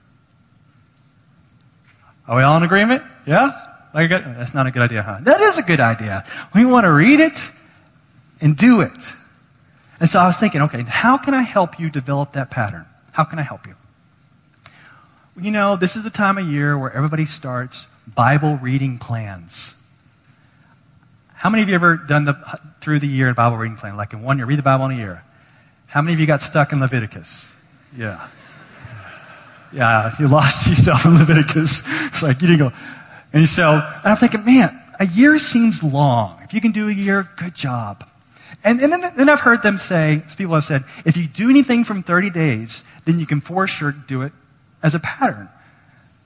Are 2.27 2.37
we 2.37 2.43
all 2.43 2.57
in 2.57 2.63
agreement? 2.63 3.03
Yeah? 3.25 3.51
That's 3.93 4.53
not 4.53 4.67
a 4.67 4.71
good 4.71 4.81
idea, 4.81 5.03
huh? 5.03 5.19
That 5.21 5.41
is 5.41 5.57
a 5.57 5.63
good 5.63 5.79
idea. 5.79 6.23
We 6.55 6.65
want 6.65 6.85
to 6.85 6.91
read 6.91 7.19
it 7.19 7.51
and 8.39 8.57
do 8.57 8.81
it. 8.81 9.13
And 9.99 10.09
so 10.09 10.19
I 10.19 10.25
was 10.25 10.37
thinking, 10.37 10.61
okay, 10.63 10.81
how 10.87 11.17
can 11.17 11.33
I 11.33 11.43
help 11.43 11.79
you 11.79 11.89
develop 11.91 12.31
that 12.33 12.49
pattern? 12.49 12.85
How 13.11 13.23
can 13.23 13.37
I 13.37 13.43
help 13.43 13.67
you? 13.67 13.75
You 15.39 15.51
know, 15.51 15.75
this 15.75 15.95
is 15.95 16.03
the 16.03 16.09
time 16.09 16.37
of 16.37 16.47
year 16.47 16.77
where 16.77 16.91
everybody 16.91 17.25
starts 17.25 17.85
Bible 18.07 18.57
reading 18.57 18.97
plans. 18.97 19.81
How 21.35 21.49
many 21.49 21.61
of 21.61 21.69
you 21.69 21.75
ever 21.75 21.97
done 21.97 22.25
the 22.25 22.59
through 22.81 22.99
the 22.99 23.07
year 23.07 23.29
in 23.29 23.33
Bible 23.33 23.57
reading 23.57 23.77
plan? 23.77 23.95
Like 23.95 24.13
in 24.13 24.21
one 24.21 24.37
year, 24.37 24.45
read 24.45 24.59
the 24.59 24.63
Bible 24.63 24.85
in 24.85 24.91
a 24.91 24.95
year. 24.95 25.23
How 25.87 26.01
many 26.01 26.13
of 26.13 26.19
you 26.19 26.25
got 26.27 26.41
stuck 26.41 26.71
in 26.73 26.79
Leviticus? 26.79 27.53
Yeah. 27.95 28.27
Yeah, 29.73 30.11
you 30.19 30.27
lost 30.27 30.67
yourself 30.69 31.05
in 31.05 31.17
Leviticus. 31.17 31.83
It's 32.07 32.23
like 32.23 32.41
you 32.41 32.47
didn't 32.47 32.69
go. 32.69 32.75
And 33.33 33.47
so, 33.47 33.73
and 33.73 34.05
I'm 34.05 34.17
thinking, 34.17 34.43
man, 34.43 34.69
a 34.99 35.05
year 35.05 35.37
seems 35.39 35.83
long. 35.83 36.39
If 36.43 36.53
you 36.53 36.61
can 36.61 36.71
do 36.71 36.89
a 36.89 36.91
year, 36.91 37.29
good 37.37 37.55
job. 37.55 38.05
And, 38.63 38.79
and 38.81 38.91
then, 38.91 39.13
then 39.15 39.29
I've 39.29 39.39
heard 39.39 39.63
them 39.63 39.77
say, 39.77 40.21
people 40.37 40.53
have 40.53 40.63
said, 40.63 40.83
if 41.05 41.17
you 41.17 41.27
do 41.27 41.49
anything 41.49 41.83
from 41.83 42.03
30 42.03 42.29
days, 42.29 42.83
then 43.05 43.17
you 43.17 43.25
can 43.25 43.41
for 43.41 43.65
sure 43.67 43.91
do 43.91 44.21
it 44.21 44.33
as 44.83 44.93
a 44.93 44.99
pattern. 44.99 45.49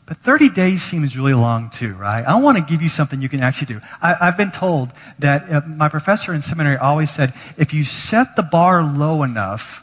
But 0.08 0.18
30 0.18 0.50
days 0.50 0.84
seems 0.84 1.18
really 1.18 1.34
long 1.34 1.72
too, 1.72 1.94
right? 1.96 2.24
I 2.24 2.36
want 2.36 2.58
to 2.58 2.64
give 2.64 2.82
you 2.82 2.90
something 2.90 3.22
you 3.22 3.30
can 3.30 3.42
actually 3.42 3.74
do. 3.74 3.82
I, 4.02 4.26
have 4.26 4.38
been 4.38 4.52
told 4.52 4.94
that 5.18 5.52
uh, 5.52 5.62
my 5.66 5.90
professor 5.90 6.34
in 6.34 6.44
seminary 6.44 6.78
always 6.78 7.10
said, 7.10 7.34
if 7.58 7.74
you 7.74 7.84
set 7.84 8.36
the 8.36 8.44
bar 8.44 8.84
low 8.84 9.24
enough, 9.24 9.82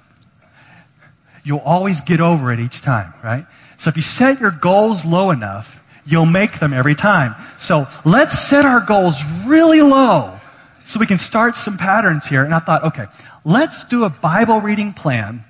you'll 1.44 1.58
always 1.58 2.00
get 2.00 2.20
over 2.20 2.52
it 2.52 2.60
each 2.60 2.82
time, 2.82 3.12
right? 3.24 3.46
So 3.78 3.88
if 3.88 3.96
you 3.96 4.02
set 4.02 4.38
your 4.38 4.52
goals 4.52 5.04
low 5.04 5.32
enough, 5.32 5.82
you'll 6.06 6.26
make 6.26 6.60
them 6.60 6.72
every 6.72 6.94
time. 6.94 7.34
So 7.58 7.86
let's 8.04 8.38
set 8.38 8.64
our 8.64 8.80
goals 8.80 9.22
really 9.44 9.82
low 9.82 10.38
so 10.84 11.00
we 11.00 11.06
can 11.06 11.18
start 11.18 11.56
some 11.56 11.78
patterns 11.78 12.26
here. 12.26 12.44
And 12.44 12.54
I 12.54 12.60
thought, 12.60 12.84
okay, 12.84 13.06
let's 13.44 13.84
do 13.84 14.04
a 14.04 14.10
Bible 14.10 14.60
reading 14.60 14.92
plan 14.92 15.44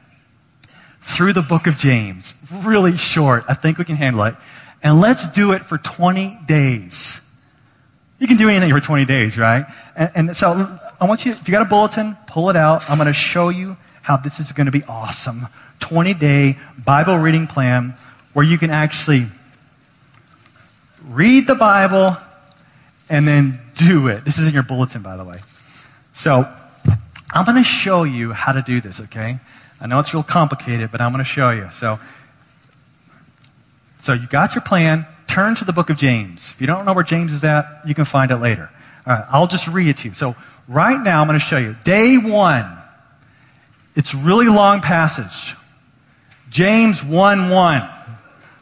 through 1.02 1.32
the 1.32 1.42
book 1.42 1.66
of 1.66 1.76
James. 1.76 2.34
Really 2.64 2.96
short. 2.96 3.44
I 3.48 3.54
think 3.54 3.76
we 3.76 3.84
can 3.84 3.96
handle 3.96 4.22
it. 4.24 4.34
And 4.82 5.00
let's 5.00 5.28
do 5.28 5.52
it 5.52 5.64
for 5.64 5.78
20 5.78 6.38
days. 6.46 7.18
You 8.18 8.26
can 8.26 8.36
do 8.36 8.48
anything 8.48 8.70
for 8.72 8.80
20 8.80 9.04
days, 9.04 9.38
right? 9.38 9.64
And, 9.96 10.10
and 10.14 10.36
so 10.36 10.78
I 11.00 11.06
want 11.06 11.24
you, 11.24 11.32
if 11.32 11.46
you 11.48 11.52
got 11.52 11.66
a 11.66 11.68
bulletin, 11.68 12.16
pull 12.26 12.50
it 12.50 12.56
out. 12.56 12.88
I'm 12.88 12.96
going 12.98 13.06
to 13.06 13.12
show 13.12 13.48
you 13.48 13.76
how 14.02 14.16
this 14.16 14.40
is 14.40 14.52
going 14.52 14.66
to 14.66 14.72
be 14.72 14.84
awesome. 14.84 15.46
20 15.80 16.14
day 16.14 16.56
Bible 16.84 17.16
reading 17.16 17.46
plan 17.46 17.94
where 18.32 18.44
you 18.44 18.58
can 18.58 18.70
actually 18.70 19.26
read 21.08 21.46
the 21.46 21.54
Bible 21.54 22.16
and 23.10 23.26
then 23.26 23.60
do 23.76 24.08
it. 24.08 24.24
This 24.24 24.38
is 24.38 24.46
in 24.48 24.54
your 24.54 24.62
bulletin, 24.62 25.02
by 25.02 25.16
the 25.16 25.24
way. 25.24 25.40
So 26.12 26.48
I'm 27.34 27.44
going 27.44 27.56
to 27.56 27.64
show 27.64 28.04
you 28.04 28.32
how 28.32 28.52
to 28.52 28.62
do 28.62 28.80
this, 28.80 29.00
okay? 29.00 29.38
I 29.80 29.86
know 29.86 29.98
it's 29.98 30.14
real 30.14 30.22
complicated, 30.22 30.92
but 30.92 31.00
I'm 31.00 31.12
going 31.12 31.24
to 31.24 31.28
show 31.28 31.50
you. 31.50 31.68
So, 31.72 31.98
so 34.02 34.12
you 34.14 34.26
got 34.26 34.56
your 34.56 34.62
plan. 34.62 35.06
Turn 35.28 35.54
to 35.54 35.64
the 35.64 35.72
book 35.72 35.88
of 35.88 35.96
James. 35.96 36.50
If 36.50 36.60
you 36.60 36.66
don't 36.66 36.84
know 36.84 36.92
where 36.92 37.04
James 37.04 37.32
is 37.32 37.44
at, 37.44 37.64
you 37.86 37.94
can 37.94 38.04
find 38.04 38.32
it 38.32 38.38
later. 38.38 38.68
All 39.06 39.14
right, 39.14 39.24
I'll 39.30 39.46
just 39.46 39.68
read 39.68 39.86
it 39.86 39.98
to 39.98 40.08
you. 40.08 40.14
So 40.14 40.34
right 40.66 41.00
now, 41.00 41.20
I'm 41.20 41.28
going 41.28 41.38
to 41.38 41.44
show 41.44 41.56
you. 41.56 41.76
Day 41.84 42.18
one. 42.18 42.66
It's 43.94 44.12
really 44.12 44.48
long 44.48 44.80
passage. 44.80 45.56
James 46.50 47.04
1 47.04 47.48
1. 47.48 47.80
All 47.80 47.88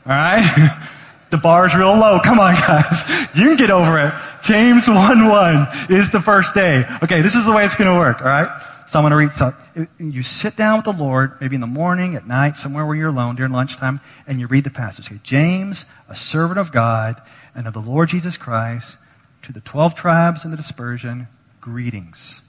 right? 0.06 0.78
the 1.30 1.38
bar's 1.38 1.74
real 1.74 1.96
low. 1.98 2.20
Come 2.22 2.38
on, 2.38 2.54
guys. 2.66 3.08
You 3.34 3.46
can 3.46 3.56
get 3.56 3.70
over 3.70 3.98
it. 3.98 4.12
James 4.42 4.88
1 4.88 5.26
1 5.26 5.68
is 5.88 6.10
the 6.10 6.20
first 6.20 6.52
day. 6.52 6.84
Okay, 7.02 7.22
this 7.22 7.34
is 7.34 7.46
the 7.46 7.52
way 7.52 7.64
it's 7.64 7.76
going 7.76 7.90
to 7.90 7.98
work. 7.98 8.20
All 8.20 8.26
right? 8.26 8.48
So 8.90 8.98
I'm 8.98 9.04
going 9.04 9.12
to 9.12 9.16
read. 9.16 9.32
So 9.32 9.52
you 9.98 10.24
sit 10.24 10.56
down 10.56 10.78
with 10.78 10.84
the 10.84 11.00
Lord, 11.04 11.40
maybe 11.40 11.54
in 11.54 11.60
the 11.60 11.68
morning, 11.68 12.16
at 12.16 12.26
night, 12.26 12.56
somewhere 12.56 12.84
where 12.84 12.96
you're 12.96 13.10
alone 13.10 13.36
during 13.36 13.52
lunchtime, 13.52 14.00
and 14.26 14.40
you 14.40 14.48
read 14.48 14.64
the 14.64 14.70
passage. 14.70 15.08
James, 15.22 15.84
a 16.08 16.16
servant 16.16 16.58
of 16.58 16.72
God 16.72 17.22
and 17.54 17.68
of 17.68 17.72
the 17.72 17.78
Lord 17.78 18.08
Jesus 18.08 18.36
Christ, 18.36 18.98
to 19.42 19.52
the 19.52 19.60
12 19.60 19.94
tribes 19.94 20.44
in 20.44 20.50
the 20.50 20.56
dispersion, 20.56 21.28
greetings. 21.60 22.42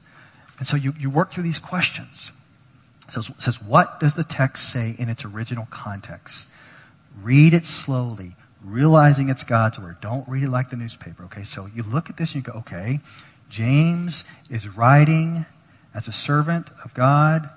And 0.58 0.66
so 0.66 0.78
you, 0.78 0.94
you 1.00 1.12
work 1.12 1.32
through 1.32 1.44
these 1.44 1.60
questions. 1.60 2.32
It 3.08 3.12
says, 3.12 3.30
it 3.30 3.40
says, 3.40 3.62
what 3.62 4.00
does 4.00 4.16
the 4.16 4.24
text 4.24 4.74
say 4.74 4.96
in 4.98 5.10
its 5.10 5.24
original 5.24 5.68
context? 5.70 6.50
Read 7.22 7.54
it 7.54 7.66
slowly, 7.66 8.36
realizing 8.66 9.30
it's 9.30 9.44
God's 9.44 9.80
word. 9.80 9.98
Don't 10.02 10.28
read 10.28 10.42
it 10.42 10.50
like 10.50 10.72
the 10.72 10.76
newspaper, 10.76 11.24
okay? 11.26 11.44
So 11.44 11.68
you 11.68 11.84
look 11.84 12.10
at 12.10 12.18
this 12.18 12.34
and 12.34 12.44
you 12.44 12.52
go, 12.52 12.58
okay, 12.62 13.00
James 13.48 14.24
is 14.50 14.68
writing 14.68 15.46
as 15.94 16.08
a 16.08 16.12
servant 16.12 16.70
of 16.84 16.94
God, 16.94 17.50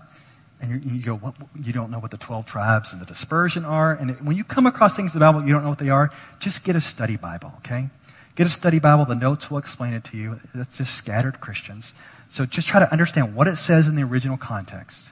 and 0.61 0.85
you 0.85 1.03
go, 1.03 1.17
what, 1.17 1.35
you 1.61 1.73
don't 1.73 1.91
know 1.91 1.99
what 1.99 2.11
the 2.11 2.17
12 2.17 2.47
tribes 2.47 2.93
and 2.93 3.03
the 3.03 3.07
dispersion 3.07 3.65
are. 3.65 3.93
And 3.93 4.11
it, 4.11 4.23
when 4.23 4.37
you 4.37 4.45
come 4.45 4.67
across 4.67 4.97
things 4.97 5.13
in 5.13 5.21
the 5.21 5.25
Bible, 5.25 5.47
you 5.47 5.53
don't 5.53 5.63
know 5.63 5.69
what 5.69 5.79
they 5.79 5.91
are, 5.91 6.11
just 6.39 6.65
get 6.65 6.75
a 6.75 6.81
study 6.81 7.17
Bible, 7.17 7.53
okay? 7.59 7.91
Get 8.35 8.47
a 8.47 8.51
study 8.51 8.79
Bible. 8.79 9.05
The 9.05 9.15
notes 9.15 9.51
will 9.51 9.59
explain 9.59 9.95
it 9.95 10.05
to 10.05 10.17
you. 10.17 10.37
That's 10.55 10.79
just 10.79 10.95
scattered 10.95 11.41
Christians. 11.41 11.93
So 12.29 12.47
just 12.47 12.67
try 12.67 12.81
to 12.81 12.91
understand 12.91 13.37
what 13.37 13.47
it 13.47 13.57
says 13.57 13.89
in 13.89 13.95
the 13.95 14.03
original 14.03 14.37
context. 14.37 15.11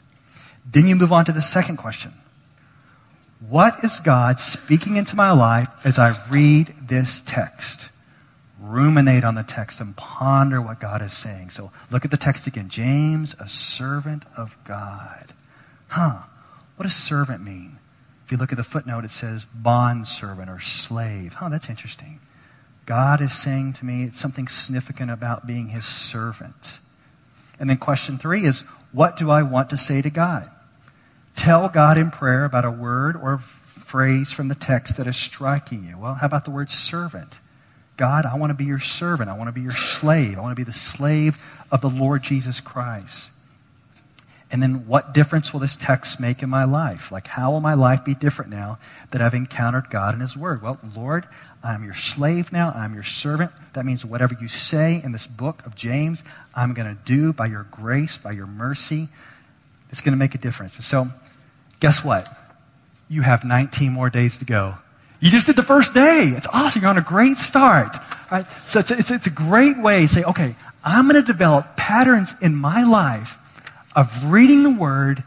Then 0.65 0.87
you 0.87 0.97
move 0.97 1.13
on 1.13 1.25
to 1.27 1.33
the 1.33 1.43
second 1.43 1.77
question. 1.77 2.13
What 3.49 3.85
is 3.85 4.01
God 4.01 4.41
speaking 4.41 4.97
into 4.97 5.17
my 5.17 5.33
life 5.33 5.69
as 5.85 5.99
I 5.99 6.17
read 6.31 6.69
this 6.89 7.21
text? 7.21 7.91
Ruminate 8.63 9.25
on 9.25 9.35
the 9.35 9.43
text 9.43 9.81
and 9.81 9.97
ponder 9.97 10.61
what 10.61 10.81
God 10.81 11.03
is 11.03 11.13
saying. 11.13 11.51
So 11.51 11.73
look 11.91 12.05
at 12.05 12.11
the 12.11 12.17
text 12.17 12.47
again. 12.47 12.69
James, 12.69 13.35
a 13.41 13.49
servant 13.49 14.25
of 14.37 14.57
God. 14.65 15.33
Huh. 15.89 16.21
What 16.77 16.85
does 16.85 16.95
servant 16.95 17.43
mean? 17.43 17.79
If 18.25 18.33
you 18.33 18.39
look 18.39 18.53
at 18.53 18.59
the 18.59 18.65
footnote, 18.65 19.05
it 19.05 19.11
says 19.11 19.45
bond 19.45 20.07
servant 20.07 20.49
or 20.49 20.61
slave. 20.61 21.35
Huh, 21.35 21.49
that's 21.49 21.69
interesting. 21.69 22.21
God 22.87 23.21
is 23.21 23.33
saying 23.33 23.75
to 23.75 23.85
me 23.85 24.05
it's 24.05 24.19
something 24.19 24.49
significant 24.49 25.11
about 25.11 25.47
being 25.47 25.69
his 25.69 25.85
servant. 25.85 26.79
And 27.59 27.69
then 27.69 27.77
question 27.77 28.19
three 28.19 28.45
is 28.45 28.63
what 28.93 29.17
do 29.17 29.31
I 29.31 29.43
want 29.43 29.71
to 29.71 29.77
say 29.77 30.03
to 30.03 30.11
God? 30.11 30.51
Tell 31.37 31.69
God 31.69 31.97
in 31.97 32.11
prayer 32.11 32.45
about 32.45 32.65
a 32.65 32.71
word 32.71 33.17
or 33.17 33.39
phrase 33.39 34.33
from 34.33 34.49
the 34.49 34.55
text 34.55 34.97
that 34.97 35.07
is 35.07 35.17
striking 35.17 35.85
you. 35.85 35.99
Well, 35.99 36.15
how 36.15 36.27
about 36.27 36.45
the 36.45 36.51
word 36.51 36.71
servant? 36.71 37.41
God, 38.03 38.27
I 38.27 38.37
want 38.37 38.51
to 38.51 38.55
be 38.57 38.65
your 38.65 38.81
servant. 38.81 39.31
I 39.31 39.37
want 39.39 39.47
to 39.47 39.53
be 39.53 39.61
your 39.61 39.71
slave. 39.71 40.37
I 40.37 40.41
want 40.41 40.51
to 40.51 40.61
be 40.61 40.65
the 40.65 40.73
slave 40.73 41.39
of 41.71 41.83
the 41.83 41.89
Lord 41.89 42.25
Jesus 42.25 42.61
Christ. 42.61 43.31
And 44.51 44.61
then 44.61 44.89
what 44.89 45.15
difference 45.15 45.53
will 45.53 45.61
this 45.61 45.77
text 45.77 46.19
make 46.19 46.43
in 46.43 46.51
my 46.51 46.65
life? 46.65 47.13
Like, 47.13 47.29
how 47.29 47.53
will 47.53 47.61
my 47.61 47.75
life 47.75 48.05
be 48.05 48.15
different 48.15 48.51
now 48.51 48.81
that 49.13 49.23
I've 49.23 49.35
encountered 49.35 49.89
God 49.89 50.15
and 50.15 50.21
His 50.21 50.37
Word? 50.37 50.63
Well, 50.63 50.81
Lord, 50.97 51.29
I'm 51.63 51.85
your 51.85 51.95
slave 51.95 52.53
now. 52.53 52.73
I'm 52.75 52.93
your 52.93 53.05
servant. 53.05 53.53
That 53.75 53.87
means 53.87 54.05
whatever 54.05 54.37
you 54.41 54.49
say 54.49 55.01
in 55.05 55.13
this 55.13 55.29
book 55.29 55.65
of 55.65 55.77
James, 55.77 56.25
I'm 56.57 56.75
going 56.75 56.89
to 56.93 57.01
do 57.05 57.33
by 57.33 57.47
your 57.47 57.69
grace, 57.71 58.19
by 58.19 58.33
your 58.33 58.49
mercy. 58.49 59.11
It's 59.91 60.01
going 60.01 60.13
to 60.13 60.19
make 60.19 60.35
a 60.35 60.39
difference. 60.39 60.75
And 60.75 60.85
so, 60.85 61.07
guess 61.79 62.05
what? 62.05 62.27
You 63.09 63.23
have 63.23 63.45
19 63.45 63.93
more 63.93 64.11
days 64.11 64.39
to 64.39 64.45
go 64.45 64.75
you 65.23 65.31
just 65.31 65.47
did 65.47 65.55
the 65.55 65.63
first 65.63 65.95
day. 65.95 66.33
It's 66.37 66.49
awesome. 66.53 66.83
You're 66.83 66.91
on 66.91 66.99
a 66.99 67.01
great 67.01 67.37
start. 67.37 67.97
Right? 68.29 68.45
So 68.67 68.81
it's 68.81 68.91
it's, 68.91 69.11
it's 69.13 69.27
a 69.29 69.31
great 69.31 69.79
way 69.79 70.03
to 70.03 70.09
say, 70.09 70.25
okay, 70.25 70.57
I'm 70.85 71.09
going 71.09 71.15
to 71.15 71.25
develop 71.25 71.77
patterns 71.77 72.35
in 72.43 72.57
my 72.57 72.83
life 72.83 73.39
of 73.95 74.33
reading 74.33 74.65
the 74.65 74.71
word 74.71 75.23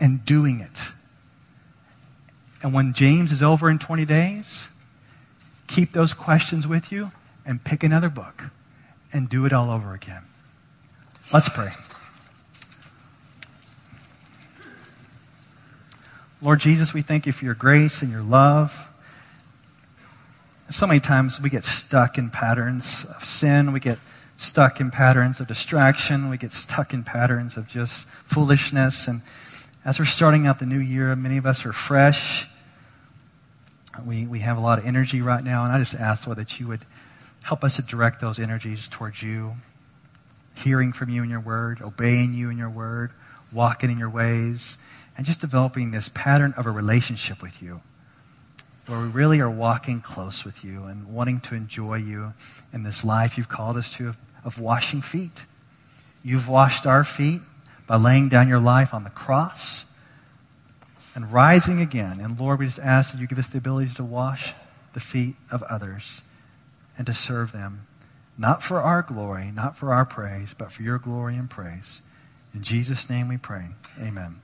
and 0.00 0.24
doing 0.24 0.60
it. 0.60 0.92
And 2.62 2.72
when 2.72 2.94
James 2.94 3.32
is 3.32 3.42
over 3.42 3.68
in 3.68 3.78
20 3.78 4.06
days, 4.06 4.70
keep 5.66 5.92
those 5.92 6.14
questions 6.14 6.66
with 6.66 6.90
you 6.90 7.10
and 7.44 7.62
pick 7.62 7.84
another 7.84 8.08
book 8.08 8.44
and 9.12 9.28
do 9.28 9.44
it 9.44 9.52
all 9.52 9.70
over 9.70 9.92
again. 9.92 10.22
Let's 11.34 11.50
pray. 11.50 11.68
Lord 16.40 16.60
Jesus, 16.60 16.94
we 16.94 17.02
thank 17.02 17.26
you 17.26 17.32
for 17.32 17.44
your 17.44 17.54
grace 17.54 18.00
and 18.00 18.10
your 18.10 18.22
love. 18.22 18.88
So 20.72 20.86
many 20.86 21.00
times 21.00 21.38
we 21.38 21.50
get 21.50 21.64
stuck 21.64 22.16
in 22.16 22.30
patterns 22.30 23.04
of 23.04 23.22
sin. 23.22 23.74
We 23.74 23.78
get 23.78 23.98
stuck 24.38 24.80
in 24.80 24.90
patterns 24.90 25.38
of 25.38 25.46
distraction. 25.46 26.30
We 26.30 26.38
get 26.38 26.50
stuck 26.50 26.94
in 26.94 27.04
patterns 27.04 27.58
of 27.58 27.68
just 27.68 28.08
foolishness. 28.08 29.06
And 29.06 29.20
as 29.84 29.98
we're 29.98 30.06
starting 30.06 30.46
out 30.46 30.60
the 30.60 30.66
new 30.66 30.78
year, 30.78 31.14
many 31.14 31.36
of 31.36 31.44
us 31.44 31.66
are 31.66 31.74
fresh. 31.74 32.48
We, 34.06 34.26
we 34.26 34.38
have 34.38 34.56
a 34.56 34.62
lot 34.62 34.78
of 34.78 34.86
energy 34.86 35.20
right 35.20 35.44
now. 35.44 35.62
And 35.64 35.74
I 35.74 35.78
just 35.78 35.94
ask, 35.94 36.26
that 36.26 36.58
you 36.58 36.68
would 36.68 36.86
help 37.42 37.64
us 37.64 37.76
to 37.76 37.82
direct 37.82 38.22
those 38.22 38.38
energies 38.38 38.88
towards 38.88 39.22
you, 39.22 39.52
hearing 40.56 40.94
from 40.94 41.10
you 41.10 41.22
in 41.22 41.28
your 41.28 41.40
word, 41.40 41.82
obeying 41.82 42.32
you 42.32 42.48
in 42.48 42.56
your 42.56 42.70
word, 42.70 43.10
walking 43.52 43.90
in 43.90 43.98
your 43.98 44.08
ways, 44.08 44.78
and 45.18 45.26
just 45.26 45.42
developing 45.42 45.90
this 45.90 46.08
pattern 46.08 46.54
of 46.56 46.64
a 46.64 46.70
relationship 46.70 47.42
with 47.42 47.62
you 47.62 47.82
where 48.86 49.00
we 49.00 49.08
really 49.08 49.40
are 49.40 49.50
walking 49.50 50.00
close 50.00 50.44
with 50.44 50.64
you 50.64 50.84
and 50.84 51.12
wanting 51.12 51.40
to 51.40 51.54
enjoy 51.54 51.96
you 51.96 52.34
in 52.72 52.82
this 52.82 53.04
life 53.04 53.38
you've 53.38 53.48
called 53.48 53.76
us 53.76 53.90
to 53.96 54.08
of, 54.08 54.16
of 54.44 54.60
washing 54.60 55.00
feet. 55.00 55.46
You've 56.24 56.48
washed 56.48 56.86
our 56.86 57.04
feet 57.04 57.40
by 57.86 57.96
laying 57.96 58.28
down 58.28 58.48
your 58.48 58.60
life 58.60 58.92
on 58.92 59.04
the 59.04 59.10
cross 59.10 59.96
and 61.14 61.32
rising 61.32 61.80
again. 61.80 62.20
And 62.20 62.38
Lord, 62.38 62.58
we 62.58 62.66
just 62.66 62.78
ask 62.78 63.12
that 63.12 63.20
you 63.20 63.26
give 63.26 63.38
us 63.38 63.48
the 63.48 63.58
ability 63.58 63.92
to 63.94 64.04
wash 64.04 64.54
the 64.94 65.00
feet 65.00 65.36
of 65.50 65.62
others 65.64 66.22
and 66.96 67.06
to 67.06 67.14
serve 67.14 67.52
them, 67.52 67.86
not 68.36 68.62
for 68.62 68.80
our 68.80 69.02
glory, 69.02 69.50
not 69.54 69.76
for 69.76 69.92
our 69.92 70.04
praise, 70.04 70.54
but 70.56 70.70
for 70.70 70.82
your 70.82 70.98
glory 70.98 71.36
and 71.36 71.48
praise. 71.48 72.02
In 72.54 72.62
Jesus' 72.62 73.08
name 73.08 73.28
we 73.28 73.36
pray. 73.36 73.68
Amen. 74.00 74.41